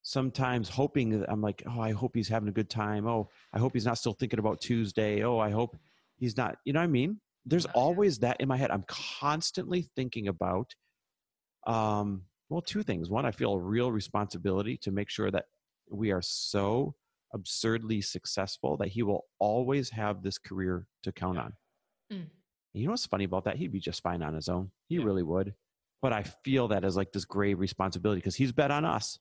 sometimes 0.02 0.68
hoping 0.68 1.20
that 1.20 1.30
I'm 1.30 1.40
like, 1.40 1.62
oh, 1.66 1.80
I 1.80 1.92
hope 1.92 2.12
he's 2.14 2.28
having 2.28 2.48
a 2.48 2.52
good 2.52 2.68
time. 2.68 3.06
Oh, 3.06 3.28
I 3.52 3.58
hope 3.58 3.72
he's 3.72 3.86
not 3.86 3.98
still 3.98 4.12
thinking 4.12 4.38
about 4.38 4.60
Tuesday. 4.60 5.22
Oh, 5.22 5.38
I 5.38 5.50
hope 5.50 5.76
he's 6.16 6.36
not. 6.36 6.56
You 6.64 6.72
know 6.72 6.80
what 6.80 6.84
I 6.84 6.88
mean? 6.88 7.20
There's 7.46 7.66
always 7.66 8.18
that 8.20 8.40
in 8.40 8.48
my 8.48 8.56
head. 8.56 8.70
I'm 8.70 8.84
constantly 8.88 9.88
thinking 9.96 10.28
about, 10.28 10.74
um, 11.66 12.22
well, 12.48 12.60
two 12.60 12.82
things. 12.82 13.10
One, 13.10 13.24
I 13.26 13.30
feel 13.30 13.54
a 13.54 13.58
real 13.58 13.90
responsibility 13.90 14.76
to 14.78 14.90
make 14.90 15.08
sure 15.08 15.30
that 15.30 15.46
we 15.90 16.10
are 16.12 16.22
so 16.22 16.94
absurdly 17.34 18.00
successful 18.00 18.76
that 18.76 18.88
he 18.88 19.02
will 19.02 19.24
always 19.38 19.90
have 19.90 20.22
this 20.22 20.38
career 20.38 20.86
to 21.02 21.12
count 21.12 21.38
on. 21.38 21.52
Mm. 22.12 22.26
You 22.74 22.84
know 22.86 22.90
what's 22.92 23.06
funny 23.06 23.24
about 23.24 23.44
that? 23.44 23.56
He'd 23.56 23.72
be 23.72 23.80
just 23.80 24.02
fine 24.02 24.22
on 24.22 24.34
his 24.34 24.48
own. 24.48 24.70
He 24.88 24.96
Yeah. 24.96 25.04
really 25.04 25.22
would. 25.22 25.54
But 26.00 26.12
I 26.12 26.24
feel 26.24 26.68
that 26.68 26.84
as 26.84 26.96
like 26.96 27.12
this 27.12 27.24
grave 27.24 27.58
responsibility 27.60 28.18
because 28.18 28.34
he's 28.34 28.52
bet 28.52 28.70
on 28.70 28.84
us. 28.84 29.18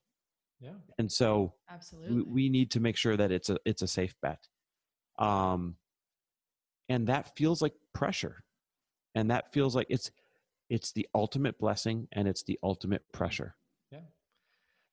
Yeah. 0.62 0.74
And 1.00 1.12
so 1.12 1.54
Absolutely. 1.70 2.18
we, 2.18 2.22
we 2.22 2.50
need 2.50 2.72
to 2.72 2.80
make 2.80 2.96
sure 2.96 3.18
that 3.18 3.32
it's 3.32 3.50
a 3.50 3.58
it's 3.66 3.82
a 3.82 3.88
safe 3.88 4.14
bet 4.22 4.48
um 5.18 5.76
and 6.88 7.08
that 7.08 7.36
feels 7.36 7.62
like 7.62 7.74
pressure 7.94 8.44
and 9.16 9.32
that 9.32 9.52
feels 9.52 9.76
like 9.76 9.88
it's 9.90 10.12
it's 10.70 10.92
the 10.94 11.08
ultimate 11.16 11.58
blessing 11.60 12.08
and 12.12 12.28
it's 12.28 12.44
the 12.44 12.60
ultimate 12.64 13.04
pressure 13.12 13.56
Yeah. 13.92 14.00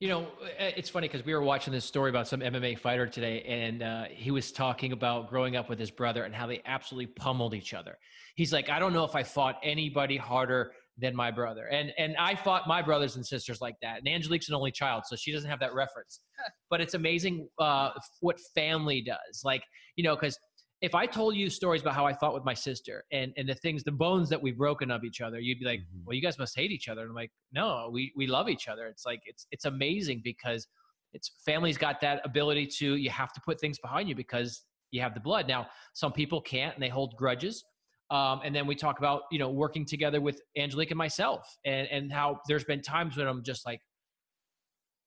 You 0.00 0.08
know, 0.08 0.22
uh, 0.42 0.70
it's 0.76 0.88
funny 0.88 1.08
because 1.08 1.26
we 1.26 1.34
were 1.34 1.42
watching 1.42 1.72
this 1.72 1.84
story 1.84 2.08
about 2.08 2.28
some 2.28 2.40
MMA 2.40 2.78
fighter 2.78 3.06
today, 3.08 3.42
and 3.42 3.82
uh, 3.82 4.04
he 4.10 4.30
was 4.30 4.52
talking 4.52 4.92
about 4.92 5.28
growing 5.28 5.56
up 5.56 5.68
with 5.68 5.78
his 5.78 5.90
brother 5.90 6.22
and 6.22 6.32
how 6.32 6.46
they 6.46 6.62
absolutely 6.66 7.06
pummeled 7.06 7.52
each 7.52 7.74
other. 7.74 7.98
He's 8.36 8.52
like, 8.52 8.70
I 8.70 8.78
don't 8.78 8.92
know 8.92 9.02
if 9.02 9.16
I 9.16 9.24
fought 9.24 9.58
anybody 9.62 10.16
harder 10.16 10.72
than 11.00 11.14
my 11.14 11.30
brother, 11.30 11.66
and 11.68 11.92
and 11.98 12.16
I 12.18 12.34
fought 12.34 12.66
my 12.66 12.82
brothers 12.82 13.16
and 13.16 13.24
sisters 13.24 13.60
like 13.60 13.76
that. 13.82 13.98
And 13.98 14.08
Angelique's 14.08 14.48
an 14.48 14.54
only 14.54 14.72
child, 14.72 15.04
so 15.06 15.16
she 15.16 15.32
doesn't 15.32 15.48
have 15.48 15.60
that 15.60 15.74
reference. 15.74 16.20
but 16.70 16.80
it's 16.80 16.94
amazing 16.94 17.48
uh, 17.58 17.90
what 18.20 18.36
family 18.54 19.00
does. 19.02 19.42
Like, 19.44 19.62
you 19.96 20.04
know, 20.04 20.14
because 20.16 20.38
if 20.80 20.94
I 20.94 21.06
told 21.06 21.34
you 21.34 21.50
stories 21.50 21.82
about 21.82 21.94
how 21.94 22.06
I 22.06 22.12
fought 22.12 22.34
with 22.34 22.44
my 22.44 22.54
sister 22.54 23.04
and, 23.10 23.32
and 23.36 23.48
the 23.48 23.54
things, 23.56 23.82
the 23.82 23.90
bones 23.90 24.28
that 24.28 24.40
we've 24.40 24.56
broken 24.56 24.90
of 24.90 25.02
each 25.02 25.20
other, 25.20 25.40
you'd 25.40 25.58
be 25.58 25.64
like, 25.64 25.80
Mhm. 25.80 26.04
well, 26.04 26.14
you 26.14 26.22
guys 26.22 26.38
must 26.38 26.54
hate 26.56 26.70
each 26.70 26.88
other. 26.88 27.00
And 27.00 27.10
I'm 27.10 27.16
like, 27.16 27.32
no, 27.52 27.90
we, 27.92 28.12
we 28.16 28.28
love 28.28 28.48
each 28.48 28.68
other. 28.68 28.86
It's 28.86 29.04
like, 29.04 29.20
it's, 29.24 29.46
it's 29.50 29.64
amazing 29.64 30.20
because 30.22 30.68
it's 31.14 31.32
family's 31.44 31.76
got 31.78 32.00
that 32.02 32.20
ability 32.24 32.68
to, 32.78 32.94
you 32.94 33.10
have 33.10 33.32
to 33.32 33.40
put 33.44 33.58
things 33.60 33.78
behind 33.80 34.08
you 34.08 34.14
because 34.14 34.62
you 34.92 35.00
have 35.00 35.14
the 35.14 35.20
blood. 35.20 35.48
Now, 35.48 35.66
some 35.94 36.12
people 36.12 36.40
can't 36.40 36.74
and 36.74 36.82
they 36.82 36.88
hold 36.88 37.16
grudges. 37.16 37.64
Um, 38.10 38.40
and 38.44 38.54
then 38.54 38.66
we 38.66 38.74
talk 38.74 38.98
about, 38.98 39.22
you 39.30 39.38
know, 39.38 39.50
working 39.50 39.84
together 39.84 40.20
with 40.20 40.40
Angelique 40.56 40.90
and 40.90 40.98
myself 40.98 41.56
and, 41.64 41.86
and 41.88 42.12
how 42.12 42.40
there's 42.48 42.64
been 42.64 42.80
times 42.80 43.16
when 43.16 43.26
I'm 43.26 43.42
just 43.42 43.66
like, 43.66 43.80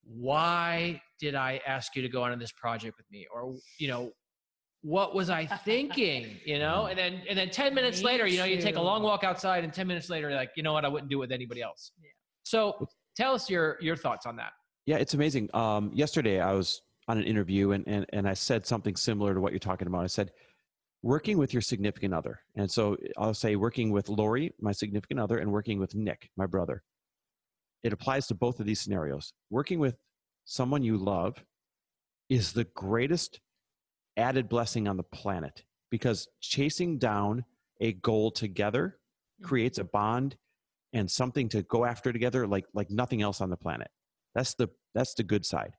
why 0.04 1.00
did 1.18 1.34
I 1.34 1.60
ask 1.66 1.94
you 1.96 2.02
to 2.02 2.08
go 2.08 2.22
on 2.22 2.38
this 2.38 2.52
project 2.52 2.96
with 2.96 3.06
me? 3.10 3.26
Or, 3.32 3.54
you 3.78 3.88
know, 3.88 4.10
what 4.82 5.14
was 5.14 5.30
I 5.30 5.46
thinking? 5.46 6.38
You 6.44 6.58
know, 6.58 6.86
and 6.86 6.98
then 6.98 7.22
and 7.28 7.38
then 7.38 7.50
10 7.50 7.74
minutes 7.74 7.98
Me 8.00 8.06
later, 8.06 8.26
you 8.26 8.38
know, 8.38 8.44
you 8.44 8.60
take 8.60 8.76
a 8.76 8.80
long 8.80 9.02
walk 9.02 9.22
outside 9.22 9.62
and 9.64 9.72
10 9.72 9.86
minutes 9.86 10.10
later, 10.10 10.28
you're 10.28 10.38
like, 10.38 10.50
you 10.56 10.62
know 10.62 10.72
what, 10.72 10.84
I 10.84 10.88
wouldn't 10.88 11.10
do 11.10 11.18
it 11.18 11.20
with 11.20 11.32
anybody 11.32 11.62
else. 11.62 11.92
Yeah. 12.00 12.08
So 12.44 12.88
tell 13.16 13.34
us 13.34 13.50
your 13.50 13.76
your 13.80 13.96
thoughts 13.96 14.26
on 14.26 14.36
that. 14.36 14.52
yeah 14.86 14.96
it's 14.96 15.14
amazing 15.14 15.48
um 15.54 15.90
yesterday 15.94 16.40
i 16.40 16.52
was 16.52 16.82
on 17.08 17.18
an 17.18 17.24
interview 17.24 17.72
and 17.72 17.84
and, 17.86 18.06
and 18.12 18.28
i 18.28 18.34
said 18.34 18.66
something 18.66 18.96
similar 18.96 19.34
to 19.34 19.40
what 19.40 19.52
you're 19.52 19.58
talking 19.58 19.86
about 19.86 20.02
i 20.02 20.06
said 20.06 20.32
working 21.02 21.36
with 21.36 21.52
your 21.52 21.62
significant 21.62 22.14
other. 22.14 22.40
And 22.54 22.70
so 22.70 22.96
i'll 23.18 23.34
say 23.34 23.56
working 23.56 23.90
with 23.90 24.08
lori 24.08 24.52
my 24.60 24.72
significant 24.72 25.20
other 25.20 25.38
and 25.38 25.50
working 25.50 25.78
with 25.78 25.94
nick 25.94 26.30
my 26.36 26.46
brother. 26.46 26.82
It 27.82 27.92
applies 27.92 28.26
to 28.28 28.34
both 28.34 28.60
of 28.60 28.66
these 28.66 28.80
scenarios. 28.80 29.32
Working 29.50 29.80
with 29.80 29.96
someone 30.44 30.82
you 30.82 30.96
love 30.96 31.44
is 32.28 32.52
the 32.52 32.64
greatest 32.74 33.40
added 34.16 34.48
blessing 34.48 34.86
on 34.86 34.96
the 34.96 35.02
planet 35.02 35.64
because 35.90 36.28
chasing 36.40 36.98
down 36.98 37.44
a 37.80 37.92
goal 37.94 38.30
together 38.30 38.98
mm-hmm. 39.40 39.48
creates 39.48 39.78
a 39.78 39.84
bond 39.84 40.36
and 40.92 41.10
something 41.10 41.48
to 41.48 41.62
go 41.62 41.84
after 41.84 42.12
together 42.12 42.46
like 42.46 42.66
like 42.74 42.90
nothing 42.90 43.22
else 43.22 43.40
on 43.40 43.50
the 43.50 43.56
planet. 43.56 43.90
That's 44.34 44.54
the 44.54 44.68
that's 44.94 45.14
the 45.14 45.24
good 45.24 45.44
side. 45.44 45.72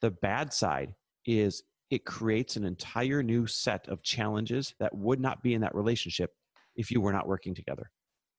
The 0.00 0.10
bad 0.10 0.52
side 0.52 0.94
is 1.26 1.62
it 1.92 2.06
creates 2.06 2.56
an 2.56 2.64
entire 2.64 3.22
new 3.22 3.46
set 3.46 3.86
of 3.88 4.02
challenges 4.02 4.74
that 4.80 4.96
would 4.96 5.20
not 5.20 5.42
be 5.42 5.52
in 5.52 5.60
that 5.60 5.74
relationship 5.74 6.30
if 6.74 6.90
you 6.90 7.02
were 7.02 7.12
not 7.12 7.28
working 7.28 7.54
together. 7.54 7.90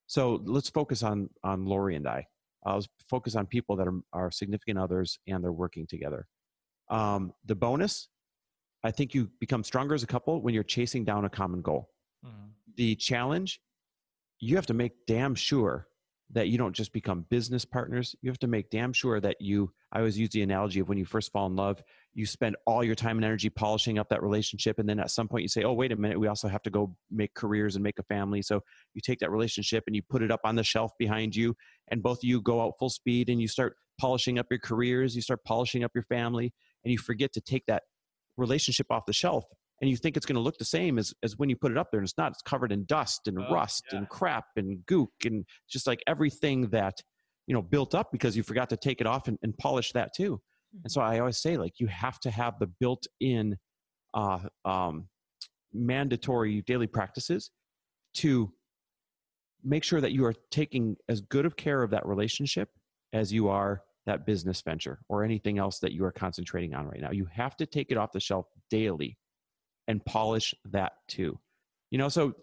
So 0.08 0.42
let's 0.44 0.68
focus 0.68 1.04
on 1.04 1.30
on 1.44 1.64
lori 1.64 1.94
and 1.94 2.06
i. 2.08 2.26
I'll 2.66 2.84
focus 3.08 3.36
on 3.36 3.46
people 3.46 3.76
that 3.76 3.86
are, 3.86 4.00
are 4.12 4.30
significant 4.32 4.78
others 4.78 5.20
and 5.28 5.42
they're 5.42 5.52
working 5.52 5.86
together. 5.86 6.26
Um, 6.90 7.32
the 7.46 7.54
bonus 7.54 8.08
i 8.82 8.90
think 8.90 9.14
you 9.14 9.30
become 9.40 9.64
stronger 9.64 9.94
as 9.94 10.02
a 10.02 10.06
couple 10.06 10.42
when 10.42 10.52
you're 10.52 10.62
chasing 10.76 11.04
down 11.04 11.24
a 11.24 11.30
common 11.30 11.62
goal. 11.62 11.90
The 12.76 12.96
challenge 12.96 13.60
you 14.40 14.56
have 14.56 14.66
to 14.66 14.74
make 14.74 14.92
damn 15.06 15.36
sure 15.36 15.86
that 16.32 16.48
you 16.48 16.58
don't 16.58 16.74
just 16.74 16.92
become 16.92 17.24
business 17.30 17.64
partners. 17.64 18.16
You 18.20 18.30
have 18.30 18.40
to 18.40 18.48
make 18.48 18.68
damn 18.70 18.92
sure 18.92 19.20
that 19.20 19.36
you 19.40 19.72
i 19.94 19.98
always 19.98 20.18
use 20.18 20.28
the 20.30 20.42
analogy 20.42 20.80
of 20.80 20.88
when 20.88 20.98
you 20.98 21.04
first 21.04 21.32
fall 21.32 21.46
in 21.46 21.56
love 21.56 21.82
you 22.12 22.26
spend 22.26 22.54
all 22.66 22.84
your 22.84 22.94
time 22.94 23.16
and 23.16 23.24
energy 23.24 23.48
polishing 23.50 23.98
up 23.98 24.08
that 24.08 24.22
relationship 24.22 24.78
and 24.78 24.88
then 24.88 25.00
at 25.00 25.10
some 25.10 25.26
point 25.28 25.42
you 25.42 25.48
say 25.48 25.62
oh 25.64 25.72
wait 25.72 25.92
a 25.92 25.96
minute 25.96 26.18
we 26.20 26.28
also 26.28 26.48
have 26.48 26.62
to 26.62 26.70
go 26.70 26.94
make 27.10 27.34
careers 27.34 27.74
and 27.76 27.82
make 27.82 27.98
a 27.98 28.02
family 28.04 28.42
so 28.42 28.60
you 28.94 29.00
take 29.00 29.18
that 29.20 29.30
relationship 29.30 29.84
and 29.86 29.96
you 29.96 30.02
put 30.08 30.22
it 30.22 30.30
up 30.30 30.40
on 30.44 30.54
the 30.56 30.62
shelf 30.64 30.92
behind 30.98 31.34
you 31.34 31.54
and 31.88 32.02
both 32.02 32.18
of 32.18 32.24
you 32.24 32.40
go 32.40 32.60
out 32.60 32.72
full 32.78 32.90
speed 32.90 33.28
and 33.28 33.40
you 33.40 33.48
start 33.48 33.76
polishing 34.00 34.38
up 34.38 34.46
your 34.50 34.60
careers 34.60 35.14
you 35.16 35.22
start 35.22 35.40
polishing 35.44 35.82
up 35.84 35.90
your 35.94 36.04
family 36.04 36.52
and 36.84 36.92
you 36.92 36.98
forget 36.98 37.32
to 37.32 37.40
take 37.40 37.64
that 37.66 37.82
relationship 38.36 38.86
off 38.90 39.06
the 39.06 39.12
shelf 39.12 39.44
and 39.80 39.90
you 39.90 39.96
think 39.96 40.16
it's 40.16 40.24
going 40.26 40.36
to 40.36 40.40
look 40.40 40.56
the 40.58 40.64
same 40.64 40.98
as, 40.98 41.12
as 41.22 41.36
when 41.36 41.48
you 41.50 41.56
put 41.56 41.70
it 41.72 41.76
up 41.78 41.88
there 41.90 41.98
and 42.00 42.06
it's 42.06 42.16
not 42.16 42.32
it's 42.32 42.42
covered 42.42 42.72
in 42.72 42.84
dust 42.84 43.26
and 43.26 43.38
Oh, 43.38 43.52
rust 43.52 43.84
yeah. 43.92 43.98
and 43.98 44.08
crap 44.08 44.44
and 44.56 44.78
gook 44.86 45.08
and 45.24 45.44
just 45.68 45.86
like 45.86 46.00
everything 46.06 46.68
that 46.68 46.94
you 47.46 47.54
know 47.54 47.62
built 47.62 47.94
up 47.94 48.10
because 48.12 48.36
you 48.36 48.42
forgot 48.42 48.70
to 48.70 48.76
take 48.76 49.00
it 49.00 49.06
off 49.06 49.28
and, 49.28 49.38
and 49.42 49.56
polish 49.58 49.92
that 49.92 50.14
too. 50.14 50.40
And 50.82 50.90
so 50.90 51.00
i 51.00 51.20
always 51.20 51.38
say 51.38 51.56
like 51.56 51.74
you 51.78 51.86
have 51.86 52.18
to 52.20 52.30
have 52.30 52.58
the 52.58 52.66
built 52.66 53.06
in 53.20 53.56
uh, 54.14 54.40
um, 54.64 55.08
mandatory 55.72 56.62
daily 56.62 56.86
practices 56.86 57.50
to 58.14 58.52
make 59.64 59.82
sure 59.82 60.00
that 60.00 60.12
you 60.12 60.24
are 60.24 60.34
taking 60.50 60.96
as 61.08 61.20
good 61.22 61.46
of 61.46 61.56
care 61.56 61.82
of 61.82 61.90
that 61.90 62.06
relationship 62.06 62.68
as 63.12 63.32
you 63.32 63.48
are 63.48 63.82
that 64.06 64.26
business 64.26 64.60
venture 64.60 65.00
or 65.08 65.24
anything 65.24 65.58
else 65.58 65.78
that 65.78 65.92
you 65.92 66.04
are 66.04 66.12
concentrating 66.12 66.74
on 66.74 66.86
right 66.86 67.00
now. 67.00 67.10
You 67.10 67.26
have 67.32 67.56
to 67.56 67.66
take 67.66 67.90
it 67.90 67.96
off 67.96 68.12
the 68.12 68.20
shelf 68.20 68.46
daily 68.70 69.16
and 69.88 70.04
polish 70.04 70.54
that 70.70 70.92
too. 71.08 71.38
You 71.90 71.98
know 71.98 72.08
so 72.08 72.34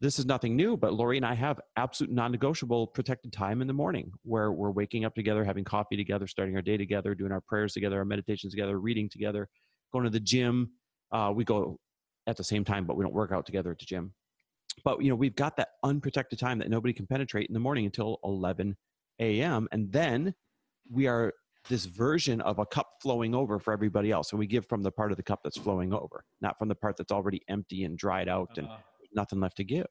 this 0.00 0.18
is 0.18 0.26
nothing 0.26 0.56
new 0.56 0.76
but 0.76 0.94
lori 0.94 1.16
and 1.16 1.26
i 1.26 1.34
have 1.34 1.60
absolute 1.76 2.12
non-negotiable 2.12 2.86
protected 2.86 3.32
time 3.32 3.60
in 3.60 3.66
the 3.66 3.72
morning 3.72 4.10
where 4.22 4.50
we're 4.52 4.70
waking 4.70 5.04
up 5.04 5.14
together 5.14 5.44
having 5.44 5.64
coffee 5.64 5.96
together 5.96 6.26
starting 6.26 6.56
our 6.56 6.62
day 6.62 6.76
together 6.76 7.14
doing 7.14 7.32
our 7.32 7.40
prayers 7.42 7.74
together 7.74 7.98
our 7.98 8.04
meditations 8.04 8.52
together 8.52 8.80
reading 8.80 9.08
together 9.08 9.48
going 9.92 10.04
to 10.04 10.10
the 10.10 10.20
gym. 10.20 10.70
Uh, 11.12 11.32
we 11.34 11.44
go 11.44 11.78
at 12.26 12.36
the 12.36 12.44
same 12.44 12.64
time 12.64 12.84
but 12.84 12.96
we 12.96 13.04
don't 13.04 13.14
work 13.14 13.32
out 13.32 13.46
together 13.46 13.70
at 13.72 13.78
the 13.78 13.84
gym. 13.84 14.12
But 14.84 15.02
you 15.02 15.08
know 15.10 15.16
we've 15.16 15.34
got 15.34 15.56
that 15.56 15.70
unprotected 15.82 16.38
time 16.38 16.58
that 16.58 16.70
nobody 16.70 16.94
can 16.94 17.06
penetrate 17.06 17.48
in 17.48 17.54
the 17.54 17.60
morning 17.60 17.84
until 17.86 18.18
11 18.24 18.76
a.m 19.18 19.68
and 19.72 19.92
then 19.92 20.34
we 20.90 21.06
are 21.06 21.32
this 21.68 21.84
version 21.84 22.40
of 22.40 22.58
a 22.58 22.64
cup 22.64 22.88
flowing 23.02 23.34
over 23.34 23.58
for 23.58 23.72
everybody 23.72 24.10
else 24.10 24.32
and 24.32 24.38
we 24.38 24.46
give 24.46 24.66
from 24.66 24.82
the 24.82 24.90
part 24.90 25.10
of 25.10 25.16
the 25.18 25.22
cup 25.22 25.40
that's 25.44 25.58
flowing 25.58 25.92
over 25.92 26.24
not 26.40 26.58
from 26.58 26.68
the 26.68 26.74
part 26.74 26.96
that's 26.96 27.12
already 27.12 27.42
empty 27.48 27.84
and 27.84 27.98
dried 27.98 28.28
out 28.28 28.50
and 28.56 28.66
Uh, 28.66 28.76
nothing 29.14 29.40
left 29.40 29.56
to 29.58 29.64
give. 29.64 29.86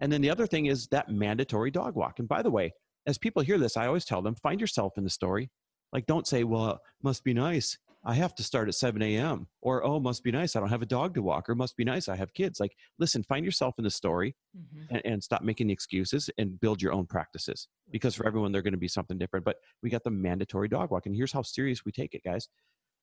And 0.00 0.12
then 0.12 0.20
the 0.20 0.30
other 0.30 0.46
thing 0.46 0.66
is 0.66 0.86
that 0.88 1.08
mandatory 1.10 1.70
dog 1.70 1.94
walk. 1.96 2.18
And 2.18 2.28
by 2.28 2.42
the 2.42 2.50
way, 2.50 2.72
as 3.06 3.18
people 3.18 3.42
hear 3.42 3.58
this, 3.58 3.76
I 3.76 3.86
always 3.86 4.04
tell 4.04 4.20
them 4.22 4.34
find 4.34 4.60
yourself 4.60 4.92
in 4.96 5.04
the 5.04 5.10
story. 5.10 5.50
Like, 5.92 6.06
don't 6.06 6.26
say, 6.26 6.44
well, 6.44 6.70
it 6.72 6.78
must 7.02 7.24
be 7.24 7.32
nice. 7.32 7.78
I 8.04 8.14
have 8.14 8.34
to 8.36 8.42
start 8.42 8.68
at 8.68 8.74
7 8.74 9.00
a.m. 9.02 9.46
Or, 9.62 9.84
oh, 9.84 9.98
must 9.98 10.22
be 10.22 10.30
nice. 10.30 10.54
I 10.54 10.60
don't 10.60 10.68
have 10.68 10.82
a 10.82 10.86
dog 10.86 11.14
to 11.14 11.22
walk. 11.22 11.48
Or, 11.48 11.54
must 11.54 11.76
be 11.76 11.84
nice. 11.84 12.08
I 12.08 12.16
have 12.16 12.32
kids. 12.34 12.60
Like, 12.60 12.76
listen, 12.98 13.22
find 13.24 13.44
yourself 13.44 13.74
in 13.78 13.84
the 13.84 13.90
story 13.90 14.36
Mhm. 14.56 14.86
and, 14.90 15.02
and 15.04 15.24
stop 15.24 15.42
making 15.42 15.68
the 15.68 15.72
excuses 15.72 16.28
and 16.38 16.60
build 16.60 16.82
your 16.82 16.92
own 16.92 17.06
practices 17.06 17.68
because 17.90 18.14
for 18.14 18.26
everyone, 18.26 18.52
they're 18.52 18.62
going 18.62 18.74
to 18.74 18.78
be 18.78 18.88
something 18.88 19.18
different. 19.18 19.44
But 19.44 19.56
we 19.82 19.90
got 19.90 20.04
the 20.04 20.10
mandatory 20.10 20.68
dog 20.68 20.90
walk. 20.90 21.06
And 21.06 21.14
here's 21.16 21.32
how 21.32 21.42
serious 21.42 21.84
we 21.84 21.92
take 21.92 22.14
it, 22.14 22.22
guys. 22.24 22.48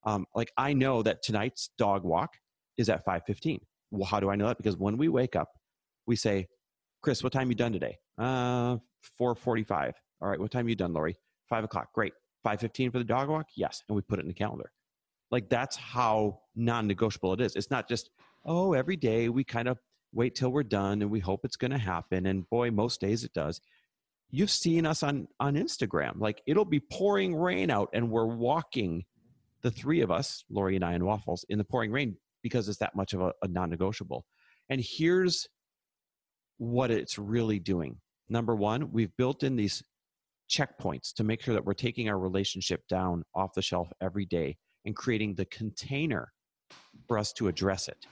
Um, 0.05 0.25
like, 0.35 0.51
I 0.57 0.73
know 0.73 1.01
that 1.03 1.23
tonight's 1.23 1.69
dog 1.77 2.03
walk 2.03 2.31
is 2.77 2.87
at 2.89 3.05
5.15. 3.05 3.59
Well, 3.93 4.07
how 4.07 4.19
do 4.19 4.29
I 4.29 4.35
know 4.35 4.47
that? 4.47 4.57
Because 4.57 4.75
when 4.75 4.97
we 4.97 5.07
wake 5.07 5.35
up, 5.35 5.49
we 6.07 6.15
say, 6.15 6.47
Chris, 7.01 7.23
what 7.23 7.31
time 7.31 7.49
you 7.49 7.55
done 7.55 7.71
today? 7.71 7.97
Uh, 8.17 8.77
4.45. 9.21 9.93
All 10.21 10.29
right, 10.29 10.39
what 10.39 10.51
time 10.51 10.67
you 10.67 10.75
done, 10.75 10.93
Lori? 10.93 11.15
5 11.49 11.65
o'clock. 11.65 11.93
Great. 11.93 12.13
5.15 12.45 12.91
for 12.91 12.97
the 12.97 13.03
dog 13.03 13.29
walk? 13.29 13.47
Yes. 13.55 13.83
And 13.87 13.95
we 13.95 14.01
put 14.01 14.19
it 14.19 14.23
in 14.23 14.27
the 14.27 14.33
calendar. 14.33 14.71
Like 15.31 15.47
that's 15.47 15.75
how 15.75 16.39
non-negotiable 16.55 17.33
it 17.33 17.41
is. 17.41 17.55
It's 17.55 17.71
not 17.71 17.87
just, 17.87 18.09
oh, 18.45 18.73
every 18.73 18.95
day 18.95 19.29
we 19.29 19.43
kind 19.43 19.67
of 19.67 19.79
wait 20.11 20.35
till 20.35 20.49
we're 20.51 20.63
done 20.63 21.01
and 21.01 21.11
we 21.11 21.19
hope 21.19 21.41
it's 21.43 21.55
going 21.55 21.71
to 21.71 21.77
happen. 21.77 22.25
And 22.25 22.49
boy, 22.49 22.71
most 22.71 22.99
days 22.99 23.23
it 23.23 23.33
does. 23.33 23.61
you've 24.33 24.49
seen 24.49 24.85
us 24.85 25.03
on 25.03 25.27
on 25.39 25.53
Instagram. 25.53 26.19
Like 26.19 26.41
it'll 26.47 26.65
be 26.65 26.79
pouring 26.79 27.35
rain 27.35 27.69
out, 27.69 27.89
and 27.93 28.09
we're 28.09 28.25
walking, 28.25 29.05
the 29.61 29.71
three 29.71 30.01
of 30.01 30.11
us, 30.11 30.43
Lori 30.49 30.75
and 30.75 30.83
I, 30.83 30.93
and 30.93 31.05
Waffles, 31.05 31.45
in 31.49 31.59
the 31.59 31.63
pouring 31.63 31.91
rain 31.91 32.17
because 32.43 32.69
it's 32.69 32.77
that 32.77 32.95
much 32.95 33.13
of 33.13 33.21
a, 33.21 33.33
a 33.41 33.47
non-negotiable. 33.47 34.25
And 34.69 34.79
here's 34.83 35.47
what 36.57 36.91
it's 36.91 37.17
really 37.17 37.59
doing. 37.59 37.97
Number 38.29 38.55
one, 38.55 38.91
we've 38.91 39.15
built 39.17 39.43
in 39.43 39.55
these 39.55 39.81
checkpoints 40.51 41.13
to 41.15 41.23
make 41.23 41.41
sure 41.41 41.53
that 41.53 41.65
we're 41.65 41.73
taking 41.73 42.09
our 42.09 42.19
relationship 42.19 42.81
down 42.87 43.23
off 43.33 43.53
the 43.53 43.61
shelf 43.61 43.91
every 44.01 44.25
day 44.25 44.57
and 44.85 44.95
creating 44.95 45.33
the 45.33 45.45
container 45.45 46.31
for 47.07 47.17
us 47.17 47.33
to 47.33 47.47
address 47.47 47.87
it. 47.87 48.05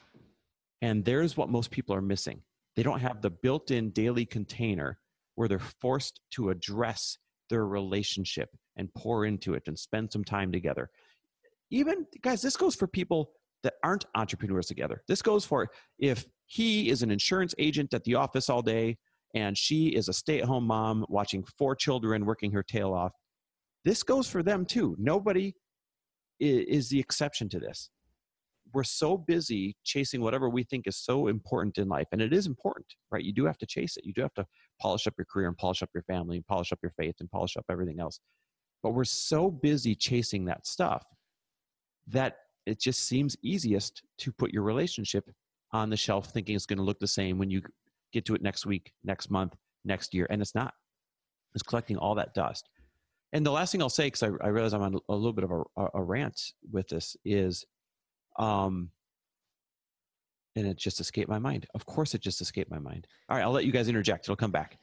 And 0.82 1.06
there's 1.06 1.38
what 1.38 1.50
most 1.50 1.70
people 1.70 1.96
are 1.96 2.02
missing. 2.02 2.42
They 2.76 2.84
don't 2.84 3.02
have 3.02 3.22
the 3.22 3.30
built 3.30 3.70
in 3.70 3.92
daily 3.92 4.26
container 4.26 4.98
where 5.36 5.48
they're 5.48 5.60
forced 5.60 6.22
to 6.32 6.50
address 6.50 7.18
their 7.50 7.66
relationship 7.66 8.50
and 8.78 8.94
pour 8.96 9.26
into 9.26 9.54
it 9.54 9.64
and 9.68 9.78
spend 9.78 10.12
some 10.12 10.24
time 10.24 10.52
together. 10.52 10.90
Even, 11.70 12.06
guys, 12.22 12.42
this 12.42 12.58
goes 12.58 12.76
for 12.76 12.88
people 12.88 13.32
that 13.64 13.74
aren't 13.84 14.06
entrepreneurs 14.16 14.68
together. 14.68 15.04
This 15.08 15.22
goes 15.22 15.46
for 15.46 15.70
if 16.00 16.26
he 16.46 16.90
is 16.90 17.04
an 17.04 17.12
insurance 17.12 17.54
agent 17.58 17.94
at 17.94 18.04
the 18.04 18.16
office 18.16 18.50
all 18.50 18.62
day 18.62 18.98
and 19.36 19.58
she 19.58 19.90
is 19.90 20.10
a 20.10 20.14
stay 20.14 20.40
at 20.40 20.46
home 20.46 20.66
mom 20.66 21.06
watching 21.08 21.44
four 21.58 21.76
children 21.76 22.26
working 22.26 22.52
her 22.52 22.64
tail 22.64 22.94
off. 22.94 23.14
This 23.86 24.04
goes 24.04 24.28
for 24.28 24.44
them 24.44 24.66
too. 24.66 24.96
Nobody 25.00 25.54
is 26.40 26.90
the 26.90 27.00
exception 27.00 27.48
to 27.50 27.60
this. 27.60 27.90
We're 28.74 28.84
so 28.84 29.18
busy 29.18 29.76
chasing 29.84 30.22
whatever 30.22 30.50
we 30.50 30.64
think 30.64 30.88
is 30.88 30.98
so 30.98 31.28
important 31.28 31.78
in 31.78 31.88
life, 31.88 32.08
and 32.12 32.22
it 32.22 32.32
is 32.32 32.48
important, 32.48 32.86
right? 33.12 33.24
You 33.24 33.34
do 33.34 33.46
have 33.46 33.58
to 33.60 33.66
chase 33.66 33.98
it. 33.98 34.06
You 34.06 34.14
do 34.14 34.22
have 34.22 34.34
to 34.36 34.46
polish 34.80 35.08
up 35.08 35.14
your 35.18 35.26
career 35.26 35.48
and 35.48 35.58
polish 35.58 35.84
up 35.84 35.90
your 35.94 36.04
family 36.04 36.38
and 36.38 36.48
polish 36.48 36.72
up 36.72 36.80
your 36.82 36.94
faith 36.98 37.16
and 37.20 37.30
polish 37.30 37.58
up 37.58 37.66
everything 37.70 38.00
else. 38.00 38.20
But 38.82 38.92
we're 38.92 39.04
so 39.04 39.52
busy 39.52 39.94
chasing 39.94 40.46
that 40.46 40.66
stuff 40.66 41.04
that 42.08 42.38
it 42.72 42.80
just 42.80 43.08
seems 43.08 43.36
easiest 43.44 44.04
to 44.20 44.32
put 44.32 44.52
your 44.52 44.64
relationship 44.64 45.30
on 45.74 45.90
the 45.90 45.98
shelf 45.98 46.28
thinking 46.28 46.56
it's 46.56 46.66
going 46.66 46.78
to 46.78 46.84
look 46.84 47.00
the 47.00 47.08
same 47.08 47.38
when 47.38 47.50
you 47.50 47.62
get 48.12 48.26
to 48.26 48.36
it 48.36 48.42
next 48.42 48.66
week, 48.66 48.94
next 49.04 49.30
month, 49.30 49.56
next 49.86 50.14
year. 50.14 50.28
And 50.30 50.42
it's 50.42 50.56
not. 50.56 50.74
It's 51.54 51.64
collecting 51.64 51.98
all 51.98 52.16
that 52.16 52.34
dust. 52.34 52.70
And 53.34 53.46
the 53.46 53.52
last 53.52 53.72
thing 53.72 53.82
I'll 53.82 53.90
say, 53.90 54.08
because 54.08 54.24
I, 54.24 54.30
I, 54.44 54.48
realize 54.50 54.74
I'm 54.74 54.82
on 54.82 54.98
a 55.08 55.16
little 55.16 55.34
bit 55.34 55.46
of 55.46 55.52
a, 55.52 55.88
a 55.94 56.04
rant 56.04 56.42
with 56.72 56.88
this, 56.90 57.16
is, 57.24 57.66
um, 58.38 58.90
and 60.56 60.68
it 60.68 60.78
just 60.78 61.00
escaped 61.00 61.30
my 61.30 61.40
mind. 61.40 61.66
Of 61.74 61.86
course, 61.86 62.14
it 62.14 62.22
just 62.22 62.42
escaped 62.42 62.70
my 62.70 62.80
mind. 62.80 63.08
All 63.30 63.38
right, 63.38 63.44
I'll 63.44 63.52
let 63.52 63.64
you 63.64 63.72
guys 63.72 63.88
interject. 63.88 64.26
It'll 64.26 64.36
come 64.36 64.52
back. 64.52 64.78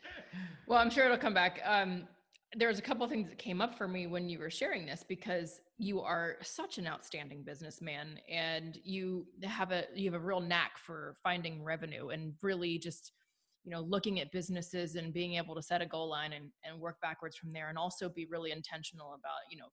Well, 0.67 0.79
I'm 0.79 0.91
sure 0.91 1.05
it'll 1.05 1.19
come 1.19 1.35
back. 1.35 1.61
Um, 1.65 2.09
there 2.57 2.69
was 2.69 2.79
a 2.79 2.83
couple 2.83 3.05
of 3.05 3.11
things 3.11 3.29
that 3.29 3.39
came 3.39 3.61
up 3.61 3.77
for 3.77 3.87
me 3.87 4.07
when 4.07 4.29
you 4.29 4.39
were 4.39 4.51
sharing 4.51 4.87
this 4.87 5.05
because 5.07 5.61
you 5.77 6.01
are 6.01 6.37
such 6.43 6.79
an 6.79 6.87
outstanding 6.87 7.43
businessman 7.43 8.19
and 8.31 8.79
you 8.85 9.27
have 9.43 9.71
a 9.71 9.85
you 9.95 10.11
have 10.11 10.21
a 10.21 10.25
real 10.25 10.41
knack 10.41 10.79
for 10.79 11.17
finding 11.23 11.63
revenue 11.63 12.09
and 12.09 12.33
really 12.43 12.79
just 12.79 13.13
you 13.65 13.71
know 13.71 13.81
looking 13.81 14.19
at 14.21 14.33
businesses 14.33 14.95
and 14.95 15.13
being 15.13 15.35
able 15.35 15.55
to 15.55 15.63
set 15.63 15.83
a 15.83 15.87
goal 15.87 16.09
line 16.09 16.33
and, 16.33 16.47
and 16.65 16.81
work 16.81 16.97
backwards 17.03 17.37
from 17.37 17.53
there 17.53 17.69
and 17.69 17.77
also 17.77 18.09
be 18.09 18.27
really 18.31 18.51
intentional 18.51 19.09
about 19.09 19.41
you 19.51 19.59
know 19.59 19.69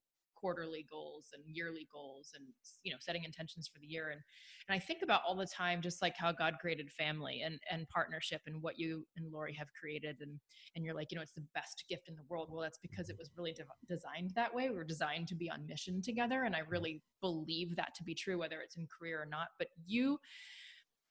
quarterly 0.46 0.86
goals 0.91 1.30
and 1.34 1.43
yearly 1.48 1.88
goals 1.91 2.34
and 2.36 2.46
you 2.84 2.91
know 2.91 2.98
setting 3.00 3.24
intentions 3.24 3.68
for 3.68 3.80
the 3.80 3.88
year. 3.88 4.10
And 4.12 4.22
and 4.70 4.76
I 4.76 4.80
think 4.80 5.02
about 5.02 5.22
all 5.28 5.36
the 5.36 5.48
time 5.48 5.82
just 5.82 6.04
like 6.04 6.14
how 6.16 6.32
God 6.32 6.58
created 6.62 6.91
family 6.91 7.41
and 7.43 7.58
and 7.72 7.89
partnership 7.89 8.41
and 8.46 8.62
what 8.62 8.78
you 8.78 9.08
and 9.18 9.32
Lori 9.32 9.56
have 9.56 9.70
created 9.80 10.18
and 10.22 10.39
and 10.76 10.86
you're 10.86 10.93
like 10.93 11.08
you 11.10 11.16
know 11.16 11.24
it's 11.24 11.34
the 11.34 11.48
best 11.56 11.84
gift 11.89 12.10
in 12.10 12.16
the 12.16 12.22
world. 12.30 12.50
Well 12.52 12.62
that's 12.62 12.78
because 12.78 13.10
it 13.10 13.18
was 13.18 13.32
really 13.36 13.54
de- 13.54 13.64
designed 13.89 14.34
that 14.36 14.54
way. 14.54 14.70
We 14.70 14.78
are 14.78 14.84
designed 14.84 15.28
to 15.30 15.36
be 15.36 15.50
on 15.50 15.66
mission 15.66 16.00
together. 16.00 16.43
And 16.43 16.56
I 16.56 16.62
really 16.70 17.02
believe 17.22 17.76
that 17.76 17.96
to 17.96 18.04
be 18.04 18.14
true 18.14 18.38
whether 18.38 18.60
it's 18.62 18.78
in 18.78 18.86
career 18.86 19.20
or 19.20 19.26
not. 19.26 19.48
But 19.58 19.70
you 19.88 20.20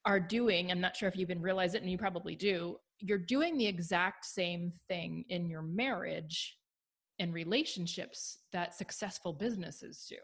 are 0.06 0.20
doing 0.20 0.70
i'm 0.70 0.82
not 0.82 0.94
sure 0.94 1.08
if 1.08 1.16
you 1.16 1.22
even 1.22 1.40
realize 1.40 1.72
it 1.74 1.80
and 1.80 1.90
you 1.90 1.96
probably 1.96 2.36
do 2.36 2.76
you're 2.98 3.16
doing 3.16 3.56
the 3.56 3.66
exact 3.66 4.26
same 4.26 4.70
thing 4.86 5.24
in 5.30 5.48
your 5.48 5.62
marriage 5.62 6.58
and 7.18 7.32
relationships 7.32 8.38
that 8.52 8.74
successful 8.74 9.32
businesses 9.32 10.06
do 10.08 10.16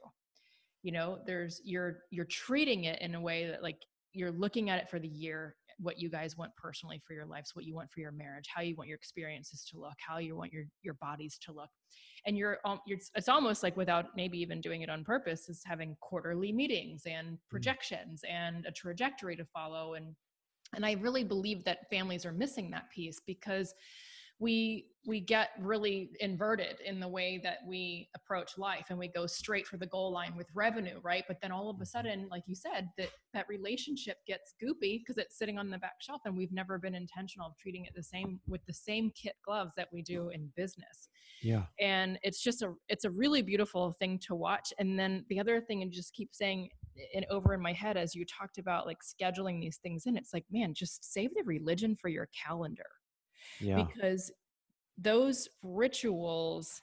you 0.82 0.93
know 0.93 1.18
there's 1.26 1.61
you're 1.64 2.01
you're 2.11 2.24
treating 2.26 2.84
it 2.84 3.01
in 3.01 3.14
a 3.14 3.20
way 3.20 3.47
that 3.47 3.62
like 3.62 3.78
you're 4.12 4.32
looking 4.32 4.70
at 4.70 4.78
it 4.80 4.88
for 4.88 4.99
the 4.99 5.09
year 5.09 5.55
what 5.78 5.99
you 5.99 6.11
guys 6.11 6.36
want 6.36 6.51
personally 6.57 7.01
for 7.07 7.14
your 7.14 7.26
lives 7.26 7.53
what 7.55 7.64
you 7.64 7.74
want 7.74 7.91
for 7.91 8.01
your 8.01 8.12
marriage 8.12 8.47
how 8.55 8.62
you 8.62 8.74
want 8.76 8.88
your 8.88 8.97
experiences 8.97 9.64
to 9.70 9.78
look 9.78 9.95
how 9.99 10.18
you 10.18 10.36
want 10.36 10.53
your 10.53 10.64
your 10.82 10.95
bodies 10.95 11.38
to 11.43 11.53
look 11.53 11.70
and 12.26 12.36
you're, 12.36 12.59
um, 12.66 12.80
you're 12.86 12.99
it's 13.14 13.28
almost 13.28 13.62
like 13.62 13.76
without 13.76 14.07
maybe 14.14 14.38
even 14.38 14.61
doing 14.61 14.82
it 14.82 14.91
on 14.91 15.05
purpose 15.05 15.49
is 15.49 15.62
having 15.64 15.97
quarterly 16.01 16.53
meetings 16.53 17.03
and 17.07 17.28
mm. 17.28 17.38
projections 17.51 18.22
mm. 18.26 18.32
and 18.32 18.66
a 18.66 18.72
trajectory 18.72 19.36
to 19.36 19.45
follow 19.47 19.95
and 19.95 20.14
and 20.74 20.84
i 20.84 20.93
really 21.01 21.24
believe 21.24 21.64
that 21.64 21.88
families 21.91 22.26
are 22.26 22.32
missing 22.32 22.70
that 22.70 22.91
piece 22.91 23.20
because 23.26 23.74
we 24.41 24.86
we 25.07 25.18
get 25.18 25.51
really 25.59 26.11
inverted 26.20 26.76
in 26.84 27.01
the 27.01 27.09
way 27.09 27.41
that 27.43 27.59
we 27.66 28.09
approach 28.14 28.59
life 28.59 28.86
and 28.91 28.99
we 28.99 29.09
go 29.09 29.26
straight 29.26 29.66
for 29.66 29.78
the 29.78 29.86
goal 29.86 30.12
line 30.12 30.34
with 30.36 30.47
revenue 30.55 30.99
right? 31.03 31.24
But 31.28 31.41
then 31.41 31.53
all 31.53 31.70
of 31.70 31.76
a 31.76 31.78
mm-hmm. 31.78 31.84
sudden 31.84 32.28
like 32.30 32.43
you 32.47 32.55
said 32.55 32.88
that 32.99 33.09
that 33.32 33.47
relationship 33.49 34.18
gets 34.26 34.55
goopy 34.62 35.01
because 35.01 35.16
it's 35.18 35.38
sitting 35.38 35.59
on 35.59 35.70
the 35.70 35.78
back 35.78 35.95
shelf 36.01 36.22
and 36.24 36.36
we've 36.36 36.53
never 36.53 36.78
been 36.78 36.95
intentional 36.95 37.49
of 37.49 37.57
treating 37.59 37.84
it 37.84 37.95
the 37.95 38.03
same 38.03 38.41
with 38.49 38.64
the 38.66 38.74
same 38.74 39.11
kit 39.14 39.36
gloves 39.45 39.72
that 39.76 39.88
we 39.93 40.03
do 40.03 40.30
in 40.30 40.51
business. 40.57 41.09
Yeah. 41.43 41.62
And 41.78 42.18
it's 42.22 42.43
just 42.43 42.62
a 42.62 42.74
it's 42.88 43.05
a 43.05 43.11
really 43.11 43.43
beautiful 43.43 43.93
thing 43.99 44.18
to 44.26 44.34
watch. 44.34 44.72
And 44.78 44.99
then 44.99 45.24
the 45.28 45.41
other 45.41 45.61
thing 45.61 45.82
and 45.82 45.93
just 45.93 46.12
keep 46.12 46.30
saying 46.32 46.70
and 47.14 47.24
over 47.30 47.55
in 47.55 47.61
my 47.61 47.72
head 47.72 47.97
as 47.97 48.14
you 48.14 48.24
talked 48.26 48.59
about 48.59 48.86
like 48.86 48.99
scheduling 49.03 49.61
these 49.61 49.78
things 49.78 50.07
in 50.07 50.16
it's 50.16 50.34
like 50.34 50.45
man 50.51 50.74
just 50.74 51.12
save 51.12 51.30
the 51.34 51.43
religion 51.45 51.97
for 51.97 52.09
your 52.09 52.28
calendar 52.47 52.84
yeah. 53.61 53.84
because 53.84 54.30
those 54.99 55.49
rituals 55.62 56.82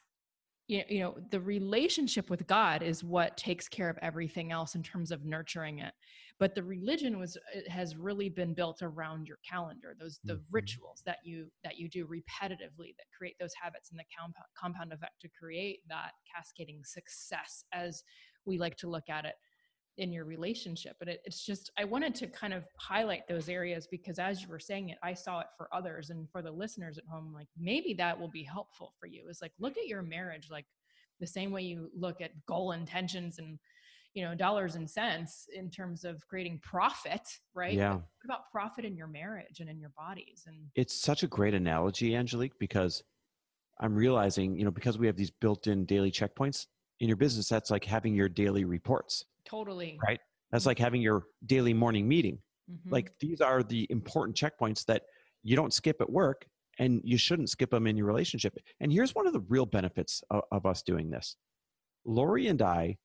you 0.68 0.80
know, 0.80 0.84
you 0.90 1.00
know 1.00 1.16
the 1.32 1.40
relationship 1.40 2.30
with 2.30 2.46
god 2.48 2.84
is 2.84 3.04
what 3.04 3.38
takes 3.38 3.68
care 3.68 3.90
of 3.90 3.98
everything 4.02 4.52
else 4.52 4.76
in 4.76 4.84
terms 4.84 5.12
of 5.12 5.24
nurturing 5.24 5.80
it 5.80 5.94
but 6.40 6.54
the 6.54 6.64
religion 6.64 7.18
was 7.18 7.38
it 7.54 7.68
has 7.70 7.96
really 7.96 8.30
been 8.30 8.54
built 8.54 8.82
around 8.82 9.28
your 9.28 9.38
calendar 9.50 9.96
those 10.00 10.20
the 10.26 10.34
mm-hmm. 10.34 10.44
rituals 10.52 11.02
that 11.06 11.18
you 11.24 11.48
that 11.64 11.78
you 11.78 11.88
do 11.90 12.06
repetitively 12.06 12.96
that 12.98 13.06
create 13.18 13.36
those 13.40 13.54
habits 13.62 13.92
and 13.92 14.00
the 14.00 14.04
compound 14.18 14.46
compound 14.60 14.92
effect 14.92 15.20
to 15.22 15.30
create 15.40 15.80
that 15.88 16.12
cascading 16.36 16.82
success 16.84 17.64
as 17.74 18.04
we 18.46 18.58
like 18.58 18.76
to 18.76 18.90
look 18.90 19.10
at 19.10 19.26
it 19.26 19.36
in 19.98 20.12
your 20.12 20.26
relationship 20.26 20.96
but 21.00 21.08
it, 21.08 21.22
it's 21.26 21.46
just 21.46 21.72
i 21.78 21.84
wanted 21.84 22.14
to 22.14 22.28
kind 22.28 22.54
of 22.54 22.64
highlight 22.78 23.28
those 23.28 23.50
areas 23.50 23.88
because 23.90 24.20
as 24.20 24.42
you 24.42 24.48
were 24.48 24.60
saying 24.60 24.90
it 24.90 24.98
i 25.04 25.14
saw 25.14 25.40
it 25.40 25.48
for 25.58 25.68
others 25.74 26.10
and 26.12 26.30
for 26.32 26.42
the 26.42 26.52
listeners 26.52 26.98
at 26.98 27.04
home 27.06 27.34
like 27.34 27.48
maybe 27.58 27.94
that 27.94 28.20
will 28.20 28.30
be 28.30 28.44
helpful 28.44 28.94
for 29.00 29.08
you 29.08 29.28
is 29.30 29.42
like 29.42 29.52
look 29.60 29.78
at 29.78 29.88
your 29.88 30.02
marriage 30.02 30.50
like 30.52 30.66
the 31.20 31.28
same 31.28 31.52
way 31.52 31.62
you 31.62 31.90
look 31.96 32.22
at 32.22 32.32
goal 32.46 32.74
intentions 32.74 33.40
and 33.40 33.58
you 34.14 34.24
know 34.24 34.34
dollars 34.34 34.76
and 34.76 34.90
cents 34.90 35.46
in 35.56 35.70
terms 35.70 36.04
of 36.04 36.26
creating 36.28 36.60
profit 36.64 37.22
right? 37.56 37.74
Yeah. 37.74 37.94
What 37.94 38.04
about 38.26 38.52
profit 38.52 38.86
in 38.86 38.96
your 38.96 39.08
marriage 39.08 39.60
and 39.60 39.70
in 39.70 39.80
your 39.80 39.92
bodies 39.98 40.44
and 40.48 40.56
it's 40.76 41.00
such 41.00 41.24
a 41.24 41.28
great 41.28 41.54
analogy 41.54 42.16
angelique 42.16 42.58
because 42.60 43.04
i'm 43.80 43.96
realizing 43.96 44.58
you 44.58 44.66
know 44.66 44.72
because 44.72 44.98
we 44.98 45.08
have 45.08 45.16
these 45.16 45.32
built-in 45.32 45.86
daily 45.86 46.12
checkpoints 46.12 46.68
in 47.00 47.08
your 47.08 47.18
business 47.18 47.48
that's 47.48 47.70
like 47.70 47.86
having 47.86 48.16
your 48.16 48.30
daily 48.30 48.66
reports 48.66 49.26
Totally. 49.48 50.00
Right? 50.06 50.20
That's 50.52 50.64
mm-hmm. 50.64 50.70
like 50.70 50.80
having 50.80 51.02
your 51.02 51.24
daily 51.46 51.74
morning 51.74 52.08
meeting. 52.08 52.40
Mm-hmm. 52.72 52.92
Like 52.92 53.14
these 53.20 53.42
are 53.42 53.64
the 53.64 53.88
important 53.90 54.36
checkpoints 54.36 54.86
that 54.86 55.04
you 55.44 55.56
don't 55.56 55.74
skip 55.74 56.02
at 56.02 56.10
work 56.10 56.46
and 56.80 57.02
you 57.04 57.18
shouldn't 57.18 57.50
skip 57.50 57.72
them 57.72 57.88
in 57.88 57.98
your 57.98 58.06
relationship. 58.06 58.58
And 58.80 58.92
here's 58.92 59.16
one 59.16 59.28
of 59.28 59.34
the 59.34 59.40
real 59.48 59.66
benefits 59.66 60.22
of, 60.30 60.44
of 60.52 60.66
us 60.66 60.84
doing 60.84 61.10
this. 61.10 61.36
Lori 62.06 62.48
and 62.48 62.62
I 62.62 62.98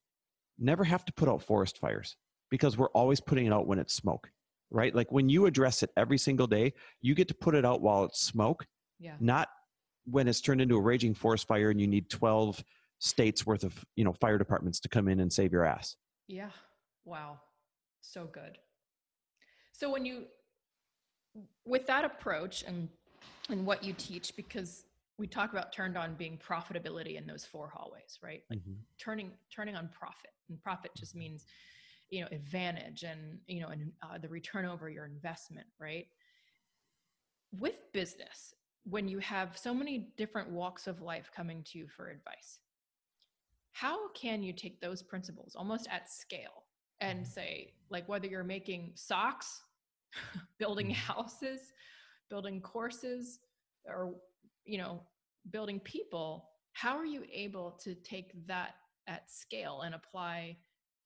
never 0.59 0.85
have 0.85 1.05
to 1.05 1.13
put 1.13 1.29
out 1.29 1.43
forest 1.43 1.79
fires 1.79 2.17
because 2.51 2.77
we're 2.77 2.91
always 2.91 3.21
putting 3.21 3.47
it 3.47 3.53
out 3.53 3.67
when 3.67 3.79
it's 3.79 3.95
smoke, 3.95 4.29
right? 4.71 4.95
Like 4.95 5.11
when 5.11 5.29
you 5.29 5.47
address 5.47 5.83
it 5.83 5.91
every 5.97 6.19
single 6.19 6.47
day, 6.47 6.75
you 7.01 7.15
get 7.15 7.29
to 7.29 7.35
put 7.35 7.55
it 7.55 7.65
out 7.65 7.81
while 7.81 8.05
it's 8.05 8.21
smoke, 8.21 8.67
yeah. 9.01 9.15
not 9.21 9.49
when 10.05 10.29
it's 10.29 10.41
turned 10.41 10.61
into 10.61 10.77
a 10.77 10.81
raging 10.81 11.15
forest 11.15 11.47
fire 11.47 11.71
and 11.71 11.81
you 11.81 11.87
need 11.87 12.11
12 12.11 12.63
states 12.99 13.47
worth 13.47 13.65
of, 13.65 13.85
you 13.97 14.05
know, 14.05 14.13
fire 14.13 14.39
departments 14.39 14.81
to 14.81 14.89
come 14.89 15.09
in 15.09 15.21
and 15.21 15.33
save 15.33 15.53
your 15.53 15.65
ass. 15.65 15.97
Yeah. 16.33 16.49
Wow. 17.05 17.39
So 18.01 18.25
good. 18.25 18.57
So 19.73 19.93
when 19.93 20.07
you 20.07 20.25
with 21.67 21.87
that 21.87 22.07
approach 22.07 22.65
and 22.67 22.89
and 23.51 23.67
what 23.67 23.85
you 23.85 23.93
teach 23.99 24.35
because 24.35 24.85
we 25.19 25.27
talk 25.27 25.53
about 25.53 25.75
turned 25.75 25.99
on 25.99 26.15
being 26.15 26.39
profitability 26.39 27.19
in 27.19 27.27
those 27.27 27.45
four 27.45 27.71
hallways, 27.73 28.19
right? 28.23 28.43
Like 28.49 28.61
mm-hmm. 28.61 28.73
turning 28.99 29.31
turning 29.55 29.77
on 29.77 29.91
profit. 29.93 30.31
And 30.49 30.59
profit 30.59 30.93
just 30.97 31.15
means 31.15 31.45
you 32.09 32.23
know 32.23 32.29
advantage 32.33 33.03
and 33.03 33.39
you 33.47 33.61
know 33.61 33.69
and 33.69 33.93
uh, 34.03 34.17
the 34.17 34.29
return 34.29 34.65
over 34.65 34.89
your 34.89 35.05
investment, 35.05 35.67
right? 35.79 36.07
With 37.61 37.93
business, 37.93 38.55
when 38.85 39.07
you 39.07 39.19
have 39.19 39.59
so 39.59 39.75
many 39.75 40.09
different 40.17 40.49
walks 40.49 40.87
of 40.87 41.03
life 41.03 41.31
coming 41.37 41.63
to 41.65 41.79
you 41.79 41.89
for 41.95 42.09
advice, 42.09 42.59
how 43.73 44.09
can 44.13 44.43
you 44.43 44.53
take 44.53 44.81
those 44.81 45.03
principles 45.03 45.55
almost 45.57 45.89
at 45.91 46.09
scale 46.09 46.65
and 47.01 47.27
Mm-hmm. 47.27 47.27
say, 47.27 47.75
like, 47.91 48.09
whether 48.09 48.27
you're 48.27 48.45
making 48.45 48.93
socks, 48.95 49.63
building 50.59 50.91
Mm-hmm. 50.91 50.93
houses, 50.93 51.73
building 52.31 52.61
courses, 52.61 53.41
or, 53.87 54.15
you 54.65 54.79
know, 54.79 55.01
building 55.51 55.81
people, 55.81 56.51
how 56.73 56.97
are 56.97 57.05
you 57.07 57.25
able 57.33 57.73
to 57.73 57.95
take 57.95 58.33
that 58.47 58.75
at 59.09 59.31
scale 59.31 59.83
and 59.83 59.95
apply, 59.95 60.57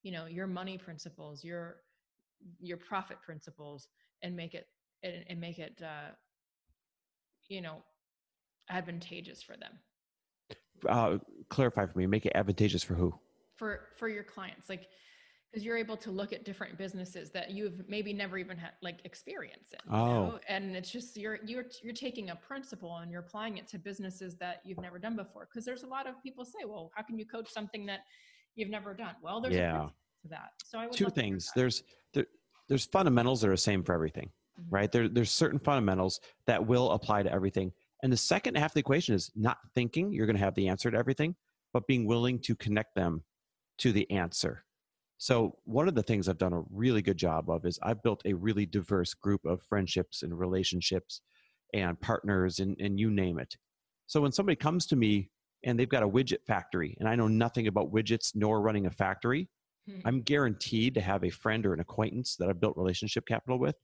you 0.03 0.13
know, 0.13 0.27
your 0.27 0.47
money 0.47 0.79
principles, 0.79 1.45
your 1.45 1.83
your 2.61 2.77
profit 2.77 3.23
principles, 3.23 3.89
and 4.23 4.37
make 4.37 4.55
it 4.55 4.69
and, 5.03 5.25
and 5.29 5.41
make 5.41 5.59
it, 5.59 5.83
uh, 5.83 6.11
you 7.49 7.61
know, 7.63 7.83
advantageous 8.69 9.43
for 9.43 9.57
them? 9.57 9.73
Uh, 10.89 11.19
clarify 11.49 11.87
for 11.87 11.99
me. 11.99 12.07
Make 12.07 12.27
it 12.27 12.33
advantageous 12.35 12.83
for 12.83 12.95
who? 12.95 13.15
for 13.57 13.89
for 13.97 14.07
your 14.09 14.23
clients 14.23 14.69
like 14.69 14.89
because 15.51 15.65
you're 15.65 15.79
able 15.79 15.97
to 15.97 16.11
look 16.11 16.35
at 16.35 16.45
different 16.45 16.77
businesses 16.77 17.31
that 17.31 17.53
you've 17.53 17.89
maybe 17.89 18.13
never 18.13 18.37
even 18.37 18.55
had 18.59 18.73
like 18.83 18.99
experience 19.07 19.73
in 19.73 19.79
you 19.91 19.97
Oh. 19.99 20.07
know? 20.27 20.41
and 20.47 20.77
it's 20.77 20.91
just 20.91 21.17
you're 21.17 21.39
you're 21.43 21.65
you're 21.83 21.95
taking 21.95 22.29
a 22.29 22.37
principle 22.37 22.99
and 22.99 23.11
you're 23.11 23.23
applying 23.23 23.57
it 23.57 23.67
to 23.69 23.79
businesses 23.79 24.37
that 24.37 24.61
you've 24.63 24.77
never 24.83 24.99
done 24.99 25.17
before 25.17 25.49
because 25.51 25.65
there's 25.65 25.85
a 25.85 25.87
lot 25.87 26.07
of 26.07 26.23
people 26.23 26.45
say 26.45 26.67
well 26.67 26.91
how 26.95 27.03
can 27.03 27.19
you 27.19 27.25
coach 27.25 27.49
something 27.51 27.87
that 27.87 28.01
you've 28.57 28.69
never 28.69 28.93
done 28.93 29.15
well 29.23 29.41
there's 29.41 29.55
a 29.55 29.59
Yeah. 29.59 29.89
to 30.21 30.29
that 30.29 30.51
so 30.63 30.79
i 30.79 30.85
would 30.87 30.93
Two 30.93 31.05
love 31.05 31.15
to 31.15 31.21
hear 31.23 31.25
things. 31.31 31.51
There's 31.57 31.83
there, 32.13 32.27
there's 32.69 32.85
fundamentals 32.85 33.41
that 33.41 33.49
are 33.49 33.53
the 33.53 33.57
same 33.57 33.83
for 33.83 33.95
everything, 33.95 34.31
Mhm. 34.61 34.65
right? 34.69 34.93
There, 34.93 35.09
there's 35.09 35.31
certain 35.31 35.59
fundamentals 35.59 36.21
that 36.45 36.67
will 36.67 36.91
apply 36.93 37.23
to 37.23 37.33
everything. 37.33 37.73
And 38.03 38.13
the 38.13 38.17
second 38.17 38.57
half 38.57 38.71
of 38.71 38.75
the 38.75 38.81
equation 38.81 39.15
is 39.15 39.31
not 39.35 39.59
thinking 39.75 40.13
you're 40.13 40.27
going 40.27 40.37
to 40.37 40.45
have 40.45 40.55
the 40.55 40.69
answer 40.69 40.91
to 40.91 40.97
everything, 40.97 41.35
but 41.73 41.87
being 41.87 42.07
willing 42.07 42.39
to 42.41 42.55
connect 42.55 42.95
them 42.95 43.25
to 43.79 43.93
the 43.93 44.11
answer. 44.11 44.65
So 45.19 45.59
one 45.65 45.89
of 45.89 45.95
the 45.95 46.03
things 46.03 46.29
I've 46.29 46.39
done 46.39 46.53
a 46.53 46.63
really 46.71 47.01
good 47.01 47.17
job 47.17 47.49
of 47.49 47.65
is 47.65 47.79
I've 47.83 48.03
built 48.03 48.23
a 48.27 48.35
really 48.35 48.67
diverse 48.67 49.15
group 49.15 49.45
of 49.47 49.63
friendships 49.63 50.23
and 50.23 50.39
relationships 50.39 51.23
and 51.73 51.99
partners 52.01 52.59
and, 52.59 52.77
and 52.81 53.01
you 53.01 53.11
name 53.11 53.39
it. 53.39 53.57
So 54.07 54.21
when 54.21 54.33
somebody 54.33 54.57
comes 54.57 54.87
to 54.87 54.97
me 54.97 55.31
and 55.65 55.79
they've 55.79 55.89
got 55.89 56.03
a 56.03 56.09
widget 56.09 56.45
factory 56.47 56.97
and 57.01 57.09
I 57.09 57.17
know 57.17 57.29
nothing 57.29 57.67
about 57.67 57.93
widgets 57.93 58.33
nor 58.35 58.61
running 58.61 58.87
a 58.87 58.91
factory, 58.91 59.49
Mhm. 59.89 60.03
I'm 60.05 60.23
guaranteed 60.23 60.95
to 60.95 61.01
have 61.01 61.25
a 61.25 61.31
friend 61.31 61.65
or 61.65 61.73
an 61.73 61.81
acquaintance 61.81 62.37
that 62.37 62.49
I've 62.49 62.61
built 62.61 62.77
relationship 62.77 63.25
capital 63.27 63.59
with 63.59 63.77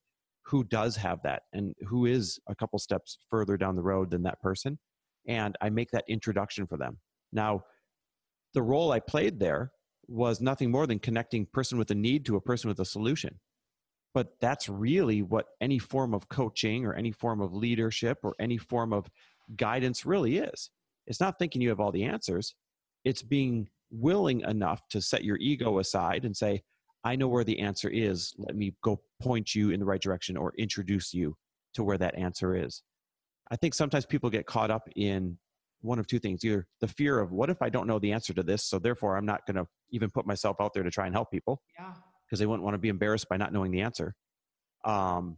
who 0.44 0.64
does 0.64 0.96
have 0.96 1.22
that 1.22 1.42
and 1.52 1.74
who 1.88 2.06
is 2.06 2.38
a 2.48 2.54
couple 2.54 2.78
steps 2.78 3.18
further 3.30 3.56
down 3.56 3.76
the 3.76 3.82
road 3.82 4.10
than 4.10 4.22
that 4.24 4.40
person. 4.40 4.78
And 5.26 5.56
I 5.60 5.70
make 5.70 5.90
that 5.92 6.04
introduction 6.08 6.66
for 6.66 6.76
them. 6.76 6.98
Now, 7.32 7.62
the 8.54 8.62
role 8.62 8.92
I 8.92 9.00
played 9.00 9.38
there 9.38 9.72
was 10.08 10.40
nothing 10.40 10.70
more 10.70 10.86
than 10.86 10.98
connecting 10.98 11.46
person 11.46 11.78
with 11.78 11.90
a 11.90 11.94
need 11.94 12.26
to 12.26 12.36
a 12.36 12.40
person 12.40 12.68
with 12.68 12.80
a 12.80 12.84
solution. 12.84 13.38
But 14.14 14.34
that's 14.40 14.68
really 14.68 15.22
what 15.22 15.46
any 15.60 15.78
form 15.78 16.12
of 16.12 16.28
coaching 16.28 16.84
or 16.84 16.92
any 16.94 17.12
form 17.12 17.40
of 17.40 17.54
leadership 17.54 18.18
or 18.22 18.34
any 18.38 18.58
form 18.58 18.92
of 18.92 19.08
guidance 19.56 20.04
really 20.04 20.38
is. 20.38 20.70
It's 21.06 21.20
not 21.20 21.38
thinking 21.38 21.62
you 21.62 21.70
have 21.70 21.80
all 21.80 21.92
the 21.92 22.04
answers, 22.04 22.54
it's 23.04 23.22
being 23.22 23.68
willing 23.90 24.40
enough 24.40 24.80
to 24.90 25.00
set 25.00 25.24
your 25.24 25.36
ego 25.38 25.78
aside 25.78 26.24
and 26.24 26.36
say, 26.36 26.62
I 27.04 27.16
know 27.16 27.28
where 27.28 27.44
the 27.44 27.58
answer 27.58 27.88
is. 27.88 28.32
Let 28.38 28.56
me 28.56 28.74
go 28.82 29.00
point 29.20 29.54
you 29.54 29.70
in 29.70 29.80
the 29.80 29.86
right 29.86 30.00
direction 30.00 30.36
or 30.36 30.52
introduce 30.56 31.12
you 31.12 31.36
to 31.74 31.82
where 31.82 31.98
that 31.98 32.16
answer 32.16 32.54
is. 32.54 32.82
I 33.50 33.56
think 33.56 33.74
sometimes 33.74 34.06
people 34.06 34.30
get 34.30 34.46
caught 34.46 34.70
up 34.70 34.88
in 34.96 35.38
one 35.80 35.98
of 35.98 36.06
two 36.06 36.20
things 36.20 36.44
either 36.44 36.66
the 36.80 36.86
fear 36.86 37.18
of 37.18 37.32
what 37.32 37.50
if 37.50 37.60
I 37.60 37.68
don't 37.68 37.88
know 37.88 37.98
the 37.98 38.12
answer 38.12 38.32
to 38.34 38.42
this, 38.42 38.64
so 38.64 38.78
therefore 38.78 39.16
I'm 39.16 39.26
not 39.26 39.44
going 39.46 39.56
to 39.56 39.66
even 39.90 40.10
put 40.10 40.26
myself 40.26 40.56
out 40.60 40.72
there 40.74 40.84
to 40.84 40.90
try 40.90 41.06
and 41.06 41.14
help 41.14 41.30
people 41.30 41.60
yeah 41.78 41.94
because 42.32 42.40
they 42.40 42.46
wouldn't 42.46 42.64
want 42.64 42.72
to 42.72 42.78
be 42.78 42.88
embarrassed 42.88 43.28
by 43.28 43.36
not 43.36 43.52
knowing 43.52 43.70
the 43.70 43.82
answer. 43.82 44.14
Um, 44.86 45.36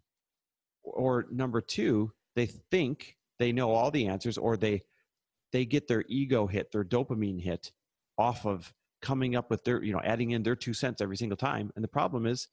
or 0.85 1.27
number 1.29 1.61
two, 1.61 2.13
they 2.37 2.47
think 2.47 3.17
they 3.41 3.51
know 3.51 3.73
all 3.73 3.91
the 3.91 4.07
answers, 4.07 4.39
or 4.39 4.57
they 4.57 4.83
they 5.53 5.65
get 5.65 5.89
their 5.89 6.05
ego 6.09 6.47
hit, 6.47 6.71
their 6.71 6.85
dopamine 6.85 7.43
hit, 7.43 7.73
off 8.17 8.47
of 8.47 8.73
coming 9.05 9.37
up 9.37 9.51
with 9.51 9.63
their 9.65 9.85
you 9.85 9.93
know 9.93 10.01
adding 10.03 10.31
in 10.33 10.43
their 10.43 10.57
two 10.57 10.75
cents 10.75 11.01
every 11.01 11.17
single 11.17 11.37
time. 11.37 11.71
And 11.77 11.85
the 11.85 11.89
problem 11.89 12.27
is, 12.27 12.49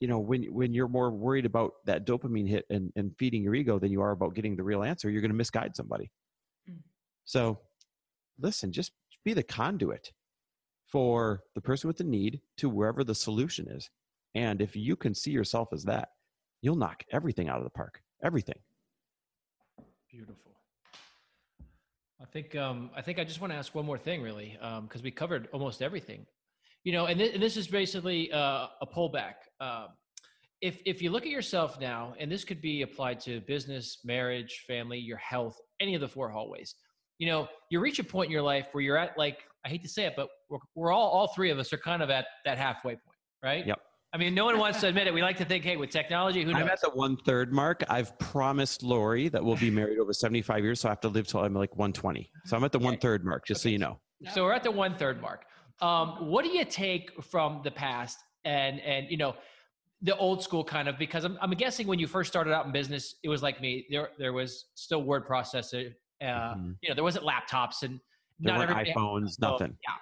you 0.00 0.08
know, 0.08 0.20
when 0.20 0.44
when 0.44 0.72
you're 0.72 0.88
more 0.88 1.10
worried 1.10 1.44
about 1.44 1.72
that 1.84 2.06
dopamine 2.06 2.48
hit 2.48 2.64
and, 2.70 2.92
and 2.96 3.12
feeding 3.18 3.42
your 3.42 3.54
ego 3.54 3.78
than 3.78 3.90
you 3.90 4.00
are 4.00 4.12
about 4.12 4.34
getting 4.34 4.56
the 4.56 4.62
real 4.62 4.84
answer, 4.84 5.10
you're 5.10 5.20
going 5.20 5.32
to 5.32 5.36
misguide 5.36 5.76
somebody. 5.76 6.10
Mm. 6.70 6.78
So, 7.24 7.58
listen, 8.40 8.72
just 8.72 8.92
be 9.24 9.34
the 9.34 9.42
conduit 9.42 10.12
for 10.86 11.40
the 11.54 11.60
person 11.60 11.88
with 11.88 11.96
the 11.96 12.04
need 12.04 12.40
to 12.58 12.68
wherever 12.68 13.02
the 13.02 13.14
solution 13.14 13.66
is. 13.68 13.90
And 14.34 14.62
if 14.62 14.76
you 14.76 14.94
can 14.96 15.14
see 15.14 15.30
yourself 15.30 15.68
as 15.72 15.84
that, 15.84 16.08
you'll 16.60 16.76
knock 16.76 17.02
everything 17.10 17.48
out 17.48 17.58
of 17.58 17.64
the 17.64 17.70
park. 17.70 18.00
Everything. 18.22 18.58
Beautiful. 20.10 20.51
I 22.22 22.26
think 22.26 22.54
um, 22.54 22.90
I 22.96 23.02
think 23.02 23.18
I 23.18 23.24
just 23.24 23.40
want 23.40 23.52
to 23.52 23.56
ask 23.56 23.74
one 23.74 23.84
more 23.84 23.98
thing, 23.98 24.22
really, 24.22 24.56
because 24.82 25.02
we 25.02 25.10
covered 25.10 25.48
almost 25.52 25.82
everything. 25.82 26.24
You 26.84 26.92
know, 26.92 27.06
and, 27.06 27.18
th- 27.18 27.34
and 27.34 27.42
this 27.42 27.56
is 27.56 27.68
basically 27.68 28.32
uh, 28.32 28.66
a 28.80 28.86
pullback. 28.86 29.34
Uh, 29.60 29.86
if 30.60 30.80
if 30.86 31.02
you 31.02 31.10
look 31.10 31.24
at 31.24 31.30
yourself 31.30 31.80
now, 31.80 32.14
and 32.18 32.30
this 32.30 32.44
could 32.44 32.60
be 32.60 32.82
applied 32.82 33.18
to 33.20 33.40
business, 33.40 33.98
marriage, 34.04 34.64
family, 34.68 34.98
your 34.98 35.16
health, 35.16 35.56
any 35.80 35.94
of 35.94 36.00
the 36.00 36.08
four 36.08 36.30
hallways. 36.30 36.74
You 37.18 37.26
know, 37.28 37.48
you 37.70 37.80
reach 37.80 37.98
a 37.98 38.04
point 38.04 38.26
in 38.26 38.32
your 38.32 38.42
life 38.42 38.68
where 38.72 38.82
you're 38.82 38.96
at 38.96 39.18
like 39.18 39.38
I 39.64 39.68
hate 39.68 39.82
to 39.82 39.88
say 39.88 40.04
it, 40.04 40.14
but 40.16 40.28
we're, 40.48 40.58
we're 40.74 40.92
all 40.92 41.08
all 41.08 41.32
three 41.34 41.50
of 41.50 41.58
us 41.58 41.72
are 41.72 41.78
kind 41.78 42.02
of 42.02 42.10
at 42.10 42.26
that 42.44 42.58
halfway 42.58 42.92
point, 42.92 43.18
right? 43.42 43.66
Yep. 43.66 43.80
I 44.14 44.18
mean, 44.18 44.34
no 44.34 44.44
one 44.44 44.58
wants 44.58 44.80
to 44.80 44.88
admit 44.88 45.06
it. 45.06 45.14
We 45.14 45.22
like 45.22 45.38
to 45.38 45.44
think, 45.44 45.64
hey, 45.64 45.76
with 45.78 45.88
technology, 45.88 46.42
who 46.44 46.52
knows? 46.52 46.62
I'm 46.62 46.68
at 46.68 46.80
the 46.82 46.90
one 46.90 47.16
third 47.16 47.50
mark. 47.52 47.82
I've 47.88 48.16
promised 48.18 48.82
Lori 48.82 49.28
that 49.30 49.42
we'll 49.42 49.56
be 49.56 49.70
married 49.70 49.98
over 49.98 50.12
75 50.12 50.62
years, 50.62 50.80
so 50.80 50.88
I 50.88 50.92
have 50.92 51.00
to 51.00 51.08
live 51.08 51.26
till 51.26 51.40
I'm 51.40 51.54
like 51.54 51.70
120. 51.76 52.30
So 52.44 52.54
I'm 52.56 52.64
at 52.64 52.72
the 52.72 52.78
one 52.78 52.98
third 52.98 53.24
mark, 53.24 53.46
just 53.46 53.62
so 53.62 53.70
you 53.70 53.78
know. 53.78 54.00
So 54.34 54.44
we're 54.44 54.52
at 54.52 54.64
the 54.64 54.70
one 54.70 54.96
third 54.96 55.20
mark. 55.22 55.44
Um, 55.80 56.28
what 56.30 56.44
do 56.44 56.50
you 56.50 56.64
take 56.66 57.22
from 57.24 57.62
the 57.64 57.70
past 57.70 58.18
and 58.44 58.80
and 58.80 59.06
you 59.10 59.16
know 59.16 59.34
the 60.02 60.16
old 60.16 60.42
school 60.42 60.62
kind 60.64 60.88
of 60.88 60.98
because 60.98 61.24
I'm, 61.24 61.38
I'm 61.40 61.50
guessing 61.52 61.86
when 61.86 61.98
you 61.98 62.06
first 62.06 62.30
started 62.30 62.52
out 62.52 62.66
in 62.66 62.72
business 62.72 63.14
it 63.22 63.28
was 63.28 63.40
like 63.42 63.60
me 63.60 63.86
there 63.88 64.10
there 64.18 64.32
was 64.32 64.66
still 64.74 65.02
word 65.04 65.26
processor 65.26 65.92
uh, 66.20 66.24
Mhm. 66.24 66.76
you 66.82 66.88
know 66.88 66.94
there 66.96 67.04
wasn't 67.04 67.24
laptops 67.24 67.82
and 67.84 68.00
There 68.40 68.52
not 68.56 68.68
weren't 68.68 68.76
had 68.86 68.94
iPhones, 68.96 69.38
phone. 69.40 69.50
nothing. 69.52 69.76
yeah 69.88 69.94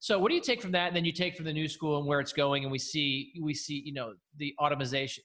so 0.00 0.18
what 0.18 0.28
do 0.30 0.34
you 0.34 0.40
take 0.40 0.60
from 0.62 0.72
that 0.72 0.86
and 0.88 0.96
then 0.96 1.04
you 1.04 1.12
take 1.12 1.34
from 1.36 1.44
the 1.44 1.52
new 1.52 1.68
school 1.68 1.98
and 1.98 2.06
where 2.06 2.20
it's 2.20 2.32
going 2.32 2.62
and 2.64 2.70
we 2.72 2.78
see 2.78 3.32
we 3.42 3.54
see 3.54 3.82
you 3.84 3.92
know 3.92 4.12
the 4.36 4.54
automation 4.60 5.24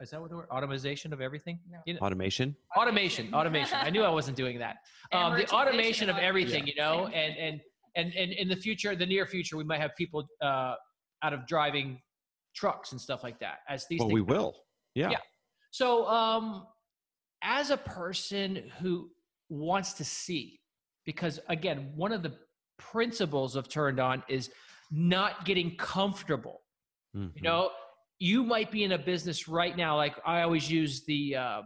is 0.00 0.10
that 0.10 0.20
what 0.20 0.30
the 0.30 0.36
word 0.36 0.48
automation 0.50 1.12
of 1.12 1.20
everything 1.20 1.58
No. 1.70 1.78
you 1.86 1.94
know, 1.94 2.00
Automation. 2.00 2.56
automation 2.76 3.34
automation 3.34 3.78
i 3.80 3.90
knew 3.90 4.02
i 4.02 4.08
wasn't 4.08 4.36
doing 4.36 4.58
that 4.58 4.76
um, 5.12 5.36
the 5.36 5.48
automation 5.50 6.08
of 6.08 6.16
of 6.16 6.22
everything, 6.22 6.66
you 6.66 6.74
know, 6.76 7.06
and 7.08 7.36
and 7.36 7.60
and 7.96 8.14
and 8.14 8.32
in 8.32 8.48
the 8.48 8.54
future, 8.56 8.94
the 8.94 9.04
near 9.06 9.26
future, 9.26 9.56
we 9.56 9.64
might 9.64 9.80
have 9.80 9.90
people 9.96 10.24
uh, 10.40 10.74
out 11.24 11.32
of 11.32 11.46
driving 11.46 12.00
trucks 12.54 12.92
and 12.92 13.00
stuff 13.00 13.24
like 13.24 13.40
that. 13.40 13.58
As 13.68 13.86
these 13.88 13.98
Well, 13.98 14.08
things 14.08 14.14
we 14.14 14.20
will. 14.22 14.54
Yeah. 14.94 15.10
Yeah. 15.10 15.16
So, 15.72 16.06
um, 16.06 16.66
as 17.42 17.70
a 17.70 17.76
person 17.76 18.70
who 18.80 19.10
wants 19.48 19.94
to 19.94 20.04
see, 20.04 20.60
because 21.04 21.40
again, 21.48 21.90
one 21.96 22.12
of 22.12 22.22
the 22.22 22.34
principles 22.80 23.54
of 23.56 23.68
Turned 23.68 24.00
On 24.00 24.22
is 24.28 24.50
not 24.90 25.44
getting 25.44 25.76
comfortable. 25.76 26.62
You 27.14 27.20
Mhm. 27.20 27.42
know, 27.42 27.70
you 28.18 28.42
might 28.42 28.70
be 28.70 28.84
in 28.84 28.92
a 28.92 28.98
business 28.98 29.48
right 29.48 29.76
now. 29.76 29.96
Like 29.96 30.16
I 30.26 30.42
always 30.42 30.70
use 30.70 31.04
the, 31.04 31.36
uh, 31.36 31.62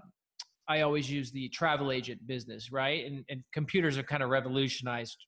I 0.68 0.80
always 0.80 1.10
use 1.10 1.30
the 1.30 1.48
travel 1.50 1.90
agent 1.92 2.26
business, 2.26 2.72
right? 2.72 3.04
And 3.06 3.24
and 3.28 3.42
computers 3.52 3.96
have 3.96 4.06
kind 4.06 4.22
of 4.22 4.30
revolutionized 4.30 5.18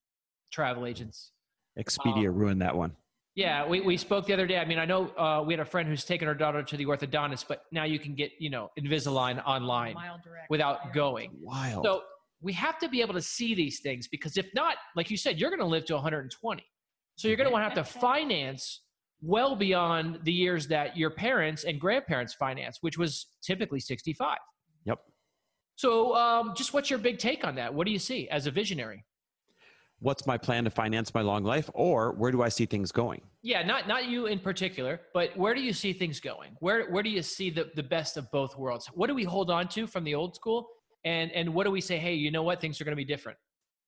travel 0.50 0.86
agents. 0.86 1.32
Expedia 1.78 2.34
ruined 2.34 2.62
that 2.62 2.74
one. 2.74 2.96
Yeah, 3.34 3.66
we, 3.66 3.82
we 3.82 3.98
spoke 3.98 4.24
the 4.26 4.32
other 4.32 4.46
day. 4.46 4.56
I 4.58 4.64
mean, 4.64 4.78
I 4.78 4.86
know 4.86 5.08
uh, 5.10 5.42
we 5.46 5.52
had 5.52 5.60
a 5.60 5.64
friend 5.66 5.86
who's 5.86 6.06
taken 6.06 6.26
her 6.26 6.34
daughter 6.34 6.62
to 6.62 6.76
the 6.76 6.86
orthodontist, 6.86 7.44
but 7.48 7.64
now 7.70 7.84
you 7.84 7.98
can 7.98 8.14
get, 8.14 8.30
you 8.38 8.48
know, 8.48 8.70
Invisalign 8.80 9.44
online 9.44 9.92
Smile 9.92 10.20
Direct. 10.24 10.48
without 10.48 10.94
going. 10.94 11.32
Wild. 11.42 11.84
So 11.84 12.02
we 12.40 12.52
have 12.52 12.78
to 12.78 12.88
be 12.88 13.00
able 13.00 13.14
to 13.14 13.22
see 13.22 13.54
these 13.54 13.80
things 13.80 14.08
because 14.08 14.36
if 14.36 14.46
not, 14.54 14.76
like 14.94 15.10
you 15.10 15.16
said, 15.16 15.38
you're 15.38 15.50
going 15.50 15.60
to 15.60 15.66
live 15.66 15.84
to 15.86 15.94
120. 15.94 16.64
So 17.16 17.28
you're 17.28 17.36
going 17.36 17.48
to 17.48 17.52
want 17.52 17.62
to 17.62 17.68
have 17.80 17.86
to 17.86 17.98
finance 17.98 18.82
well 19.22 19.56
beyond 19.56 20.20
the 20.24 20.32
years 20.32 20.68
that 20.68 20.96
your 20.96 21.10
parents 21.10 21.64
and 21.64 21.80
grandparents 21.80 22.34
financed, 22.34 22.78
which 22.82 22.98
was 22.98 23.26
typically 23.42 23.80
65. 23.80 24.36
Yep. 24.84 24.98
So 25.76 26.14
um, 26.14 26.52
just 26.54 26.74
what's 26.74 26.90
your 26.90 26.98
big 26.98 27.18
take 27.18 27.44
on 27.46 27.54
that? 27.54 27.72
What 27.72 27.86
do 27.86 27.92
you 27.92 27.98
see 27.98 28.28
as 28.28 28.46
a 28.46 28.50
visionary? 28.50 29.04
What's 30.00 30.26
my 30.26 30.36
plan 30.36 30.64
to 30.64 30.70
finance 30.70 31.14
my 31.14 31.22
long 31.22 31.42
life, 31.42 31.70
or 31.72 32.12
where 32.12 32.30
do 32.30 32.42
I 32.42 32.50
see 32.50 32.66
things 32.66 32.92
going? 32.92 33.22
Yeah, 33.42 33.62
not 33.62 33.88
not 33.88 34.06
you 34.08 34.26
in 34.26 34.38
particular, 34.38 35.00
but 35.14 35.34
where 35.38 35.54
do 35.54 35.62
you 35.62 35.72
see 35.72 35.94
things 35.94 36.20
going? 36.20 36.50
Where 36.60 36.90
where 36.90 37.02
do 37.02 37.08
you 37.08 37.22
see 37.22 37.48
the, 37.48 37.70
the 37.76 37.82
best 37.82 38.18
of 38.18 38.30
both 38.30 38.58
worlds? 38.58 38.88
What 38.92 39.06
do 39.06 39.14
we 39.14 39.24
hold 39.24 39.50
on 39.50 39.68
to 39.68 39.86
from 39.86 40.04
the 40.04 40.14
old 40.14 40.34
school? 40.34 40.68
And 41.06 41.30
and 41.32 41.54
what 41.54 41.64
do 41.64 41.70
we 41.70 41.80
say? 41.80 41.98
Hey, 41.98 42.14
you 42.14 42.30
know 42.32 42.42
what? 42.42 42.60
Things 42.60 42.80
are 42.80 42.84
going 42.84 42.92
to 42.92 42.96
be 42.96 43.04
different. 43.04 43.38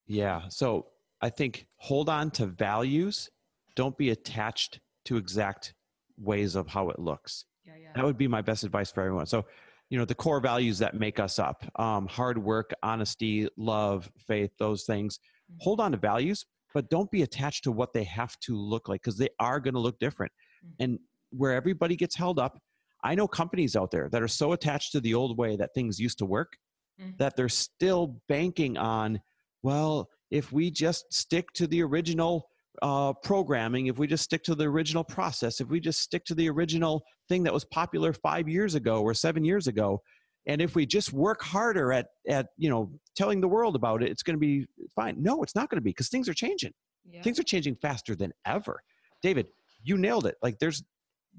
Yeah. 0.07 0.43
So 0.49 0.87
I 1.21 1.29
think 1.29 1.67
hold 1.77 2.09
on 2.09 2.31
to 2.33 2.47
values. 2.47 3.29
Don't 3.75 3.99
be 3.99 4.11
attached 4.11 4.79
to 5.07 5.17
exact 5.17 5.75
ways 6.17 6.55
of 6.55 6.69
how 6.69 6.91
it 6.91 6.99
looks. 6.99 7.45
Yeah, 7.65 7.73
yeah. 7.81 7.89
That 7.97 8.05
would 8.05 8.17
be 8.17 8.29
my 8.29 8.41
best 8.41 8.63
advice 8.63 8.93
for 8.93 9.03
everyone. 9.03 9.27
So, 9.27 9.45
you 9.91 9.99
know, 9.99 10.05
the 10.05 10.15
core 10.15 10.41
values 10.41 10.79
that 10.79 10.95
make 10.95 11.19
us 11.19 11.41
up 11.41 11.65
um, 11.81 12.07
hard 12.07 12.39
work, 12.39 12.73
honesty, 12.85 13.49
love, 13.57 14.09
faith, 14.17 14.53
those 14.59 14.85
things. 14.85 15.19
Mhm. 15.51 15.57
Hold 15.61 15.81
on 15.81 15.91
to 15.93 15.99
values, 15.99 16.47
but 16.73 16.89
don't 16.89 17.11
be 17.11 17.23
attached 17.23 17.65
to 17.65 17.73
what 17.73 17.93
they 17.93 18.05
have 18.05 18.39
to 18.41 18.57
look 18.57 18.89
like 18.89 19.01
because 19.03 19.19
they 19.19 19.31
are 19.41 19.59
going 19.59 19.75
to 19.75 19.81
look 19.81 19.99
different. 19.99 20.31
Mhm. 20.65 20.75
And 20.79 20.99
where 21.31 21.53
everybody 21.53 21.97
gets 21.97 22.15
held 22.15 22.39
up, 22.39 22.61
I 23.03 23.17
know 23.17 23.27
companies 23.27 23.75
out 23.75 23.91
there 23.91 24.09
that 24.11 24.23
are 24.23 24.29
so 24.29 24.53
attached 24.53 24.93
to 24.93 25.01
the 25.01 25.15
old 25.15 25.37
way 25.37 25.57
that 25.57 25.75
things 25.75 25.99
used 25.99 26.19
to 26.19 26.27
work 26.27 26.57
Mhm. 27.01 27.17
that 27.19 27.37
they're 27.37 27.49
still 27.49 28.21
banking 28.29 28.77
on, 28.77 29.21
well, 29.63 30.09
if 30.31 30.53
we 30.53 30.71
just 30.71 31.13
stick 31.13 31.53
to 31.55 31.67
the 31.67 31.83
original 31.83 32.49
uh, 32.81 33.13
programming, 33.25 33.87
if 33.89 33.99
we 33.99 34.07
just 34.07 34.23
stick 34.23 34.45
to 34.45 34.55
the 34.55 34.65
original 34.65 35.03
process, 35.03 35.61
if 35.61 35.69
we 35.69 35.81
just 35.81 36.01
stick 36.01 36.25
to 36.25 36.35
the 36.35 36.49
original 36.49 37.03
thing 37.29 37.43
that 37.43 37.53
was 37.53 37.65
popular 37.65 38.13
five 38.13 38.49
years 38.49 38.77
ago 38.77 39.03
or 39.03 39.13
seven 39.15 39.45
years 39.45 39.67
ago, 39.67 40.01
and 40.47 40.63
if 40.63 40.77
we 40.77 40.87
just 40.87 41.13
work 41.13 41.43
harder 41.43 41.93
at 41.93 42.07
at 42.29 42.47
you 42.57 42.71
know 42.71 42.91
telling 43.17 43.41
the 43.41 43.49
world 43.49 43.75
about 43.75 44.03
it, 44.03 44.11
it's 44.11 44.23
going 44.23 44.37
to 44.37 44.41
be 44.41 44.65
fine. 44.95 45.21
No, 45.21 45.43
it's 45.43 45.57
not 45.57 45.69
going 45.71 45.79
to 45.79 45.83
be 45.83 45.91
because 45.91 46.09
things 46.09 46.29
are 46.29 46.35
changing. 46.35 46.73
Yeah. 47.05 47.23
Things 47.23 47.39
are 47.41 47.43
changing 47.45 47.75
faster 47.77 48.15
than 48.15 48.33
ever. 48.47 48.81
David, 49.23 49.49
you 49.83 49.99
nailed 49.99 50.27
it. 50.27 50.37
Like 50.41 50.59
there's 50.61 50.83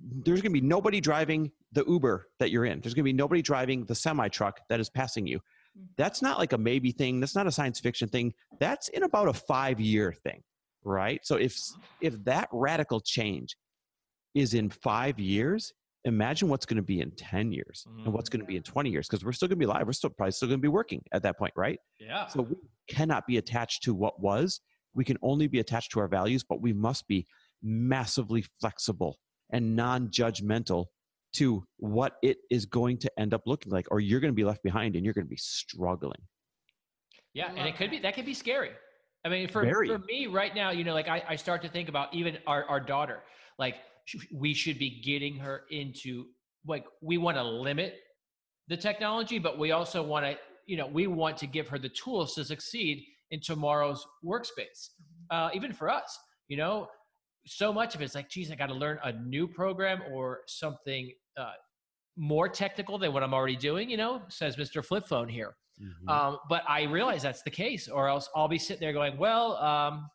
there's 0.02 0.42
going 0.42 0.54
to 0.54 0.62
be 0.62 0.66
nobody 0.66 1.02
driving 1.02 1.52
the 1.72 1.84
Uber 1.86 2.28
that 2.40 2.52
you're 2.52 2.66
in. 2.66 2.80
There's 2.82 2.94
going 2.94 3.04
to 3.04 3.10
be 3.10 3.14
nobody 3.14 3.42
driving 3.42 3.86
the 3.86 3.96
semi 3.96 4.28
truck 4.28 4.60
that 4.70 4.80
is 4.80 4.90
passing 4.90 5.28
you. 5.28 5.40
Mhm. 5.78 5.88
That's 5.98 6.22
not 6.22 6.40
like 6.40 6.54
a 6.54 6.58
maybe 6.58 6.92
thing. 6.92 7.20
That's 7.20 7.36
not 7.36 7.48
a 7.48 7.52
science 7.52 7.80
fiction 7.80 8.10
thing. 8.10 8.34
That's 8.60 8.88
in 8.90 9.04
about 9.04 9.28
a 9.28 9.34
five 9.34 9.80
year 9.80 10.14
thing, 10.24 10.42
right? 10.84 11.20
So 11.24 11.36
if 11.36 11.58
if 12.02 12.24
that 12.26 12.50
radical 12.52 13.00
change 13.00 13.56
is 14.36 14.54
in 14.54 14.70
five 14.70 15.20
years, 15.20 15.74
imagine 16.06 16.48
what's 16.50 16.66
going 16.66 16.78
to 16.78 16.84
be 16.84 17.02
in 17.02 17.12
ten 17.12 17.52
years 17.52 17.86
and 18.06 18.14
what's 18.14 18.30
going 18.30 18.40
to 18.40 18.46
be 18.46 18.56
in 18.56 18.64
twenty 18.64 18.90
years 18.90 19.08
because 19.08 19.26
we're 19.26 19.32
still 19.34 19.48
going 19.48 19.58
to 19.58 19.66
be 19.66 19.70
alive. 19.70 19.86
We're 19.86 19.94
still 19.94 20.12
probably 20.12 20.32
still 20.32 20.48
going 20.48 20.60
to 20.60 20.62
be 20.62 20.68
working 20.70 21.04
at 21.12 21.24
that 21.24 21.38
point, 21.38 21.54
right? 21.56 21.80
Yeah. 22.00 22.28
So 22.28 22.44
we 22.44 22.56
cannot 22.88 23.28
be 23.28 23.38
attached 23.38 23.84
to 23.84 23.94
what 23.94 24.20
was. 24.20 24.62
We 24.96 25.04
can 25.04 25.18
only 25.22 25.48
be 25.48 25.60
attached 25.60 25.92
to 25.92 26.00
our 26.00 26.08
values, 26.08 26.44
but 26.44 26.62
we 26.62 26.74
must 26.74 27.08
be 27.08 27.28
massively 27.62 28.44
flexible 28.60 29.20
and 29.52 29.76
non 29.76 30.10
judgmental 30.10 30.86
to 31.34 31.64
what 31.78 32.14
it 32.24 32.38
is 32.50 32.66
going 32.66 32.98
to 32.98 33.12
end 33.20 33.34
up 33.34 33.42
looking 33.46 33.72
like, 33.72 33.88
or 33.92 34.00
you're 34.00 34.20
going 34.20 34.32
to 34.32 34.36
be 34.36 34.44
left 34.44 34.64
behind 34.64 34.96
and 34.96 35.06
you're 35.06 35.14
going 35.14 35.26
to 35.26 35.30
be 35.30 35.38
struggling. 35.38 36.22
Yeah, 37.34 37.52
and 37.56 37.68
it 37.68 37.78
could 37.78 37.92
be 37.92 37.98
that. 37.98 38.04
that 38.04 38.16
could 38.16 38.26
be 38.26 38.34
scary. 38.34 38.72
I 39.26 39.30
mean, 39.30 39.48
for 39.50 39.64
Very. 39.64 39.88
for 39.88 40.00
me 40.00 40.28
right 40.28 40.56
now, 40.56 40.72
you 40.72 40.84
know, 40.84 40.94
like 40.94 41.08
I, 41.08 41.24
I 41.28 41.36
start 41.36 41.62
to 41.64 41.70
think 41.70 41.90
about 41.90 42.14
even 42.14 42.38
our, 42.48 42.64
our 42.66 42.80
daughter. 42.80 43.20
Like 43.58 43.76
we 44.34 44.54
should 44.54 44.80
be 44.80 45.02
getting 45.02 45.36
her 45.38 45.64
into 45.70 46.26
like 46.66 46.86
we 47.02 47.18
want 47.18 47.38
to 47.38 47.44
limit 47.44 47.96
the 48.68 48.78
technology, 48.78 49.40
but 49.40 49.60
we 49.60 49.72
also 49.72 50.02
want 50.02 50.26
to, 50.26 50.38
you 50.68 50.78
know, 50.78 50.88
we 50.88 51.08
want 51.08 51.38
to 51.38 51.48
give 51.48 51.68
her 51.68 51.78
the 51.78 51.90
tools 51.90 52.36
to 52.36 52.46
succeed 52.46 53.04
in 53.32 53.40
tomorrow's 53.42 54.06
workspace. 54.26 54.90
Uh, 55.30 55.50
even 55.54 55.74
for 55.74 55.90
us, 55.90 56.18
you 56.48 56.58
know, 56.58 56.88
so 57.50 57.74
much 57.74 57.96
of 57.96 58.02
it's 58.02 58.16
like, 58.16 58.30
geez, 58.30 58.52
I 58.52 58.56
got 58.56 58.68
to 58.68 58.76
learn 58.76 59.00
a 59.04 59.12
new 59.12 59.48
program 59.48 60.02
or 60.12 60.42
something 60.48 61.12
uh, 61.38 61.52
more 62.16 62.48
technical 62.50 62.98
than 62.98 63.14
what 63.14 63.24
I'm 63.24 63.34
already 63.34 63.56
doing. 63.56 63.90
You 63.90 63.98
know, 63.98 64.22
says 64.30 64.56
Mr. 64.56 64.84
Flip 64.84 65.08
Phone 65.08 65.28
here. 65.28 65.56
Um, 66.10 66.38
but 66.50 66.64
I 66.68 66.84
realize 66.84 67.22
that's 67.22 67.42
the 67.42 67.50
case, 67.50 67.88
or 67.88 68.10
else 68.10 68.30
I'll 68.36 68.50
be 68.50 68.58
sitting 68.58 68.82
there 68.82 68.94
going, 68.94 69.18
"Well, 69.18 69.56
um, 69.58 70.10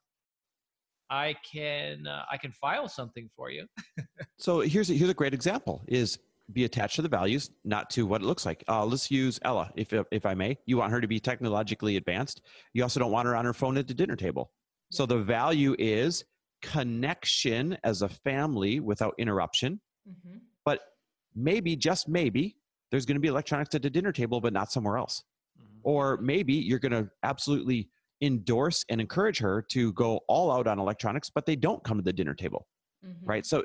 I 1.08 1.34
can 1.50 2.06
uh, 2.06 2.24
I 2.30 2.36
can 2.36 2.52
file 2.52 2.88
something 2.88 3.28
for 3.36 3.50
you." 3.50 3.66
So 4.36 4.60
here's 4.60 4.90
a, 4.90 4.94
here's 4.94 5.08
a 5.08 5.14
great 5.14 5.32
example: 5.32 5.82
is 5.88 6.18
be 6.52 6.64
attached 6.64 6.96
to 6.96 7.02
the 7.02 7.08
values, 7.08 7.50
not 7.64 7.88
to 7.90 8.04
what 8.04 8.20
it 8.20 8.26
looks 8.26 8.44
like. 8.44 8.62
Uh, 8.68 8.84
let's 8.84 9.10
use 9.10 9.38
Ella, 9.42 9.70
if 9.76 9.94
if 10.10 10.26
I 10.26 10.34
may. 10.34 10.58
You 10.66 10.76
want 10.76 10.92
her 10.92 11.00
to 11.00 11.08
be 11.08 11.18
technologically 11.18 11.96
advanced. 11.96 12.42
You 12.74 12.82
also 12.82 13.00
don't 13.00 13.12
want 13.12 13.26
her 13.26 13.36
on 13.36 13.44
her 13.44 13.54
phone 13.54 13.78
at 13.78 13.88
the 13.88 13.94
dinner 13.94 14.16
table. 14.16 14.50
So 14.90 15.06
the 15.06 15.18
value 15.18 15.74
is 15.78 16.24
connection 16.72 17.76
as 17.84 18.02
a 18.02 18.08
family 18.08 18.80
without 18.80 19.14
interruption. 19.18 19.80
Mhm. 20.08 20.40
But 20.64 20.80
maybe, 21.34 21.76
just 21.76 22.08
maybe, 22.08 22.56
there's 22.90 23.06
going 23.06 23.16
to 23.16 23.20
be 23.20 23.28
electronics 23.28 23.74
at 23.74 23.82
the 23.82 23.90
dinner 23.90 24.12
table, 24.12 24.40
but 24.40 24.52
not 24.52 24.70
somewhere 24.72 24.96
else. 24.96 25.22
Or 25.82 26.16
maybe 26.18 26.54
you're 26.54 26.78
going 26.78 26.92
to 26.92 27.10
absolutely 27.22 27.90
endorse 28.22 28.84
and 28.88 29.00
encourage 29.02 29.38
her 29.38 29.60
to 29.72 29.92
go 29.92 30.20
all 30.28 30.50
out 30.50 30.66
on 30.66 30.78
electronics, 30.78 31.28
but 31.28 31.44
they 31.44 31.56
don't 31.56 31.82
come 31.84 31.98
to 31.98 32.02
the 32.02 32.12
dinner 32.12 32.34
table 32.34 32.66
Mhm. 33.04 33.16
right? 33.22 33.44
So 33.44 33.64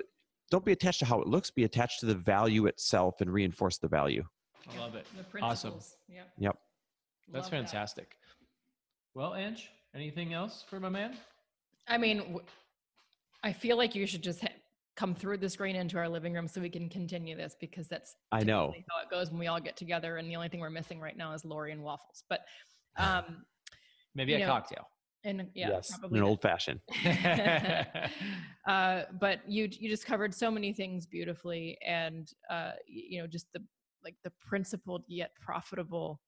don't 0.52 0.66
be 0.66 0.74
attached 0.74 1.00
to 1.00 1.06
how 1.06 1.22
it 1.22 1.28
looks, 1.28 1.50
be 1.50 1.64
attached 1.64 2.02
to 2.02 2.06
the 2.08 2.16
value 2.16 2.66
itself 2.66 3.22
and 3.22 3.32
reinforce 3.32 3.78
the 3.78 3.88
value. 3.88 4.28
I 4.68 4.78
love 4.78 4.96
it. 4.96 5.06
The 5.16 5.40
Awesome. 5.42 5.80
Yep. 6.10 6.34
Yep. 6.40 6.58
That's 7.30 7.44
Love 7.44 7.44
that. 7.44 7.50
fantastic. 7.52 8.18
Well, 9.14 9.34
Ange, 9.36 9.70
anything 9.94 10.34
else 10.34 10.64
for 10.64 10.80
my 10.82 10.90
man? 10.90 11.18
I 11.88 11.98
mean, 11.98 12.18
w- 12.18 12.46
I 13.44 13.54
feel 13.54 13.78
like 13.78 13.96
you 13.96 14.06
should 14.06 14.24
just 14.24 14.42
ha- 14.42 14.50
come 14.96 15.16
through 15.16 15.38
the 15.38 15.50
screen 15.50 15.76
into 15.76 15.98
our 15.98 16.10
living 16.10 16.34
room 16.34 16.48
so 16.48 16.60
we 16.60 16.70
can 16.70 16.90
continue 16.90 17.36
this 17.36 17.56
because 17.60 17.88
that's 17.88 18.16
I 18.32 18.44
know. 18.44 18.74
how 18.90 19.02
it 19.02 19.10
goes 19.10 19.30
when 19.30 19.40
we 19.40 19.48
all 19.48 19.60
get 19.60 19.78
together. 19.78 20.18
And 20.18 20.30
the 20.30 20.36
only 20.36 20.50
thing 20.50 20.60
we're 20.60 20.70
missing 20.70 21.00
right 21.00 21.16
now 21.16 21.34
is 21.34 21.46
Lori 21.46 21.72
and 21.72 21.82
waffles. 21.82 22.24
But, 22.30 22.42
um, 22.98 23.46
Maybe 24.16 24.34
a 24.34 24.40
know, 24.40 24.48
cocktail. 24.48 24.88
and 25.24 25.48
yeah, 25.54 25.70
yes, 25.70 25.98
probably 25.98 26.20
an 26.20 26.26
old 26.26 26.42
fashioned. 26.42 26.82
uh, 28.68 29.04
but 29.20 29.40
you 29.48 29.70
you 29.72 29.88
just 29.88 30.06
covered 30.06 30.34
so 30.34 30.50
many 30.50 30.74
things 30.74 31.06
beautifully, 31.06 31.78
and 31.86 32.28
uh, 32.50 32.72
you 32.88 33.22
know 33.22 33.28
just 33.28 33.46
the 33.54 33.64
like 34.04 34.16
the 34.24 34.32
principled 34.42 35.04
yet 35.08 35.32
profitable 35.40 36.20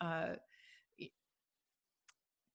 uh, 0.00 0.34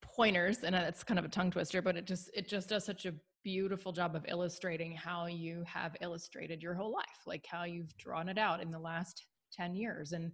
pointers, 0.01 0.63
and 0.63 0.73
it's 0.73 1.03
kind 1.03 1.19
of 1.19 1.25
a 1.25 1.29
tongue 1.29 1.51
twister, 1.51 1.81
but 1.81 1.95
it 1.95 2.05
just 2.05 2.31
it 2.33 2.47
just 2.47 2.69
does 2.69 2.85
such 2.85 3.05
a 3.05 3.13
beautiful 3.53 3.93
job 3.93 4.13
of 4.13 4.25
illustrating 4.27 4.93
how 5.07 5.27
you 5.27 5.63
have 5.65 5.95
illustrated 6.01 6.61
your 6.61 6.75
whole 6.79 6.91
life, 6.91 7.21
like 7.25 7.45
how 7.49 7.63
you've 7.63 7.95
drawn 7.97 8.27
it 8.27 8.37
out 8.37 8.61
in 8.61 8.71
the 8.71 8.85
last 8.91 9.23
ten 9.53 9.73
years, 9.73 10.11
and 10.11 10.33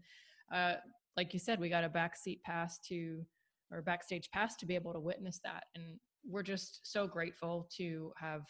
uh, 0.51 0.73
like 1.15 1.31
you 1.31 1.39
said, 1.39 1.59
we 1.59 1.69
got 1.69 1.83
a 1.83 1.89
backseat 1.89 2.41
pass 2.41 2.79
to 2.89 3.23
or 3.71 3.81
backstage 3.81 4.27
pass 4.31 4.55
to 4.57 4.65
be 4.65 4.75
able 4.75 4.93
to 4.93 4.99
witness 4.99 5.39
that. 5.43 5.63
And 5.75 5.85
we're 6.27 6.49
just 6.55 6.79
so 6.83 7.07
grateful 7.07 7.67
to 7.77 8.11
have 8.17 8.41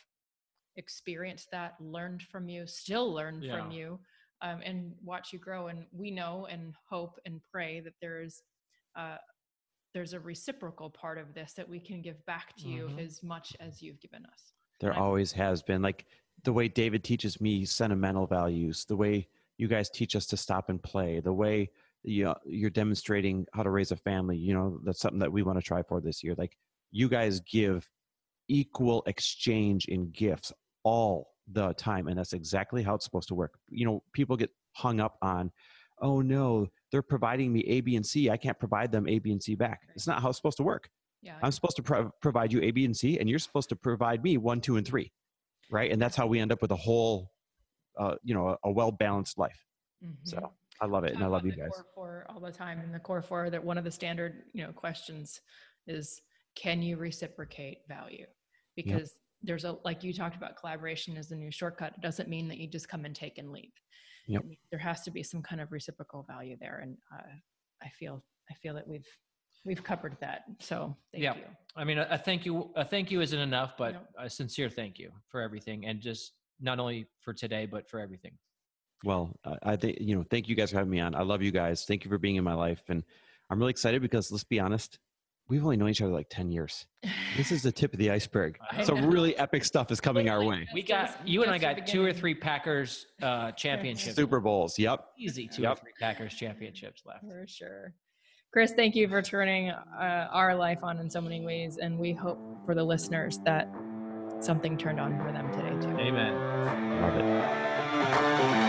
experienced 0.77 1.47
that 1.51 1.73
learned 1.79 2.21
from 2.31 2.47
you 2.47 2.65
still 2.65 3.13
learned 3.13 3.43
from 3.51 3.71
you 3.71 3.99
um, 4.41 4.59
and 4.63 4.93
watch 5.03 5.29
you 5.33 5.39
grow. 5.39 5.67
And 5.67 5.85
we 5.91 6.09
know 6.09 6.47
and 6.49 6.73
hope 6.89 7.15
and 7.25 7.41
pray 7.51 7.81
that 7.81 7.93
there's 8.01 8.41
uh, 8.97 9.17
there's 9.93 10.13
a 10.13 10.19
reciprocal 10.19 10.89
part 10.89 11.17
of 11.17 11.33
this 11.33 11.53
that 11.53 11.67
we 11.67 11.79
can 11.79 12.01
give 12.01 12.23
back 12.25 12.55
to 12.57 12.67
you 12.67 12.87
Mhm. 12.87 12.99
as 13.05 13.23
much 13.23 13.55
as 13.59 13.81
you've 13.81 13.99
given 13.99 14.25
us 14.25 14.53
There 14.79 14.93
always 14.93 15.31
has 15.33 15.61
been. 15.61 15.81
Like 15.81 16.05
the 16.43 16.51
way 16.51 16.67
David 16.67 17.03
teaches 17.03 17.39
me 17.39 17.63
sentimental 17.63 18.27
values, 18.27 18.83
the 18.85 18.97
way 18.97 19.29
you 19.57 19.67
guys 19.67 19.89
teach 19.89 20.15
us 20.15 20.25
to 20.27 20.35
stop 20.35 20.69
and 20.69 20.81
play, 20.81 21.19
the 21.21 21.31
way 21.31 21.69
you 22.05 22.25
know, 22.25 22.35
you're 22.43 22.69
demonstrating 22.69 23.45
how 23.53 23.63
to 23.63 23.69
raise 23.69 23.91
a 23.93 23.95
family. 23.95 24.35
You 24.35 24.53
know, 24.53 24.79
that's 24.83 24.99
something 24.99 25.19
that 25.19 25.31
we 25.31 25.41
want 25.41 25.57
to 25.57 25.63
try 25.63 25.81
for 25.83 26.01
this 26.01 26.21
year. 26.21 26.35
Like 26.37 26.57
you 26.91 27.07
guys 27.07 27.39
give 27.39 27.89
equal 28.49 29.03
exchange 29.05 29.85
in 29.85 30.11
gifts 30.11 30.51
all 30.83 31.33
the 31.47 31.73
time. 31.75 32.07
And 32.09 32.17
that's 32.17 32.33
exactly 32.33 32.83
how 32.83 32.95
it's 32.95 33.05
supposed 33.05 33.29
to 33.29 33.35
work. 33.35 33.57
You 33.69 33.85
know, 33.85 34.03
people 34.11 34.35
get 34.35 34.49
hung 34.73 34.99
up 34.99 35.17
on, 35.21 35.49
oh 36.01 36.19
no, 36.19 36.67
they're 36.93 37.01
providing 37.01 37.51
me 37.51 37.61
A, 37.61 37.81
B, 37.81 37.95
and 37.95 38.05
C. 38.05 38.29
I 38.29 38.37
can't 38.37 38.57
provide 38.57 38.91
them 38.91 39.07
A, 39.09 39.17
B, 39.17 39.31
and 39.31 39.41
C 39.41 39.55
back. 39.55 39.81
It's 39.95 40.05
not 40.05 40.21
how 40.21 40.29
it's 40.29 40.37
supposed 40.37 40.57
to 40.57 40.63
work. 40.63 40.87
yeah 41.23 41.37
I'm 41.41 41.51
supposed 41.51 41.75
to 41.77 41.83
pro- 41.83 42.11
provide 42.21 42.53
you 42.53 42.61
A, 42.61 42.69
B, 42.69 42.85
and 42.85 42.95
C, 42.95 43.17
and 43.19 43.27
you're 43.27 43.39
supposed 43.39 43.67
to 43.69 43.75
provide 43.75 44.23
me 44.23 44.37
one, 44.37 44.61
two, 44.61 44.77
and 44.77 44.85
three, 44.87 45.11
right? 45.71 45.91
And 45.91 45.99
that's 45.99 46.15
how 46.15 46.27
we 46.27 46.39
end 46.39 46.51
up 46.51 46.61
with 46.61 46.69
a 46.69 46.75
whole, 46.75 47.31
uh, 47.99 48.13
you 48.23 48.35
know, 48.35 48.49
a, 48.49 48.57
a 48.65 48.71
well 48.71 48.91
balanced 48.91 49.39
life. 49.39 49.59
Mhm. 50.05 50.13
So 50.23 50.53
I 50.79 50.85
love 50.85 51.03
it, 51.03 51.15
and 51.15 51.23
I 51.23 51.27
love 51.27 51.45
you 51.47 51.51
guys. 51.53 51.71
core 51.73 51.85
four 51.95 52.25
all 52.29 52.39
the 52.39 52.51
time 52.51 52.79
in 52.79 52.91
the 52.91 52.99
core 52.99 53.23
four 53.23 53.49
that 53.49 53.63
one 53.63 53.79
of 53.79 53.83
the 53.83 53.91
standard 53.91 54.43
you 54.53 54.63
know 54.63 54.71
questions 54.71 55.41
is 55.87 56.21
can 56.55 56.83
you 56.83 56.97
reciprocate 56.97 57.79
value 57.87 58.27
because 58.75 59.15
there's 59.41 59.65
a 59.65 59.77
like 59.83 60.03
you 60.03 60.13
talked 60.13 60.35
about 60.35 60.55
collaboration 60.55 61.17
is 61.17 61.27
the 61.29 61.35
new 61.35 61.51
shortcut 61.51 61.93
it 61.97 62.01
doesn't 62.01 62.29
mean 62.29 62.47
that 62.47 62.59
you 62.59 62.67
just 62.67 62.87
come 62.87 63.05
and 63.05 63.15
take 63.15 63.39
and 63.39 63.51
leave 63.51 63.73
Yep. 64.27 64.43
There 64.71 64.79
has 64.79 65.01
to 65.03 65.11
be 65.11 65.23
some 65.23 65.41
kind 65.41 65.59
of 65.61 65.71
reciprocal 65.71 66.23
value 66.23 66.55
there 66.59 66.79
and 66.83 66.97
uh, 67.13 67.21
i 67.83 67.89
feel 67.89 68.23
i 68.49 68.53
feel 68.53 68.73
that 68.73 68.87
we've 68.87 69.07
we've 69.65 69.83
covered 69.83 70.15
that 70.21 70.43
so 70.59 70.95
thank 71.11 71.23
Yeah. 71.23 71.35
you 71.35 71.43
I 71.75 71.83
mean, 71.83 71.97
a, 71.97 72.07
a 72.11 72.17
thank 72.19 72.45
you, 72.45 72.69
a 72.75 72.85
thank 72.85 73.09
you 73.09 73.21
isn't 73.21 73.39
enough, 73.39 73.73
but 73.79 73.93
Nope. 73.93 74.05
a 74.19 74.29
sincere 74.29 74.69
thank 74.69 74.99
you 74.99 75.11
for 75.27 75.41
everything, 75.41 75.87
and 75.87 75.99
just 75.99 76.33
not 76.61 76.77
only 76.79 77.07
for 77.19 77.33
today, 77.33 77.65
but 77.65 77.89
for 77.89 77.99
everything. 77.99 78.33
Well, 79.03 79.35
I- 79.43 79.71
I 79.71 79.75
think 79.75 79.97
you 79.99 80.15
know, 80.15 80.23
thank 80.29 80.47
you 80.47 80.53
guys 80.55 80.69
for 80.69 80.77
having 80.77 80.91
me 80.91 80.99
on. 80.99 81.15
I 81.15 81.23
love 81.23 81.41
you 81.41 81.49
guys. 81.51 81.83
Thank 81.85 82.03
you 82.05 82.09
for 82.09 82.19
being 82.19 82.35
in 82.35 82.43
my 82.43 82.53
life, 82.53 82.83
and 82.89 83.03
I'm 83.49 83.57
really 83.57 83.71
excited 83.71 84.03
because 84.03 84.31
let's 84.31 84.43
be 84.43 84.59
honest, 84.59 84.99
we've 85.49 85.63
only 85.63 85.77
known 85.77 85.89
each 85.89 86.01
other 86.01 86.11
like 86.11 86.27
10 86.29 86.51
years. 86.51 86.85
This 87.37 87.51
is 87.51 87.63
the 87.63 87.71
tip 87.71 87.93
of 87.93 87.99
the 87.99 88.11
iceberg. 88.11 88.57
I 88.71 88.83
So 88.83 88.95
really 88.95 89.35
epic 89.37 89.65
stuff 89.65 89.91
is 89.91 89.99
coming 89.99 90.29
our 90.29 90.43
way. 90.43 90.67
We 90.73 90.83
got 90.83 91.27
you 91.27 91.43
and 91.43 91.51
I 91.51 91.57
got 91.57 91.85
two 91.85 92.03
or 92.03 92.13
three 92.13 92.33
Packers 92.35 93.05
uh, 93.21 93.51
championships. 93.57 94.15
Super 94.15 94.39
Bowls. 94.39 94.77
Yep. 94.79 95.05
easy 95.17 95.47
two 95.47 95.65
or 95.65 95.75
three 95.75 95.91
Packers 95.99 96.33
championships 96.33 97.03
left. 97.05 97.21
For 97.21 97.45
sure. 97.47 97.93
Chris, 98.51 98.71
thank 98.73 98.95
you 98.95 99.07
for 99.07 99.21
turning 99.21 99.71
uh, 99.71 100.27
our 100.31 100.53
life 100.55 100.83
on 100.83 100.99
in 100.99 101.09
so 101.09 101.19
many 101.19 101.41
ways. 101.43 101.77
And 101.81 101.97
we 101.97 102.13
hope 102.13 102.39
for 102.65 102.75
the 102.75 102.83
listeners 102.83 103.39
that 103.45 103.67
something 104.39 104.77
turned 104.77 104.99
on 104.99 105.17
for 105.17 105.31
them 105.31 105.51
today, 105.51 105.71
too. 105.81 105.97
Amen. 105.99 107.01
Love 107.01 107.15
it. 108.59 108.62